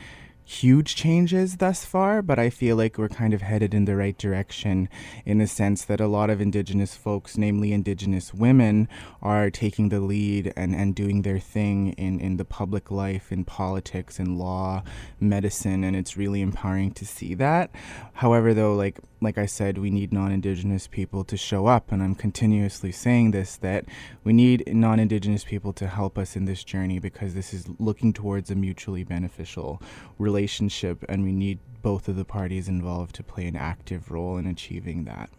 huge 0.48 0.96
changes 0.96 1.58
thus 1.58 1.84
far, 1.84 2.22
but 2.22 2.38
I 2.38 2.48
feel 2.48 2.74
like 2.74 2.96
we're 2.96 3.10
kind 3.10 3.34
of 3.34 3.42
headed 3.42 3.74
in 3.74 3.84
the 3.84 3.96
right 3.96 4.16
direction 4.16 4.88
in 5.26 5.36
the 5.36 5.46
sense 5.46 5.84
that 5.84 6.00
a 6.00 6.06
lot 6.06 6.30
of 6.30 6.40
Indigenous 6.40 6.94
folks, 6.94 7.36
namely 7.36 7.70
Indigenous 7.70 8.32
women, 8.32 8.88
are 9.20 9.50
taking 9.50 9.90
the 9.90 10.00
lead 10.00 10.54
and, 10.56 10.74
and 10.74 10.94
doing 10.94 11.20
their 11.20 11.38
thing 11.38 11.92
in, 11.92 12.18
in 12.18 12.38
the 12.38 12.46
public 12.46 12.90
life, 12.90 13.30
in 13.30 13.44
politics, 13.44 14.18
in 14.18 14.38
law, 14.38 14.82
medicine, 15.20 15.84
and 15.84 15.94
it's 15.94 16.16
really 16.16 16.40
empowering 16.40 16.92
to 16.92 17.04
see 17.04 17.34
that. 17.34 17.70
However, 18.14 18.54
though, 18.54 18.74
like 18.74 19.00
like 19.20 19.38
I 19.38 19.46
said, 19.46 19.78
we 19.78 19.90
need 19.90 20.12
non-Indigenous 20.12 20.86
people 20.86 21.24
to 21.24 21.36
show 21.36 21.66
up, 21.66 21.90
and 21.90 22.02
I'm 22.02 22.14
continuously 22.14 22.92
saying 22.92 23.32
this 23.32 23.56
that 23.56 23.84
we 24.22 24.32
need 24.32 24.72
non-Indigenous 24.72 25.44
people 25.44 25.72
to 25.74 25.88
help 25.88 26.16
us 26.16 26.36
in 26.36 26.44
this 26.44 26.62
journey 26.62 26.98
because 26.98 27.34
this 27.34 27.52
is 27.52 27.68
looking 27.78 28.12
towards 28.12 28.50
a 28.50 28.54
mutually 28.54 29.04
beneficial 29.04 29.82
relationship, 30.18 31.04
and 31.08 31.24
we 31.24 31.32
need 31.32 31.58
both 31.82 32.08
of 32.08 32.16
the 32.16 32.24
parties 32.24 32.68
involved 32.68 33.14
to 33.16 33.22
play 33.22 33.46
an 33.46 33.56
active 33.56 34.10
role 34.10 34.36
in 34.36 34.46
achieving 34.46 35.04
that. 35.04 35.30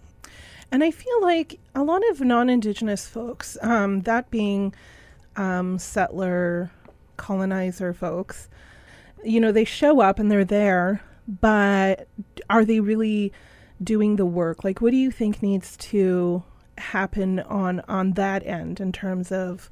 And 0.71 0.83
I 0.83 0.91
feel 0.91 1.21
like 1.21 1.59
a 1.73 1.83
lot 1.83 2.01
of 2.11 2.21
non 2.21 2.49
Indigenous 2.49 3.07
folks, 3.07 3.57
um, 3.61 4.01
that 4.01 4.29
being 4.29 4.73
um, 5.35 5.79
settler, 5.79 6.69
colonizer 7.17 7.93
folks, 7.93 8.49
you 9.23 9.39
know, 9.39 9.51
they 9.51 9.65
show 9.65 10.01
up 10.01 10.19
and 10.19 10.31
they're 10.31 10.45
there, 10.45 11.01
but 11.27 12.07
are 12.49 12.65
they 12.65 12.79
really 12.79 13.31
doing 13.83 14.15
the 14.15 14.25
work? 14.25 14.63
Like, 14.63 14.81
what 14.81 14.91
do 14.91 14.97
you 14.97 15.11
think 15.11 15.41
needs 15.41 15.77
to 15.77 16.43
happen 16.77 17.39
on 17.41 17.81
on 17.87 18.13
that 18.13 18.45
end 18.45 18.79
in 18.79 18.91
terms 18.91 19.31
of 19.31 19.69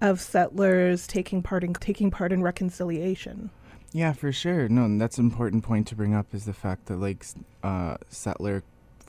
of 0.00 0.20
settlers 0.20 1.06
taking 1.06 1.42
part 1.42 1.64
in 1.64 1.74
taking 1.74 2.10
part 2.10 2.32
in 2.32 2.42
reconciliation? 2.42 3.50
Yeah, 3.92 4.12
for 4.12 4.30
sure. 4.30 4.68
No, 4.68 4.98
that's 4.98 5.18
an 5.18 5.24
important 5.24 5.64
point 5.64 5.86
to 5.88 5.96
bring 5.96 6.14
up 6.14 6.34
is 6.34 6.44
the 6.44 6.52
fact 6.52 6.86
that 6.86 6.96
like 6.96 7.24
uh, 7.62 7.96
settler 8.10 8.62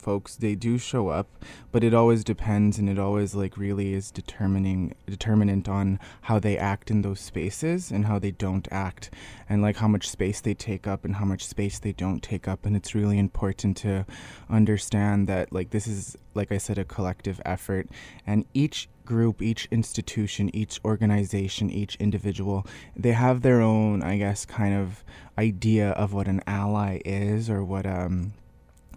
folks 0.08 0.36
they 0.36 0.54
do 0.54 0.78
show 0.78 1.08
up, 1.08 1.28
but 1.70 1.84
it 1.84 1.92
always 1.92 2.24
depends 2.24 2.78
and 2.78 2.88
it 2.88 2.98
always 2.98 3.34
like 3.34 3.58
really 3.58 3.92
is 3.92 4.10
determining 4.10 4.94
determinant 5.04 5.68
on 5.68 6.00
how 6.22 6.38
they 6.38 6.56
act 6.56 6.90
in 6.90 7.02
those 7.02 7.20
spaces 7.20 7.90
and 7.90 8.06
how 8.06 8.18
they 8.18 8.30
don't 8.30 8.66
act 8.70 9.10
and 9.50 9.60
like 9.60 9.76
how 9.76 9.86
much 9.86 10.08
space 10.08 10.40
they 10.40 10.54
take 10.54 10.86
up 10.86 11.04
and 11.04 11.16
how 11.16 11.26
much 11.26 11.44
space 11.44 11.78
they 11.78 11.92
don't 11.92 12.22
take 12.22 12.48
up. 12.48 12.64
And 12.64 12.74
it's 12.74 12.94
really 12.94 13.18
important 13.18 13.76
to 13.78 14.06
understand 14.48 15.28
that 15.28 15.52
like 15.52 15.68
this 15.76 15.86
is 15.86 16.16
like 16.32 16.50
I 16.50 16.56
said 16.56 16.78
a 16.78 16.86
collective 16.86 17.38
effort. 17.44 17.86
And 18.26 18.46
each 18.54 18.88
group, 19.04 19.42
each 19.42 19.68
institution, 19.70 20.48
each 20.54 20.80
organization, 20.86 21.68
each 21.68 21.96
individual, 21.96 22.66
they 22.96 23.12
have 23.12 23.42
their 23.42 23.60
own, 23.60 24.02
I 24.02 24.16
guess, 24.16 24.46
kind 24.46 24.74
of 24.74 25.04
idea 25.36 25.90
of 25.90 26.14
what 26.14 26.28
an 26.28 26.40
ally 26.46 27.02
is 27.04 27.50
or 27.50 27.62
what 27.62 27.84
um 27.84 28.32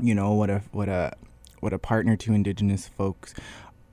you 0.02 0.14
know 0.16 0.34
what 0.34 0.50
a 0.50 0.62
what 0.72 0.90
a 0.90 1.14
what 1.60 1.74
a 1.74 1.80
partner 1.80 2.16
to 2.18 2.34
indigenous 2.34 2.88
folks 2.88 3.34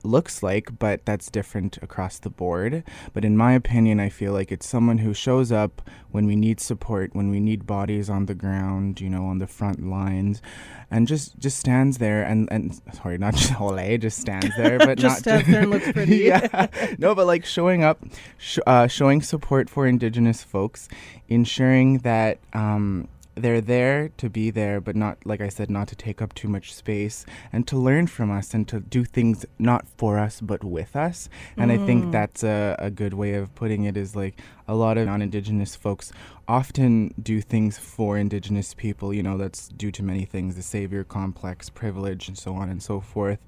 looks 0.01 0.41
like, 0.41 0.79
but 0.79 1.05
that's 1.05 1.29
different 1.29 1.77
across 1.81 2.19
the 2.19 2.29
board. 2.29 2.83
But 3.13 3.25
in 3.25 3.35
my 3.35 3.51
opinion, 3.53 3.99
I 3.99 4.07
feel 4.07 4.31
like 4.31 4.49
it's 4.49 4.65
someone 4.65 4.99
who 4.99 5.13
shows 5.13 5.51
up 5.51 5.81
when 6.11 6.25
we 6.25 6.37
need 6.37 6.61
support, 6.61 7.13
when 7.13 7.29
we 7.29 7.41
need 7.41 7.67
bodies 7.67 8.09
on 8.09 8.25
the 8.25 8.33
ground, 8.33 9.01
you 9.01 9.09
know, 9.09 9.25
on 9.25 9.39
the 9.39 9.45
front 9.47 9.85
lines, 9.89 10.41
and 10.89 11.05
just 11.07 11.37
just 11.37 11.57
stands 11.59 11.97
there 11.97 12.23
and 12.23 12.47
and 12.51 12.79
sorry, 12.93 13.17
not 13.17 13.35
just 13.35 13.59
Ole, 13.59 13.97
just 13.97 14.19
stands 14.19 14.55
there, 14.55 14.79
but 14.79 14.87
not 14.87 14.97
Just 14.97 15.25
not 15.25 15.41
stands 15.41 15.47
there 15.49 15.61
and 15.63 15.69
looks 15.71 15.91
pretty. 15.93 16.17
yeah, 16.17 16.67
no, 16.97 17.13
but 17.13 17.27
like 17.27 17.45
showing 17.45 17.83
up, 17.83 17.99
sh- 18.37 18.59
uh, 18.65 18.87
showing 18.87 19.21
support 19.21 19.69
for 19.69 19.85
Indigenous 19.85 20.43
folks, 20.43 20.87
ensuring 21.27 21.99
that 21.99 22.39
um, 22.53 23.07
they're 23.35 23.61
there 23.61 24.09
to 24.17 24.29
be 24.29 24.51
there, 24.51 24.81
but 24.81 24.95
not, 24.95 25.17
like 25.25 25.39
I 25.39 25.49
said, 25.49 25.69
not 25.69 25.87
to 25.89 25.95
take 25.95 26.21
up 26.21 26.33
too 26.33 26.47
much 26.47 26.73
space 26.73 27.25
and 27.53 27.65
to 27.67 27.77
learn 27.77 28.07
from 28.07 28.31
us 28.31 28.53
and 28.53 28.67
to 28.67 28.79
do 28.81 29.05
things 29.05 29.45
not 29.57 29.87
for 29.97 30.19
us, 30.19 30.41
but 30.41 30.63
with 30.63 30.95
us. 30.95 31.29
And 31.55 31.71
I 31.71 31.77
think 31.77 32.05
Mm. 32.05 32.11
that's 32.11 32.43
a, 32.43 32.75
a 32.79 32.89
good 32.91 33.13
way 33.13 33.35
of 33.35 33.53
putting 33.55 33.83
it 33.85 33.95
is 33.95 34.15
like 34.15 34.41
a 34.67 34.75
lot 34.75 34.97
of 34.97 35.05
non 35.05 35.21
Indigenous 35.21 35.75
folks 35.75 36.11
often 36.47 37.13
do 37.21 37.39
things 37.41 37.77
for 37.77 38.17
Indigenous 38.17 38.73
people. 38.73 39.13
You 39.13 39.23
know, 39.23 39.37
that's 39.37 39.69
due 39.69 39.91
to 39.91 40.03
many 40.03 40.25
things 40.25 40.55
the 40.55 40.61
savior 40.61 41.03
complex, 41.03 41.69
privilege, 41.69 42.27
and 42.27 42.37
so 42.37 42.55
on 42.55 42.69
and 42.69 42.81
so 42.83 42.99
forth. 42.99 43.39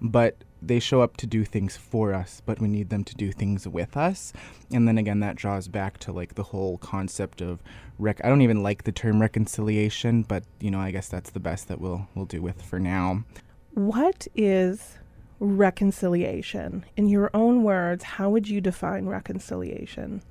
But 0.00 0.36
they 0.62 0.78
show 0.78 1.00
up 1.00 1.16
to 1.18 1.26
do 1.26 1.44
things 1.44 1.76
for 1.76 2.12
us, 2.12 2.42
but 2.44 2.60
we 2.60 2.68
need 2.68 2.90
them 2.90 3.04
to 3.04 3.14
do 3.14 3.32
things 3.32 3.66
with 3.66 3.96
us. 3.96 4.32
And 4.72 4.86
then 4.86 4.98
again, 4.98 5.20
that 5.20 5.36
draws 5.36 5.68
back 5.68 5.98
to 6.00 6.12
like 6.12 6.34
the 6.34 6.42
whole 6.44 6.78
concept 6.78 7.40
of 7.40 7.62
rec. 7.98 8.20
I 8.24 8.28
don't 8.28 8.42
even 8.42 8.62
like 8.62 8.84
the 8.84 8.92
term 8.92 9.20
reconciliation, 9.20 10.22
but 10.22 10.44
you 10.60 10.70
know, 10.70 10.80
I 10.80 10.90
guess 10.90 11.08
that's 11.08 11.30
the 11.30 11.40
best 11.40 11.68
that 11.68 11.80
we'll 11.80 12.08
we'll 12.14 12.26
do 12.26 12.42
with 12.42 12.62
for 12.62 12.78
now. 12.78 13.24
What 13.74 14.26
is 14.34 14.98
reconciliation? 15.38 16.84
In 16.96 17.08
your 17.08 17.30
own 17.32 17.62
words, 17.62 18.04
how 18.04 18.30
would 18.30 18.48
you 18.48 18.60
define 18.60 19.06
reconciliation? 19.06 20.22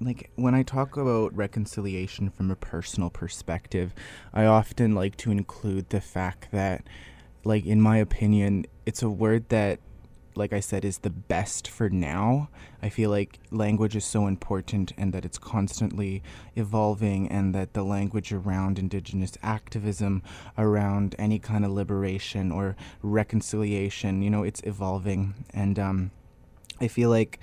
like 0.00 0.30
when 0.34 0.54
I 0.54 0.62
talk 0.62 0.96
about 0.96 1.34
reconciliation 1.36 2.28
from 2.28 2.50
a 2.50 2.56
personal 2.56 3.10
perspective, 3.10 3.94
I 4.32 4.44
often 4.44 4.94
like 4.94 5.16
to 5.18 5.30
include 5.30 5.90
the 5.90 6.00
fact 6.00 6.48
that 6.52 6.84
like 7.44 7.64
in 7.66 7.80
my 7.80 7.98
opinion, 7.98 8.66
it's 8.86 9.02
a 9.02 9.10
word 9.10 9.48
that 9.48 9.80
like 10.36 10.52
I 10.52 10.60
said 10.60 10.84
is 10.84 10.98
the 10.98 11.10
best 11.10 11.68
for 11.68 11.88
now. 11.88 12.48
I 12.82 12.88
feel 12.88 13.10
like 13.10 13.38
language 13.50 13.96
is 13.96 14.04
so 14.04 14.26
important 14.26 14.92
and 14.96 15.12
that 15.12 15.24
it's 15.24 15.38
constantly 15.38 16.22
evolving 16.56 17.28
and 17.28 17.54
that 17.54 17.72
the 17.72 17.82
language 17.82 18.32
around 18.32 18.78
indigenous 18.78 19.38
activism, 19.42 20.22
around 20.58 21.14
any 21.18 21.38
kind 21.38 21.64
of 21.64 21.70
liberation 21.70 22.50
or 22.50 22.76
reconciliation, 23.02 24.22
you 24.22 24.30
know, 24.30 24.42
it's 24.42 24.60
evolving 24.64 25.34
and 25.52 25.78
um 25.78 26.10
I 26.80 26.88
feel 26.88 27.10
like 27.10 27.40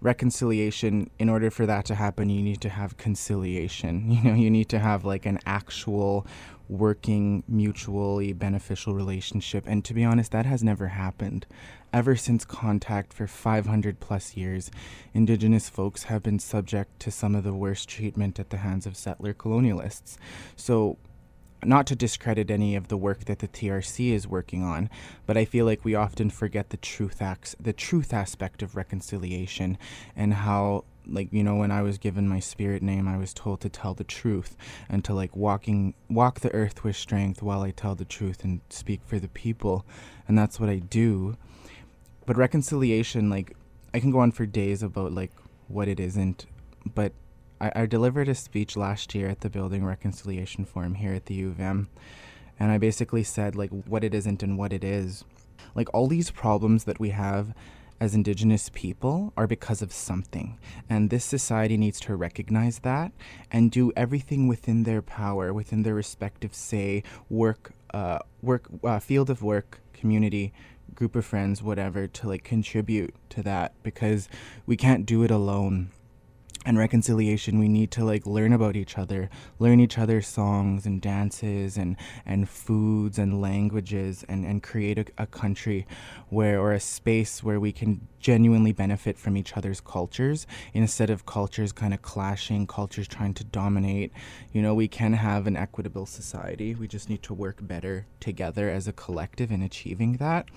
reconciliation 0.00 1.10
in 1.18 1.28
order 1.28 1.50
for 1.50 1.66
that 1.66 1.84
to 1.84 1.96
happen 1.96 2.28
you 2.28 2.40
need 2.40 2.60
to 2.60 2.68
have 2.68 2.96
conciliation 2.96 4.08
you 4.12 4.22
know 4.22 4.32
you 4.32 4.48
need 4.48 4.68
to 4.68 4.78
have 4.78 5.04
like 5.04 5.26
an 5.26 5.40
actual 5.44 6.24
working 6.68 7.42
mutually 7.48 8.32
beneficial 8.32 8.94
relationship. 8.94 9.64
And 9.66 9.84
to 9.84 9.94
be 9.94 10.04
honest 10.04 10.32
that 10.32 10.46
has 10.46 10.62
never 10.62 10.88
happened. 10.88 11.46
Ever 11.92 12.16
since 12.16 12.44
contact 12.44 13.12
for 13.14 13.26
500 13.26 13.98
plus 14.00 14.36
years 14.36 14.70
indigenous 15.14 15.68
folks 15.68 16.04
have 16.04 16.22
been 16.22 16.38
subject 16.38 17.00
to 17.00 17.10
some 17.10 17.34
of 17.34 17.44
the 17.44 17.54
worst 17.54 17.88
treatment 17.88 18.38
at 18.38 18.50
the 18.50 18.58
hands 18.58 18.86
of 18.86 18.96
settler 18.96 19.32
colonialists. 19.32 20.18
So 20.54 20.98
not 21.64 21.86
to 21.86 21.96
discredit 21.96 22.50
any 22.50 22.76
of 22.76 22.88
the 22.88 22.96
work 22.96 23.24
that 23.24 23.40
the 23.40 23.48
TRC 23.48 24.12
is 24.12 24.28
working 24.28 24.62
on, 24.62 24.88
but 25.26 25.36
I 25.36 25.44
feel 25.44 25.66
like 25.66 25.84
we 25.84 25.94
often 25.94 26.30
forget 26.30 26.70
the 26.70 26.76
truth 26.76 27.20
acts, 27.20 27.56
the 27.58 27.72
truth 27.72 28.12
aspect 28.12 28.62
of 28.62 28.76
reconciliation, 28.76 29.76
and 30.14 30.34
how 30.34 30.84
like 31.08 31.32
you 31.32 31.42
know 31.42 31.56
when 31.56 31.70
I 31.70 31.82
was 31.82 31.98
given 31.98 32.28
my 32.28 32.40
spirit 32.40 32.82
name, 32.82 33.08
I 33.08 33.16
was 33.16 33.32
told 33.32 33.60
to 33.60 33.68
tell 33.68 33.94
the 33.94 34.04
truth 34.04 34.56
and 34.88 35.04
to 35.04 35.14
like 35.14 35.34
walking 35.34 35.94
walk 36.08 36.40
the 36.40 36.52
earth 36.54 36.84
with 36.84 36.96
strength 36.96 37.42
while 37.42 37.62
I 37.62 37.70
tell 37.70 37.94
the 37.94 38.04
truth 38.04 38.44
and 38.44 38.60
speak 38.70 39.00
for 39.04 39.18
the 39.18 39.28
people, 39.28 39.84
and 40.26 40.38
that's 40.38 40.60
what 40.60 40.68
I 40.68 40.78
do. 40.78 41.36
But 42.26 42.36
reconciliation, 42.36 43.30
like 43.30 43.56
I 43.94 44.00
can 44.00 44.10
go 44.10 44.18
on 44.18 44.32
for 44.32 44.46
days 44.46 44.82
about 44.82 45.12
like 45.12 45.32
what 45.68 45.88
it 45.88 45.98
isn't, 45.98 46.46
but 46.94 47.12
I, 47.60 47.72
I 47.74 47.86
delivered 47.86 48.28
a 48.28 48.34
speech 48.34 48.76
last 48.76 49.14
year 49.14 49.28
at 49.28 49.40
the 49.40 49.50
Building 49.50 49.84
Reconciliation 49.84 50.64
Forum 50.64 50.94
here 50.94 51.14
at 51.14 51.26
the 51.26 51.34
U 51.34 51.48
of 51.48 51.60
M, 51.60 51.88
and 52.58 52.70
I 52.70 52.78
basically 52.78 53.24
said 53.24 53.56
like 53.56 53.70
what 53.70 54.04
it 54.04 54.14
isn't 54.14 54.42
and 54.42 54.58
what 54.58 54.72
it 54.72 54.84
is. 54.84 55.24
Like 55.74 55.88
all 55.92 56.06
these 56.06 56.30
problems 56.30 56.84
that 56.84 57.00
we 57.00 57.10
have 57.10 57.54
as 58.00 58.14
Indigenous 58.14 58.70
people 58.72 59.32
are 59.36 59.46
because 59.46 59.82
of 59.82 59.92
something, 59.92 60.58
and 60.88 61.10
this 61.10 61.24
society 61.24 61.76
needs 61.76 61.98
to 62.00 62.14
recognize 62.16 62.80
that 62.80 63.12
and 63.50 63.70
do 63.70 63.92
everything 63.96 64.46
within 64.46 64.84
their 64.84 65.02
power, 65.02 65.52
within 65.52 65.82
their 65.82 65.94
respective 65.94 66.54
say, 66.54 67.02
work, 67.28 67.72
uh, 67.92 68.18
work, 68.42 68.68
uh, 68.84 68.98
field 68.98 69.30
of 69.30 69.42
work, 69.42 69.80
community, 69.92 70.52
group 70.94 71.16
of 71.16 71.24
friends, 71.24 71.62
whatever, 71.62 72.06
to 72.06 72.28
like 72.28 72.44
contribute 72.44 73.14
to 73.30 73.42
that 73.42 73.72
because 73.82 74.28
we 74.66 74.76
can't 74.76 75.06
do 75.06 75.22
it 75.22 75.30
alone 75.30 75.90
and 76.68 76.76
reconciliation 76.76 77.58
we 77.58 77.66
need 77.66 77.90
to 77.90 78.04
like 78.04 78.26
learn 78.26 78.52
about 78.52 78.76
each 78.76 78.98
other 78.98 79.30
learn 79.58 79.80
each 79.80 79.96
other's 79.96 80.28
songs 80.28 80.84
and 80.84 81.00
dances 81.00 81.78
and 81.78 81.96
and 82.26 82.46
foods 82.46 83.18
and 83.18 83.40
languages 83.40 84.22
and 84.28 84.44
and 84.44 84.62
create 84.62 84.98
a, 84.98 85.06
a 85.16 85.26
country 85.26 85.86
where 86.28 86.60
or 86.60 86.72
a 86.72 86.80
space 86.80 87.42
where 87.42 87.58
we 87.58 87.72
can 87.72 88.06
genuinely 88.20 88.72
benefit 88.72 89.16
from 89.16 89.36
each 89.36 89.56
other's 89.56 89.80
cultures. 89.80 90.46
Instead 90.74 91.08
of 91.08 91.24
cultures 91.24 91.72
kind 91.72 91.94
of 91.94 92.02
clashing 92.02 92.66
cultures 92.66 93.08
trying 93.08 93.32
to 93.32 93.44
dominate 93.44 94.12
you 94.52 94.60
know 94.60 94.74
we 94.74 94.88
can 94.88 95.14
have 95.14 95.46
an 95.46 95.56
equitable 95.56 96.04
society. 96.04 96.74
We 96.74 96.86
just 96.86 97.08
need 97.08 97.22
to 97.22 97.34
work 97.34 97.58
better 97.62 98.06
together 98.20 98.68
as 98.68 98.86
a 98.86 98.92
collective 98.92 99.50
in 99.50 99.62
achieving 99.62 100.18
that 100.18 100.48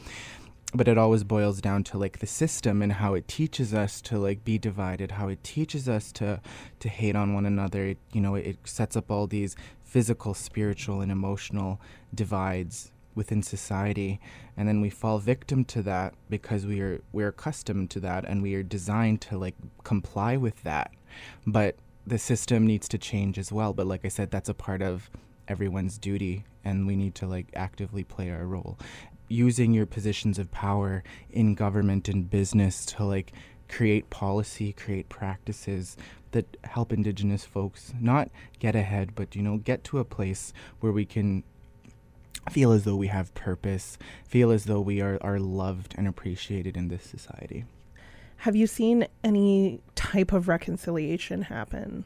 but 0.73 0.87
it 0.87 0.97
always 0.97 1.23
boils 1.23 1.59
down 1.59 1.83
to 1.83 1.97
like 1.97 2.19
the 2.19 2.27
system 2.27 2.81
and 2.81 2.93
how 2.93 3.13
it 3.13 3.27
teaches 3.27 3.73
us 3.73 4.01
to 4.01 4.17
like 4.17 4.43
be 4.43 4.57
divided 4.57 5.11
how 5.11 5.27
it 5.27 5.43
teaches 5.43 5.89
us 5.89 6.11
to 6.13 6.39
to 6.79 6.89
hate 6.89 7.15
on 7.15 7.33
one 7.33 7.45
another. 7.45 7.87
It, 7.87 7.97
you 8.13 8.21
know 8.21 8.35
it 8.35 8.57
sets 8.63 8.95
up 8.95 9.11
all 9.11 9.27
these 9.27 9.55
physical 9.83 10.33
spiritual 10.33 11.01
and 11.01 11.11
emotional 11.11 11.81
divides 12.15 12.91
within 13.13 13.43
society. 13.43 14.21
And 14.55 14.67
then 14.67 14.79
we 14.79 14.89
fall 14.89 15.19
victim 15.19 15.65
to 15.65 15.81
that 15.83 16.13
because 16.29 16.65
we 16.65 16.79
are 16.79 17.01
we're 17.11 17.27
accustomed 17.27 17.89
to 17.91 17.99
that 18.01 18.23
and 18.25 18.41
we 18.41 18.55
are 18.55 18.63
designed 18.63 19.21
to 19.21 19.37
like 19.37 19.55
comply 19.83 20.37
with 20.37 20.63
that. 20.63 20.91
But 21.45 21.75
the 22.07 22.17
system 22.17 22.65
needs 22.65 22.87
to 22.89 22.97
change 22.97 23.37
as 23.37 23.51
well. 23.51 23.73
But 23.73 23.87
like 23.87 24.05
i 24.05 24.07
said 24.07 24.31
that's 24.31 24.49
a 24.49 24.53
part 24.53 24.81
of 24.81 25.09
everyone's 25.47 25.97
duty 25.97 26.45
and 26.63 26.87
we 26.87 26.95
need 26.95 27.15
to 27.15 27.27
like 27.27 27.47
actively 27.55 28.03
play 28.03 28.29
our 28.29 28.45
role 28.45 28.77
using 29.31 29.73
your 29.73 29.85
positions 29.85 30.37
of 30.37 30.51
power 30.51 31.03
in 31.31 31.55
government 31.55 32.07
and 32.09 32.29
business 32.29 32.85
to 32.85 33.03
like 33.03 33.31
create 33.69 34.09
policy, 34.09 34.73
create 34.73 35.09
practices 35.09 35.95
that 36.31 36.57
help 36.63 36.91
indigenous 36.91 37.45
folks 37.45 37.93
not 37.99 38.29
get 38.59 38.75
ahead, 38.75 39.15
but 39.15 39.35
you 39.35 39.41
know, 39.41 39.57
get 39.57 39.83
to 39.85 39.99
a 39.99 40.05
place 40.05 40.53
where 40.79 40.91
we 40.91 41.05
can 41.05 41.43
feel 42.49 42.71
as 42.71 42.83
though 42.83 42.95
we 42.95 43.07
have 43.07 43.33
purpose, 43.33 43.97
feel 44.25 44.51
as 44.51 44.65
though 44.65 44.81
we 44.81 45.01
are, 45.01 45.17
are 45.21 45.39
loved 45.39 45.93
and 45.97 46.07
appreciated 46.07 46.75
in 46.75 46.87
this 46.87 47.03
society. 47.03 47.65
Have 48.37 48.55
you 48.55 48.65
seen 48.65 49.07
any 49.23 49.81
type 49.95 50.33
of 50.33 50.47
reconciliation 50.47 51.43
happen? 51.43 52.05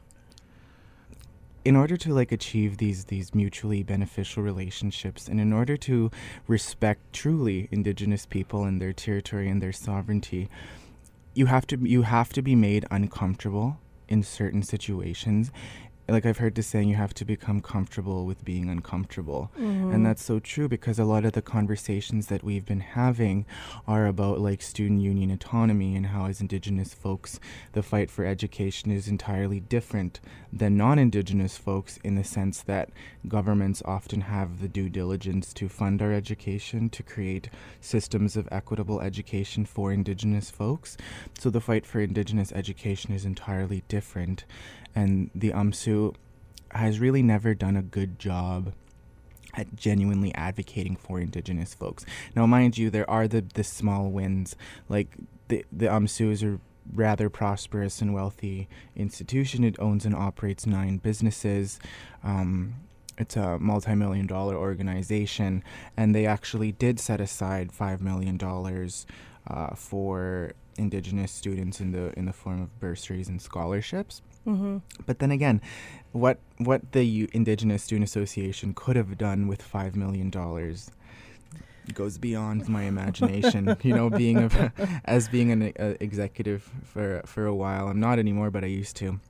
In 1.66 1.74
order 1.74 1.96
to 1.96 2.14
like 2.14 2.30
achieve 2.30 2.76
these 2.76 3.06
these 3.06 3.34
mutually 3.34 3.82
beneficial 3.82 4.40
relationships 4.40 5.26
and 5.26 5.40
in 5.40 5.52
order 5.52 5.76
to 5.76 6.12
respect 6.46 7.00
truly 7.12 7.68
indigenous 7.72 8.24
people 8.24 8.62
and 8.62 8.80
their 8.80 8.92
territory 8.92 9.48
and 9.48 9.60
their 9.60 9.72
sovereignty 9.72 10.48
you 11.34 11.46
have 11.46 11.66
to 11.66 11.76
you 11.76 12.02
have 12.02 12.32
to 12.32 12.40
be 12.40 12.54
made 12.54 12.84
uncomfortable 12.92 13.80
in 14.08 14.22
certain 14.22 14.62
situations 14.62 15.50
like 16.08 16.24
I've 16.24 16.38
heard 16.38 16.54
the 16.54 16.62
saying, 16.62 16.88
you 16.88 16.94
have 16.94 17.14
to 17.14 17.24
become 17.24 17.60
comfortable 17.60 18.26
with 18.26 18.44
being 18.44 18.68
uncomfortable. 18.68 19.50
Mm-hmm. 19.58 19.92
And 19.92 20.06
that's 20.06 20.22
so 20.22 20.38
true 20.38 20.68
because 20.68 20.98
a 20.98 21.04
lot 21.04 21.24
of 21.24 21.32
the 21.32 21.42
conversations 21.42 22.28
that 22.28 22.44
we've 22.44 22.64
been 22.64 22.80
having 22.80 23.44
are 23.88 24.06
about 24.06 24.40
like 24.40 24.62
student 24.62 25.00
union 25.00 25.30
autonomy 25.32 25.96
and 25.96 26.06
how, 26.06 26.26
as 26.26 26.40
Indigenous 26.40 26.94
folks, 26.94 27.40
the 27.72 27.82
fight 27.82 28.10
for 28.10 28.24
education 28.24 28.92
is 28.92 29.08
entirely 29.08 29.58
different 29.58 30.20
than 30.52 30.76
non 30.76 30.98
Indigenous 30.98 31.56
folks 31.56 31.98
in 32.04 32.14
the 32.14 32.24
sense 32.24 32.62
that 32.62 32.90
governments 33.26 33.82
often 33.84 34.22
have 34.22 34.60
the 34.60 34.68
due 34.68 34.88
diligence 34.88 35.52
to 35.54 35.68
fund 35.68 36.00
our 36.00 36.12
education, 36.12 36.88
to 36.90 37.02
create 37.02 37.50
systems 37.80 38.36
of 38.36 38.48
equitable 38.52 39.00
education 39.00 39.64
for 39.64 39.92
Indigenous 39.92 40.50
folks. 40.50 40.96
So 41.38 41.50
the 41.50 41.60
fight 41.60 41.84
for 41.84 42.00
Indigenous 42.00 42.52
education 42.52 43.12
is 43.12 43.24
entirely 43.24 43.82
different 43.88 44.44
and 44.96 45.30
the 45.34 45.50
UMSU 45.50 46.14
has 46.72 46.98
really 46.98 47.22
never 47.22 47.54
done 47.54 47.76
a 47.76 47.82
good 47.82 48.18
job 48.18 48.72
at 49.54 49.76
genuinely 49.76 50.34
advocating 50.34 50.96
for 50.96 51.20
indigenous 51.20 51.74
folks. 51.74 52.04
Now, 52.34 52.46
mind 52.46 52.76
you, 52.76 52.90
there 52.90 53.08
are 53.08 53.28
the, 53.28 53.44
the 53.54 53.62
small 53.62 54.10
wins. 54.10 54.56
Like 54.88 55.16
the 55.48 55.64
the 55.70 55.86
UMSU 55.86 56.32
is 56.32 56.42
a 56.42 56.58
rather 56.92 57.28
prosperous 57.28 58.00
and 58.00 58.14
wealthy 58.14 58.68
institution. 58.96 59.64
It 59.64 59.76
owns 59.78 60.04
and 60.04 60.14
operates 60.14 60.66
nine 60.66 60.96
businesses. 60.96 61.78
Um, 62.24 62.74
it's 63.18 63.36
a 63.36 63.58
multi-million 63.58 64.26
dollar 64.26 64.56
organization, 64.56 65.62
and 65.96 66.14
they 66.14 66.26
actually 66.26 66.72
did 66.72 66.98
set 67.00 67.20
aside 67.20 67.72
five 67.72 68.02
million 68.02 68.36
dollars 68.36 69.06
uh, 69.46 69.74
for 69.74 70.52
indigenous 70.78 71.32
students 71.32 71.80
in 71.80 71.92
the 71.92 72.12
in 72.18 72.26
the 72.26 72.32
form 72.32 72.62
of 72.62 72.80
bursaries 72.80 73.28
and 73.28 73.40
scholarships 73.40 74.20
Mm-hmm. 74.46 74.78
But 75.06 75.18
then 75.18 75.30
again, 75.30 75.60
what 76.12 76.38
what 76.58 76.92
the 76.92 77.04
U- 77.04 77.28
Indigenous 77.32 77.82
Student 77.82 78.08
Association 78.08 78.74
could 78.74 78.96
have 78.96 79.18
done 79.18 79.48
with 79.48 79.60
five 79.60 79.96
million 79.96 80.30
dollars 80.30 80.90
goes 81.94 82.18
beyond 82.18 82.68
my 82.68 82.82
imagination. 82.82 83.76
you 83.82 83.94
know, 83.94 84.10
being 84.10 84.38
a, 84.38 84.72
as 85.04 85.28
being 85.28 85.50
an 85.50 85.72
uh, 85.78 85.94
executive 86.00 86.70
for 86.84 87.22
for 87.26 87.46
a 87.46 87.54
while, 87.54 87.88
I'm 87.88 88.00
not 88.00 88.18
anymore, 88.18 88.50
but 88.50 88.64
I 88.64 88.68
used 88.68 88.96
to. 88.96 89.20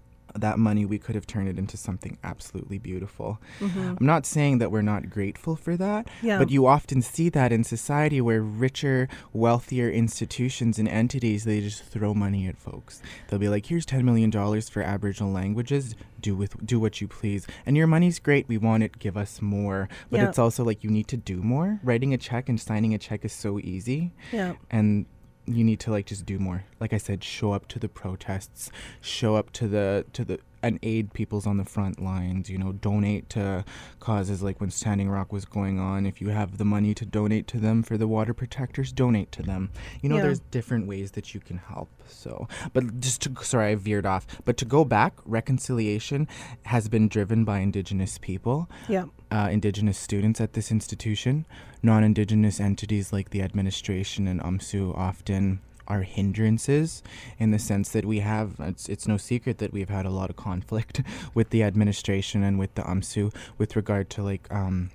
That 0.41 0.59
money 0.59 0.85
we 0.85 0.99
could 0.99 1.15
have 1.15 1.27
turned 1.27 1.49
it 1.49 1.59
into 1.59 1.77
something 1.77 2.19
absolutely 2.23 2.79
beautiful. 2.79 3.39
Mm-hmm. 3.61 3.95
I'm 3.99 4.07
not 4.07 4.27
saying 4.27 4.59
that 4.59 4.71
we're 4.71 4.83
not 4.83 5.11
grateful 5.11 5.57
for 5.57 5.77
that, 5.77 6.09
Yeah. 6.23 6.39
but 6.39 6.51
you 6.51 6.67
often 6.67 7.03
see 7.03 7.29
that 7.31 7.53
in 7.53 7.65
society 7.65 8.21
where 8.21 8.43
richer, 8.43 9.09
wealthier 9.33 9.89
institutions 9.91 10.79
and 10.79 10.89
entities 10.89 11.45
they 11.45 11.61
just 11.61 11.85
throw 11.85 12.15
money 12.15 12.47
at 12.47 12.57
folks. 12.59 13.01
They'll 13.29 13.39
be 13.39 13.49
like, 13.49 13.67
"Here's 13.67 13.87
10 13.87 14.05
million 14.05 14.31
dollars 14.31 14.69
for 14.69 14.83
Aboriginal 14.83 15.33
languages. 15.33 15.95
Do 16.21 16.35
with 16.35 16.65
do 16.67 16.81
what 16.81 17.01
you 17.01 17.09
please. 17.09 17.47
And 17.65 17.77
your 17.77 17.87
money's 17.87 18.19
great. 18.19 18.49
We 18.49 18.59
want 18.59 18.83
it. 18.83 18.99
Give 18.99 19.17
us 19.17 19.41
more." 19.43 19.89
But 20.11 20.21
Yeah. 20.21 20.29
it's 20.29 20.39
also 20.39 20.65
like 20.65 20.83
you 20.85 20.91
need 20.91 21.09
to 21.09 21.17
do 21.17 21.43
more. 21.43 21.81
Writing 21.83 22.13
a 22.15 22.19
check 22.19 22.49
and 22.49 22.61
signing 22.61 22.95
a 22.95 22.99
check 22.99 23.25
is 23.25 23.33
so 23.33 23.59
easy, 23.61 24.13
yeah. 24.33 24.55
and 24.71 25.07
you 25.47 25.65
need 25.65 25.81
to 25.81 25.91
like 25.91 26.07
just 26.07 26.27
do 26.27 26.39
more. 26.39 26.65
Like 26.81 26.93
I 26.93 26.99
said, 26.99 27.23
show 27.25 27.53
up 27.53 27.69
to 27.69 27.79
the 27.79 27.89
protests, 27.89 28.71
show 29.01 29.37
up 29.37 29.53
to 29.53 29.69
the 29.69 30.05
to 30.13 30.25
the 30.25 30.41
and 30.67 30.79
aid 30.83 31.13
people's 31.13 31.47
on 31.47 31.57
the 31.57 31.65
front 31.65 32.01
lines. 32.03 32.51
You 32.51 32.59
know, 32.59 32.73
donate 32.73 33.31
to 33.31 33.65
causes 34.01 34.43
like 34.43 34.61
when 34.61 34.71
Standing 34.71 35.09
Rock 35.09 35.33
was 35.33 35.45
going 35.45 35.79
on. 35.79 36.07
If 36.07 36.21
you 36.21 36.29
have 36.29 36.59
the 36.59 36.65
money 36.65 36.93
to 36.95 37.05
donate 37.07 37.47
to 37.49 37.59
them 37.59 37.83
for 37.83 37.97
the 37.97 38.09
water 38.09 38.35
protectors, 38.35 38.93
donate 38.93 39.31
to 39.33 39.43
them. 39.43 39.71
You 40.03 40.09
know, 40.09 40.17
Yeah. 40.17 40.23
there's 40.23 40.41
different 40.41 40.87
ways 40.87 41.13
that 41.13 41.35
you 41.35 41.41
can 41.41 41.59
help. 41.59 41.89
So, 42.09 42.49
but 42.73 43.01
just 43.01 43.23
to 43.23 43.45
sorry, 43.45 43.73
I 43.73 43.75
veered 43.77 44.07
off. 44.07 44.27
But 44.45 44.57
to 44.59 44.65
go 44.65 44.85
back, 44.85 45.15
reconciliation 45.25 46.29
has 46.65 46.89
been 46.89 47.09
driven 47.09 47.45
by 47.45 47.61
Indigenous 47.61 48.19
people 48.19 48.69
Yeah. 48.89 49.05
uh, 49.31 49.49
Indigenous 49.51 49.99
students 49.99 50.41
at 50.41 50.53
this 50.53 50.71
institution. 50.71 51.47
Non 51.83 52.03
Indigenous 52.05 52.61
entities 52.61 53.13
like 53.13 53.31
the 53.31 53.43
administration 53.43 54.27
and 54.27 54.41
UMSU 54.41 54.93
often 54.97 55.61
are 55.89 56.03
hindrances 56.03 57.03
in 57.39 57.51
the 57.51 57.59
sense 57.59 57.91
that 57.91 58.05
we 58.05 58.21
have, 58.21 58.57
it's, 58.59 58.89
it's 58.89 59.09
no 59.09 59.17
secret 59.17 59.59
that 59.59 59.73
we've 59.73 59.89
had 59.89 60.07
a 60.07 60.11
lot 60.11 60.31
of 60.31 60.37
conflict 60.37 61.03
with 61.35 61.51
the 61.51 61.63
administration 61.63 62.43
and 62.43 62.59
with 62.59 62.75
the 62.75 62.83
UMSU 62.83 63.35
with 63.59 63.77
regard 63.77 64.11
to 64.11 64.23
like, 64.23 64.53
um, 64.53 64.91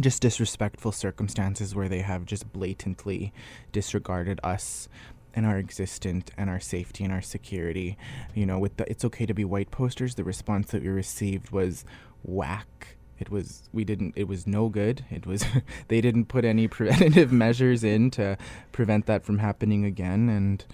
just 0.00 0.20
disrespectful 0.20 0.92
circumstances 0.92 1.74
where 1.74 1.88
they 1.88 2.00
have 2.00 2.26
just 2.26 2.52
blatantly 2.52 3.32
disregarded 3.72 4.38
us 4.42 4.88
and 5.34 5.46
our 5.46 5.58
existence 5.58 6.30
and 6.36 6.50
our 6.50 6.60
safety 6.60 7.04
and 7.04 7.12
our 7.12 7.22
security. 7.22 7.96
You 8.34 8.46
know, 8.46 8.58
with 8.58 8.76
the 8.78 8.90
it's 8.90 9.04
okay 9.04 9.26
to 9.26 9.34
be 9.34 9.44
white 9.44 9.70
posters, 9.70 10.14
the 10.14 10.24
response 10.24 10.70
that 10.70 10.82
we 10.82 10.88
received 10.88 11.50
was 11.50 11.84
whack. 12.22 12.95
It 13.18 13.30
was 13.30 13.68
we 13.72 13.84
didn't 13.84 14.14
it 14.16 14.28
was 14.28 14.46
no 14.46 14.68
good. 14.68 15.04
It 15.10 15.26
was 15.26 15.44
they 15.88 16.00
didn't 16.00 16.26
put 16.26 16.44
any 16.44 16.68
preventative 16.78 17.32
measures 17.32 17.84
in 17.84 18.10
to 18.12 18.36
prevent 18.72 19.06
that 19.06 19.24
from 19.24 19.38
happening 19.38 19.84
again 19.84 20.28
and 20.28 20.64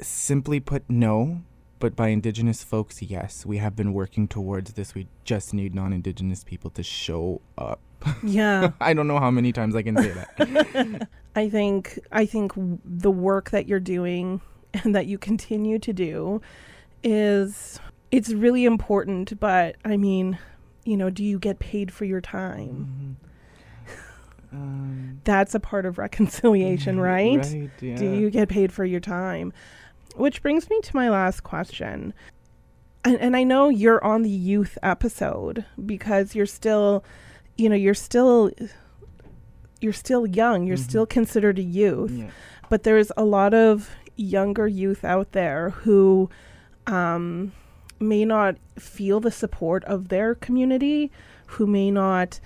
simply 0.00 0.60
put 0.60 0.84
no, 0.88 1.42
but 1.78 1.96
by 1.96 2.08
indigenous 2.08 2.62
folks 2.62 3.02
yes. 3.02 3.44
We 3.44 3.58
have 3.58 3.76
been 3.76 3.92
working 3.92 4.28
towards 4.28 4.74
this. 4.74 4.94
We 4.94 5.08
just 5.24 5.54
need 5.54 5.74
non-indigenous 5.74 6.44
people 6.44 6.70
to 6.70 6.82
show 6.82 7.40
up. 7.58 7.80
Yeah. 8.22 8.72
I 8.82 8.92
don't 8.92 9.06
know 9.06 9.18
how 9.18 9.30
many 9.30 9.50
times 9.50 9.74
I 9.74 9.82
can 9.82 9.96
say 9.96 10.10
that. 10.10 11.08
I 11.34 11.48
think 11.48 11.98
I 12.12 12.26
think 12.26 12.52
the 12.84 13.10
work 13.10 13.50
that 13.50 13.66
you're 13.66 13.80
doing 13.80 14.42
and 14.82 14.94
that 14.94 15.06
you 15.06 15.16
continue 15.16 15.78
to 15.78 15.92
do 15.92 16.42
is 17.02 17.80
it's 18.10 18.32
really 18.32 18.64
important, 18.64 19.38
but 19.40 19.76
I 19.84 19.96
mean, 19.96 20.38
you 20.84 20.96
know, 20.96 21.10
do 21.10 21.24
you 21.24 21.38
get 21.38 21.58
paid 21.58 21.92
for 21.92 22.04
your 22.04 22.20
time? 22.20 23.16
Um, 24.52 25.20
That's 25.24 25.54
a 25.54 25.60
part 25.60 25.86
of 25.86 25.98
reconciliation, 25.98 27.00
right? 27.14 27.38
Right. 27.38 27.70
Yeah. 27.80 27.96
Do 27.96 28.04
you 28.14 28.30
get 28.30 28.48
paid 28.48 28.72
for 28.72 28.84
your 28.84 29.00
time? 29.00 29.52
Which 30.16 30.42
brings 30.42 30.70
me 30.70 30.80
to 30.82 30.96
my 30.96 31.10
last 31.10 31.42
question. 31.42 32.14
And, 33.04 33.18
and 33.20 33.36
I 33.36 33.42
know 33.44 33.68
you're 33.68 34.02
on 34.04 34.22
the 34.22 34.30
youth 34.30 34.78
episode 34.82 35.64
because 35.84 36.34
you're 36.34 36.46
still, 36.46 37.04
you 37.56 37.68
know, 37.68 37.74
you're 37.76 37.94
still 37.94 38.50
you're 39.80 39.92
still 39.92 40.26
young. 40.26 40.66
You're 40.66 40.76
Mhm. 40.78 40.88
still 40.88 41.04
considered 41.06 41.58
a 41.58 41.62
youth. 41.62 42.12
Yeah. 42.12 42.30
But 42.70 42.84
there's 42.84 43.12
a 43.16 43.24
lot 43.24 43.52
of 43.52 43.90
younger 44.16 44.66
youth 44.66 45.04
out 45.04 45.32
there 45.32 45.70
who 45.70 46.30
um, 46.86 47.52
may 48.04 48.24
not 48.24 48.56
feel 48.78 49.20
the 49.20 49.30
support 49.30 49.84
of 49.84 50.08
their 50.08 50.34
community, 50.34 51.10
who 51.46 51.66
may 51.66 51.90
not 51.90 52.40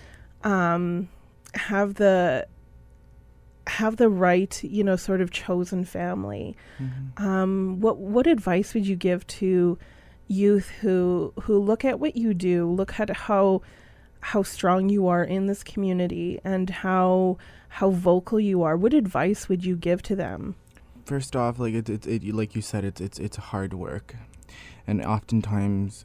um, 0.45 1.09
have 1.55 1.95
the 1.95 2.47
have 3.67 3.97
the 3.97 4.09
right, 4.09 4.65
you 4.65 4.83
know, 4.83 4.97
sort 4.97 5.21
of 5.21 5.31
chosen 5.31 5.85
family. 5.85 6.57
Mhm. 6.81 7.21
Um, 7.21 7.81
what 7.81 7.99
what 7.99 8.27
advice 8.27 8.73
would 8.75 8.87
you 8.87 8.97
give 8.97 9.27
to 9.27 9.79
youth 10.27 10.69
who 10.81 11.33
who 11.43 11.59
look 11.59 11.85
at 11.85 12.01
what 12.01 12.17
you 12.17 12.35
do, 12.35 12.71
look 12.71 12.99
at 12.99 13.11
how 13.11 13.63
how 14.21 14.43
strong 14.43 14.89
you 14.89 15.07
are 15.07 15.23
in 15.23 15.47
this 15.47 15.63
community 15.63 16.41
and 16.45 16.71
how 16.71 17.39
how 17.69 17.91
vocal 17.91 18.41
you 18.41 18.63
are? 18.63 18.77
What 18.77 18.95
advice 18.95 19.49
would 19.49 19.65
you 19.65 19.77
give 19.77 20.03
to 20.03 20.17
them? 20.17 20.55
First 21.05 21.37
off, 21.37 21.59
like 21.59 21.75
it, 21.75 21.89
it, 21.89 22.07
it, 22.07 22.35
like 22.35 22.55
you 22.55 22.63
said, 22.63 22.85
it's 22.85 23.01
it's 23.01 23.19
it's 23.19 23.37
hard 23.37 23.75
work, 23.75 24.17
and 24.87 25.05
oftentimes, 25.05 26.05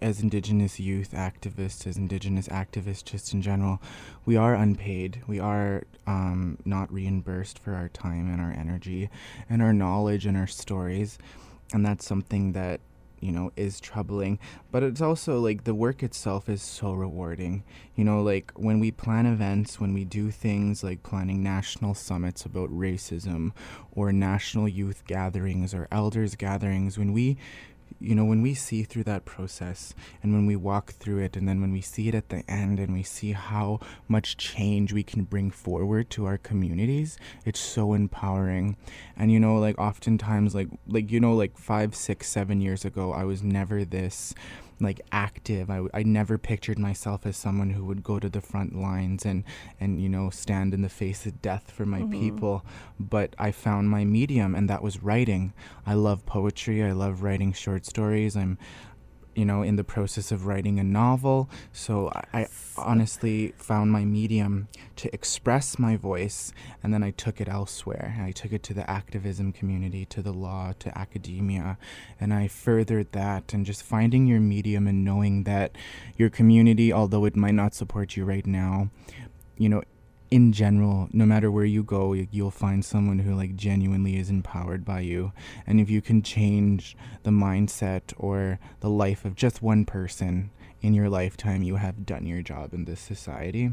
as 0.00 0.20
Indigenous 0.20 0.80
youth 0.80 1.12
activists, 1.12 1.86
as 1.86 1.96
Indigenous 1.96 2.48
activists, 2.48 3.04
just 3.04 3.34
in 3.34 3.42
general, 3.42 3.80
we 4.24 4.36
are 4.36 4.54
unpaid. 4.54 5.22
We 5.26 5.38
are 5.38 5.82
um, 6.06 6.58
not 6.64 6.92
reimbursed 6.92 7.58
for 7.58 7.74
our 7.74 7.88
time 7.88 8.32
and 8.32 8.40
our 8.40 8.52
energy, 8.52 9.10
and 9.50 9.60
our 9.62 9.72
knowledge 9.72 10.26
and 10.26 10.36
our 10.36 10.46
stories, 10.46 11.18
and 11.72 11.84
that's 11.84 12.06
something 12.06 12.52
that 12.52 12.80
you 13.22 13.30
know 13.30 13.52
is 13.56 13.80
troubling. 13.80 14.38
But 14.70 14.82
it's 14.82 15.00
also 15.00 15.38
like 15.38 15.64
the 15.64 15.74
work 15.74 16.02
itself 16.02 16.48
is 16.48 16.60
so 16.60 16.92
rewarding. 16.92 17.62
You 17.94 18.04
know, 18.04 18.22
like 18.22 18.52
when 18.56 18.80
we 18.80 18.90
plan 18.90 19.26
events, 19.26 19.80
when 19.80 19.94
we 19.94 20.04
do 20.04 20.30
things 20.30 20.82
like 20.82 21.02
planning 21.02 21.42
national 21.42 21.94
summits 21.94 22.44
about 22.44 22.70
racism 22.70 23.52
or 23.92 24.12
national 24.12 24.68
youth 24.68 25.04
gatherings 25.06 25.72
or 25.72 25.88
elders 25.90 26.34
gatherings 26.34 26.98
when 26.98 27.12
we 27.12 27.38
you 28.00 28.14
know 28.14 28.24
when 28.24 28.42
we 28.42 28.54
see 28.54 28.82
through 28.82 29.04
that 29.04 29.24
process 29.24 29.94
and 30.22 30.32
when 30.32 30.46
we 30.46 30.56
walk 30.56 30.92
through 30.92 31.18
it 31.18 31.36
and 31.36 31.48
then 31.48 31.60
when 31.60 31.72
we 31.72 31.80
see 31.80 32.08
it 32.08 32.14
at 32.14 32.28
the 32.28 32.42
end 32.50 32.78
and 32.78 32.92
we 32.92 33.02
see 33.02 33.32
how 33.32 33.78
much 34.08 34.36
change 34.36 34.92
we 34.92 35.02
can 35.02 35.22
bring 35.22 35.50
forward 35.50 36.10
to 36.10 36.26
our 36.26 36.38
communities 36.38 37.18
it's 37.44 37.60
so 37.60 37.92
empowering. 37.92 38.76
And 39.16 39.30
you 39.30 39.40
know 39.40 39.56
like 39.56 39.78
oftentimes 39.78 40.54
like 40.54 40.68
like 40.86 41.10
you 41.10 41.20
know 41.20 41.34
like 41.34 41.56
five 41.56 41.94
six 41.94 42.28
seven 42.28 42.60
years 42.60 42.84
ago 42.84 43.12
i 43.12 43.24
was 43.24 43.42
never 43.42 43.84
this 43.84 44.34
like 44.82 45.00
active. 45.12 45.70
I, 45.70 45.82
I 45.94 46.02
never 46.02 46.38
pictured 46.38 46.78
myself 46.78 47.24
as 47.26 47.36
someone 47.36 47.70
who 47.70 47.84
would 47.84 48.02
go 48.02 48.18
to 48.18 48.28
the 48.28 48.40
front 48.40 48.74
lines 48.78 49.24
and 49.24 49.44
and 49.80 50.00
you 50.00 50.08
know 50.08 50.30
stand 50.30 50.74
in 50.74 50.82
the 50.82 50.88
face 50.88 51.24
of 51.26 51.40
death 51.42 51.70
for 51.70 51.86
my 51.86 52.00
Mhm. 52.02 52.10
people. 52.10 52.64
But 52.98 53.34
i 53.38 53.50
found 53.52 53.88
my 53.90 54.04
medium 54.04 54.54
and 54.54 54.68
that 54.68 54.82
was 54.82 55.02
writing. 55.02 55.52
I 55.86 55.94
love 55.94 56.26
poetry. 56.26 56.82
I 56.82 56.92
love 56.92 57.22
writing 57.22 57.52
short 57.52 57.86
stories. 57.86 58.36
I'm 58.36 58.58
you 59.34 59.44
know 59.44 59.62
in 59.62 59.76
the 59.76 59.84
process 59.84 60.32
of 60.32 60.46
writing 60.46 60.78
a 60.78 60.84
novel. 60.84 61.48
So 61.72 62.10
i, 62.14 62.42
I 62.42 62.48
honestly 62.76 63.54
found 63.56 63.92
my 63.92 64.04
medium 64.04 64.68
to 64.96 65.12
express 65.14 65.78
my 65.78 65.96
voice 65.96 66.52
and 66.82 66.94
then 66.94 67.02
i 67.02 67.10
took 67.10 67.40
it 67.40 67.48
elsewhere. 67.48 68.16
I 68.20 68.32
took 68.32 68.52
it 68.52 68.62
to 68.64 68.74
the 68.74 68.88
activism 68.88 69.52
community 69.52 70.04
to 70.06 70.22
the 70.22 70.32
law 70.32 70.72
to 70.78 70.98
academia 70.98 71.78
and 72.20 72.32
I 72.32 72.48
furthered 72.48 73.12
that. 73.12 73.52
And 73.52 73.66
just 73.66 73.82
finding 73.82 74.26
your 74.26 74.40
medium 74.40 74.86
and 74.86 75.04
knowing 75.04 75.44
that 75.44 75.76
your 76.16 76.30
community, 76.30 76.92
although 76.92 77.24
it 77.24 77.36
might 77.36 77.54
not 77.54 77.74
support 77.74 78.16
you 78.16 78.24
right 78.24 78.46
now, 78.46 78.90
you 79.56 79.68
know, 79.68 79.82
in 80.32 80.50
general, 80.50 81.10
no 81.12 81.26
matter 81.26 81.50
where 81.50 81.66
you 81.66 81.82
go, 81.82 82.14
you'll 82.14 82.50
find 82.50 82.82
someone 82.82 83.18
who 83.18 83.34
like 83.34 83.54
genuinely 83.54 84.16
is 84.16 84.30
empowered 84.30 84.82
by 84.82 85.00
you. 85.00 85.30
And 85.66 85.78
if 85.78 85.90
you 85.90 86.00
can 86.00 86.22
change 86.22 86.96
the 87.22 87.30
mindset 87.30 88.14
or 88.16 88.58
the 88.80 88.88
life 88.88 89.26
of 89.26 89.34
just 89.34 89.60
one 89.60 89.84
person 89.84 90.50
in 90.80 90.94
your 90.94 91.10
lifetime, 91.10 91.62
you 91.62 91.76
have 91.76 92.06
done 92.06 92.24
your 92.24 92.40
job 92.40 92.72
in 92.72 92.86
this 92.86 92.98
society. 92.98 93.72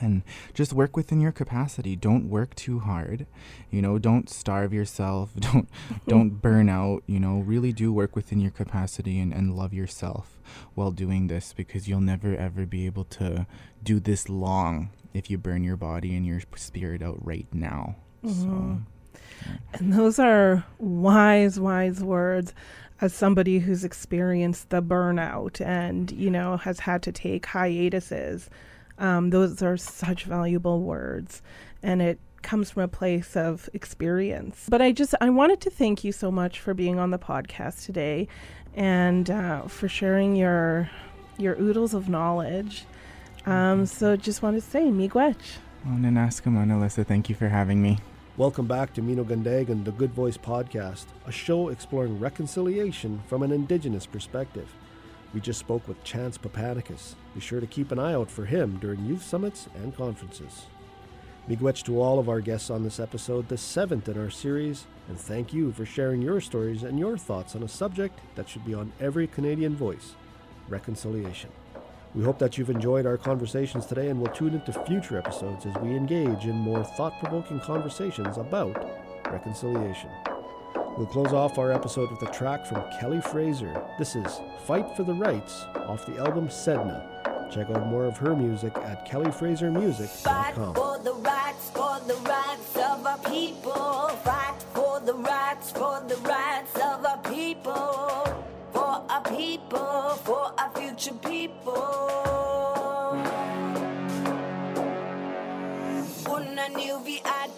And 0.00 0.22
just 0.54 0.72
work 0.72 0.96
within 0.96 1.20
your 1.20 1.32
capacity. 1.32 1.94
Don't 1.94 2.30
work 2.30 2.54
too 2.54 2.80
hard. 2.80 3.26
You 3.70 3.82
know, 3.82 3.98
don't 3.98 4.30
starve 4.30 4.72
yourself. 4.72 5.34
Don't 5.40 5.68
don't 6.08 6.30
burn 6.42 6.68
out 6.68 7.02
you 7.06 7.20
know 7.20 7.38
really 7.38 7.72
do 7.72 7.92
work 7.92 8.14
within 8.14 8.40
your 8.40 8.50
capacity 8.50 9.18
and, 9.18 9.32
and 9.32 9.56
love 9.56 9.72
yourself 9.72 10.38
while 10.74 10.90
doing 10.90 11.26
this 11.26 11.52
because 11.52 11.88
you'll 11.88 12.00
never 12.00 12.36
ever 12.36 12.66
be 12.66 12.86
able 12.86 13.04
to 13.04 13.46
do 13.82 13.98
this 14.00 14.28
long 14.28 14.90
if 15.16 15.30
you 15.30 15.38
burn 15.38 15.62
your 15.64 15.76
body 15.76 16.14
and 16.16 16.26
your 16.26 16.40
spirit 16.56 17.02
out 17.02 17.18
right 17.24 17.46
now 17.52 17.96
so 18.24 18.28
Mhm. 18.30 18.82
And 19.74 19.92
those 19.92 20.18
are 20.18 20.64
wise, 20.78 21.60
wise 21.60 22.02
words. 22.02 22.52
as 23.00 23.12
somebody 23.12 23.58
who's 23.58 23.84
experienced 23.84 24.70
the 24.70 24.82
burnout 24.82 25.60
and 25.60 26.10
you 26.12 26.30
know 26.30 26.56
has 26.56 26.80
had 26.80 27.02
to 27.02 27.12
take 27.12 27.44
hiatuses 27.44 28.48
um, 28.98 29.28
those 29.28 29.62
are 29.62 29.76
such 29.76 30.24
valuable 30.24 30.80
words 30.80 31.42
and 31.82 32.00
it 32.00 32.18
comes 32.40 32.70
from 32.70 32.84
a 32.84 32.88
place 32.88 33.36
of 33.36 33.68
experience 33.74 34.66
but 34.70 34.80
i 34.80 34.92
just 34.92 35.14
i 35.20 35.28
wanted 35.28 35.60
to 35.60 35.68
thank 35.68 36.04
you 36.04 36.10
so 36.12 36.30
much 36.30 36.58
for 36.58 36.72
being 36.72 36.98
on 36.98 37.10
the 37.10 37.18
podcast 37.18 37.84
today 37.84 38.26
and 38.74 39.28
uh, 39.30 39.60
for 39.68 39.88
sharing 39.88 40.34
your 40.34 40.88
your 41.36 41.54
oodles 41.60 41.92
of 41.92 42.08
knowledge 42.08 42.86
um, 43.46 43.86
so 43.86 44.16
just 44.16 44.42
want 44.42 44.56
to 44.56 44.60
say 44.60 44.82
miigwech 44.84 45.36
Well, 45.84 45.96
Nanaska 45.98 46.46
Mona 46.46 46.80
Lisa, 46.80 47.04
thank 47.04 47.28
you 47.28 47.34
for 47.34 47.48
having 47.48 47.80
me. 47.80 47.98
Welcome 48.36 48.66
back 48.66 48.92
to 48.94 49.02
Mino 49.02 49.24
Gandagan, 49.24 49.84
the 49.84 49.92
Good 49.92 50.12
Voice 50.12 50.36
Podcast, 50.36 51.06
a 51.26 51.32
show 51.32 51.70
exploring 51.70 52.20
reconciliation 52.20 53.22
from 53.28 53.42
an 53.42 53.50
Indigenous 53.50 54.04
perspective. 54.04 54.68
We 55.32 55.40
just 55.40 55.58
spoke 55.58 55.88
with 55.88 56.04
Chance 56.04 56.36
Paupanekis. 56.38 57.14
Be 57.34 57.40
sure 57.40 57.60
to 57.60 57.66
keep 57.66 57.92
an 57.92 57.98
eye 57.98 58.12
out 58.12 58.30
for 58.30 58.44
him 58.44 58.78
during 58.78 59.06
youth 59.06 59.22
summits 59.22 59.68
and 59.74 59.96
conferences. 59.96 60.66
Miigwech 61.48 61.84
to 61.84 62.00
all 62.00 62.18
of 62.18 62.28
our 62.28 62.40
guests 62.40 62.68
on 62.68 62.82
this 62.82 63.00
episode, 63.00 63.48
the 63.48 63.56
seventh 63.56 64.08
in 64.08 64.18
our 64.18 64.30
series, 64.30 64.84
and 65.08 65.18
thank 65.18 65.54
you 65.54 65.72
for 65.72 65.86
sharing 65.86 66.20
your 66.20 66.40
stories 66.40 66.82
and 66.82 66.98
your 66.98 67.16
thoughts 67.16 67.54
on 67.54 67.62
a 67.62 67.68
subject 67.68 68.18
that 68.34 68.48
should 68.48 68.66
be 68.66 68.74
on 68.74 68.92
every 69.00 69.26
Canadian 69.26 69.76
voice 69.76 70.14
reconciliation. 70.68 71.50
We 72.14 72.24
hope 72.24 72.38
that 72.38 72.56
you've 72.56 72.70
enjoyed 72.70 73.06
our 73.06 73.16
conversations 73.18 73.86
today 73.86 74.08
and 74.08 74.20
will 74.20 74.28
tune 74.28 74.54
into 74.54 74.72
future 74.84 75.18
episodes 75.18 75.66
as 75.66 75.74
we 75.82 75.94
engage 75.94 76.44
in 76.44 76.56
more 76.56 76.82
thought 76.82 77.18
provoking 77.20 77.60
conversations 77.60 78.38
about 78.38 78.74
reconciliation. 79.30 80.10
We'll 80.96 81.06
close 81.06 81.34
off 81.34 81.58
our 81.58 81.72
episode 81.72 82.10
with 82.10 82.22
a 82.22 82.32
track 82.32 82.64
from 82.64 82.82
Kelly 82.98 83.20
Fraser. 83.20 83.82
This 83.98 84.16
is 84.16 84.40
Fight 84.66 84.96
for 84.96 85.02
the 85.02 85.12
Rights 85.12 85.64
off 85.74 86.06
the 86.06 86.16
album 86.16 86.48
Sedna. 86.48 87.52
Check 87.52 87.68
out 87.70 87.86
more 87.88 88.06
of 88.06 88.16
her 88.16 88.34
music 88.34 88.74
at 88.78 89.06
Fight 89.06 89.10
kellyfrasermusic.com. 89.10 90.74
for 90.74 90.98
the 90.98 91.12
rights, 91.12 91.70
for 91.70 92.00
the 92.06 92.14
rights 92.24 92.76
of 92.76 93.06
our 93.06 93.18
people. 93.30 94.08
Fight 94.24 94.62
for 94.72 95.00
the 95.00 95.14
rights, 95.14 95.70
for 95.70 96.02
the 96.08 96.16
rights 96.16 96.55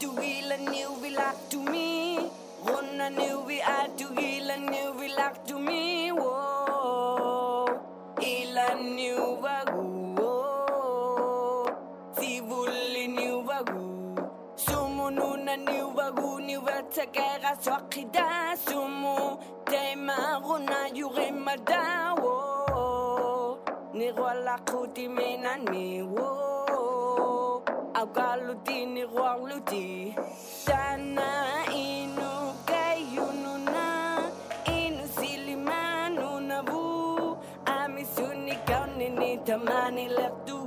du 0.00 0.10
illa 0.22 0.56
nu 0.56 0.86
vi 1.02 1.10
lagt 1.10 1.50
du 1.50 1.58
mi. 1.58 2.18
Honna 2.62 3.08
nu 3.08 3.42
vi 3.46 3.60
är 3.60 3.88
du 3.98 4.06
illa 4.20 4.56
nu 4.56 4.92
vi 5.00 5.08
lagt 5.08 5.48
du 5.48 5.58
mi. 5.58 6.12
Wow. 6.12 7.68
Illa 8.20 8.74
nu 8.74 9.14
var 9.42 9.64
god. 9.72 10.18
Sivuli 12.18 13.08
nu 13.08 13.42
var 13.42 13.62
god. 13.72 14.30
Sumu 14.56 15.10
nuna 15.10 15.56
nu 15.56 15.92
var 15.96 16.10
god 16.10 16.42
nu 16.42 16.56
var 16.60 16.82
tagara 16.94 17.56
swakida. 17.60 18.56
Sumu 18.66 19.16
tema 19.70 20.40
runa 20.44 20.88
yurima 20.94 21.56
da. 21.64 22.14
Wow. 22.14 23.58
Ni 23.94 24.10
rola 24.12 24.58
kuti. 24.66 25.08
Tana 30.66 31.64
inu 31.74 32.32
kayunu 32.66 33.58
na. 33.72 34.18
Inu 34.66 35.04
silimanu 35.16 36.40
na 36.40 36.62
bu. 36.62 37.36
Ami 37.66 38.04
suni 38.04 38.54
kauni 38.66 39.08
ni 39.10 39.38
tamani 39.46 40.08
lektu. 40.08 40.58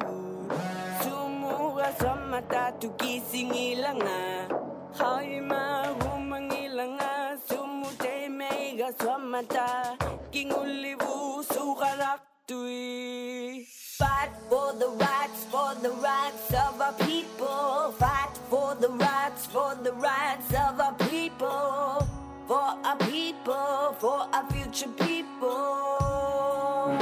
Mega 8.81 8.89
sa 8.97 9.17
mata. 9.17 9.97
Kingulibu 10.33 11.43
sukaraktui. 11.45 13.65
Fight 13.97 14.31
for 14.49 14.73
the 14.73 14.89
rights, 14.97 15.45
for 15.51 15.75
the 15.81 15.91
rights 16.01 16.49
of 16.49 16.81
our 16.81 16.93
people. 17.05 17.93
Fight 17.99 18.33
for 18.49 18.75
the 18.75 18.89
rights, 18.89 19.45
for 19.45 19.75
the 19.83 19.93
rights 19.93 20.53
of 20.53 20.79
our 20.79 20.93
people. 21.09 22.07
For 22.47 22.75
our 22.83 22.97
people, 23.05 23.95
for 23.99 24.27
our 24.33 24.45
future 24.49 24.89
people. 24.97 26.97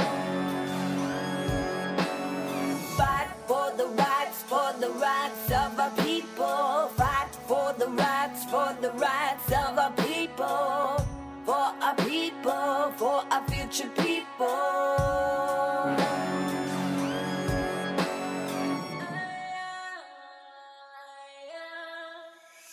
Fight 2.97 3.31
for 3.47 3.71
the 3.77 3.87
rights, 3.95 4.43
for 4.51 4.73
the 4.83 4.89
rights 4.99 5.47
of 5.47 5.79
our 5.79 5.91
people. 6.03 6.91
Fight 6.99 7.31
for 7.47 7.71
the 7.79 7.87
rights, 7.87 8.43
for 8.51 8.75
the 8.81 8.91
rights 8.99 9.28
our 13.69 13.71
future 13.71 13.89
people. 13.89 14.47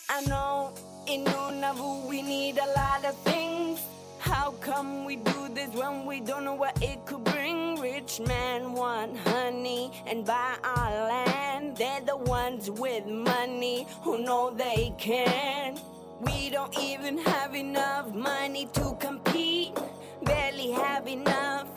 I 0.09 0.21
know 0.27 0.73
in 1.07 1.23
Nunavut 1.23 2.07
we 2.07 2.21
need 2.21 2.57
a 2.57 2.65
lot 2.75 3.05
of 3.05 3.15
things. 3.19 3.81
How 4.19 4.51
come 4.61 5.05
we 5.05 5.17
do 5.17 5.49
this 5.53 5.69
when 5.73 6.05
we 6.05 6.19
don't 6.19 6.43
know 6.43 6.55
what 6.55 6.81
it 6.81 7.05
could 7.05 7.23
bring? 7.23 7.79
Rich 7.79 8.21
men 8.21 8.73
want 8.73 9.17
honey 9.17 9.91
and 10.07 10.25
buy 10.25 10.55
our 10.63 10.91
land. 11.07 11.77
They're 11.77 12.01
the 12.01 12.17
ones 12.17 12.71
with 12.71 13.05
money 13.05 13.87
who 14.01 14.17
know 14.19 14.49
they 14.49 14.93
can. 14.97 15.77
We 16.21 16.49
don't 16.49 16.75
even 16.79 17.19
have 17.19 17.53
enough 17.53 18.13
money 18.13 18.67
to 18.73 18.97
compete. 18.99 19.77
Barely 20.57 20.71
have 20.71 21.07
enough 21.07 21.67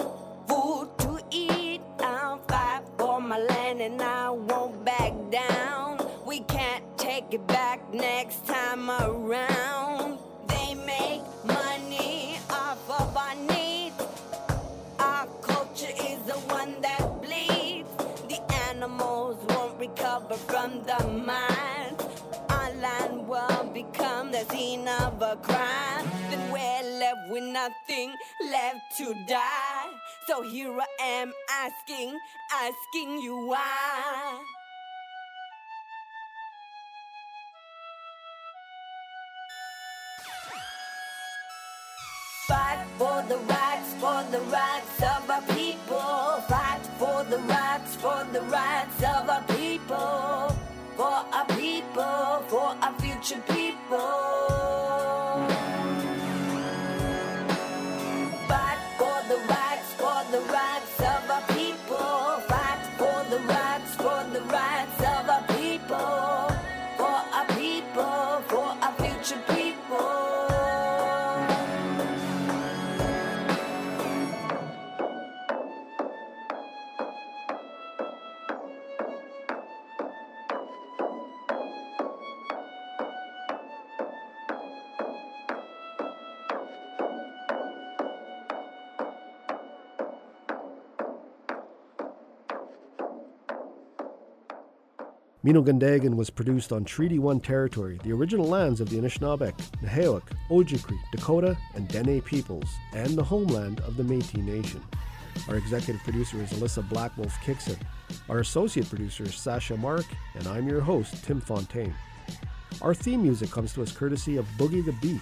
food 0.49 0.89
to 1.01 1.21
eat. 1.31 1.83
I'll 1.99 2.39
fight 2.49 2.81
for 2.97 3.21
my 3.21 3.37
land 3.39 3.83
and 3.83 4.01
I 4.01 4.31
won't 4.31 4.83
back 4.87 5.13
down. 5.31 5.99
We 6.25 6.41
can't 6.41 6.83
take 6.97 7.35
it 7.35 7.47
back 7.47 7.93
next 7.93 8.47
time 8.47 8.91
around. 8.91 10.19
They 10.49 10.75
make 10.75 11.21
money 11.45 12.39
off 12.49 12.79
of 12.89 13.15
our 13.15 13.35
needs. 13.35 14.03
Our 14.99 15.27
culture 15.43 15.95
is 16.09 16.21
the 16.25 16.41
one 16.49 16.81
that 16.81 17.21
bleeds. 17.21 17.91
The 18.31 18.41
animals 18.71 19.37
won't 19.51 19.79
recover 19.79 20.37
from 20.37 20.85
the 20.85 21.07
mines. 21.07 22.03
Our 22.49 22.73
land 22.81 23.29
will 23.29 23.71
become 23.75 24.33
the 24.33 24.47
scene 24.51 24.89
of 24.89 25.21
a 25.21 25.37
crime. 25.37 26.20
Left 27.11 27.31
with 27.31 27.45
nothing 27.45 28.15
left 28.51 28.97
to 28.99 29.15
die. 29.27 29.87
So 30.27 30.43
here 30.43 30.79
I 30.79 30.87
am 31.03 31.33
asking, 31.51 32.17
asking 32.53 33.21
you 33.21 33.47
why. 33.47 34.41
Fight 42.47 42.87
for 42.99 43.25
the 43.29 43.39
rights, 43.39 43.95
for 43.95 44.23
the 44.31 44.41
rights 44.53 45.03
of 45.03 45.31
our 45.31 45.43
people. 45.57 46.45
Fight 46.49 46.81
for 46.99 47.25
the 47.25 47.39
rights, 47.39 47.97
for 47.97 48.25
the 48.33 48.43
rights 48.43 49.03
of 49.03 49.29
our 49.29 49.43
people. 49.57 50.57
For 50.97 51.25
our 51.33 51.47
people, 51.57 52.45
for 52.49 52.77
our 52.81 52.95
future 53.01 53.43
people. 53.49 54.50
Mino-Gandagan 95.51 96.15
was 96.15 96.31
produced 96.31 96.71
on 96.71 96.85
Treaty 96.85 97.19
1 97.19 97.41
territory, 97.41 97.99
the 98.05 98.13
original 98.13 98.47
lands 98.47 98.81
of 98.81 98.89
the 98.89 98.99
Anishinaabeg, 98.99 99.53
Nehiyawak, 99.83 100.23
Ojibwe, 100.49 100.97
Dakota, 101.11 101.59
and 101.75 101.89
Dene 101.89 102.21
peoples, 102.21 102.73
and 102.93 103.19
the 103.19 103.25
homeland 103.25 103.81
of 103.81 103.97
the 103.97 104.05
Métis 104.05 104.45
Nation. 104.45 104.81
Our 105.49 105.57
executive 105.57 106.01
producer 106.05 106.41
is 106.41 106.53
Alyssa 106.53 106.89
Blackwolf 106.89 107.33
Kixon. 107.43 107.77
Our 108.29 108.39
associate 108.39 108.89
producer 108.89 109.25
is 109.25 109.35
Sasha 109.35 109.77
Mark, 109.77 110.05
and 110.37 110.47
I'm 110.47 110.69
your 110.69 110.83
host, 110.83 111.25
Tim 111.25 111.41
Fontaine. 111.41 111.97
Our 112.81 112.95
theme 112.95 113.25
music 113.25 113.51
comes 113.51 113.73
to 113.73 113.83
us 113.83 113.91
courtesy 113.91 114.37
of 114.37 114.47
Boogey 114.57 114.85
the 114.85 114.93
Beat. 115.03 115.21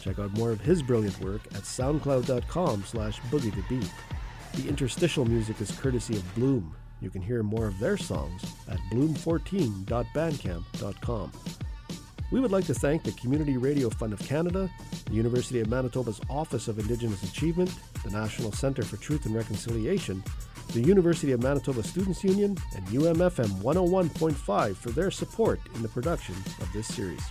Check 0.00 0.18
out 0.18 0.32
more 0.32 0.50
of 0.50 0.62
his 0.62 0.80
brilliant 0.80 1.20
work 1.20 1.44
at 1.48 1.64
soundcloud.com 1.64 2.84
slash 2.84 3.20
boogie 3.30 3.54
the 3.54 3.62
beat. 3.68 3.92
The 4.54 4.66
interstitial 4.66 5.26
music 5.26 5.60
is 5.60 5.70
courtesy 5.72 6.16
of 6.16 6.34
Bloom. 6.34 6.74
You 7.00 7.10
can 7.10 7.22
hear 7.22 7.42
more 7.42 7.66
of 7.66 7.78
their 7.78 7.96
songs 7.96 8.44
at 8.68 8.78
bloom14.bandcamp.com. 8.92 11.32
We 12.30 12.40
would 12.40 12.52
like 12.52 12.66
to 12.66 12.74
thank 12.74 13.04
the 13.04 13.12
Community 13.12 13.56
Radio 13.56 13.88
Fund 13.88 14.12
of 14.12 14.18
Canada, 14.18 14.68
the 15.06 15.14
University 15.14 15.60
of 15.60 15.68
Manitoba's 15.68 16.20
Office 16.28 16.68
of 16.68 16.78
Indigenous 16.78 17.22
Achievement, 17.22 17.74
the 18.04 18.10
National 18.10 18.52
Centre 18.52 18.82
for 18.82 18.98
Truth 18.98 19.24
and 19.24 19.34
Reconciliation, 19.34 20.22
the 20.74 20.82
University 20.82 21.32
of 21.32 21.42
Manitoba 21.42 21.82
Students 21.82 22.22
Union, 22.22 22.58
and 22.76 22.86
UMFM 22.88 23.48
101.5 23.62 24.76
for 24.76 24.90
their 24.90 25.10
support 25.10 25.58
in 25.74 25.80
the 25.82 25.88
production 25.88 26.34
of 26.60 26.70
this 26.74 26.86
series. 26.88 27.22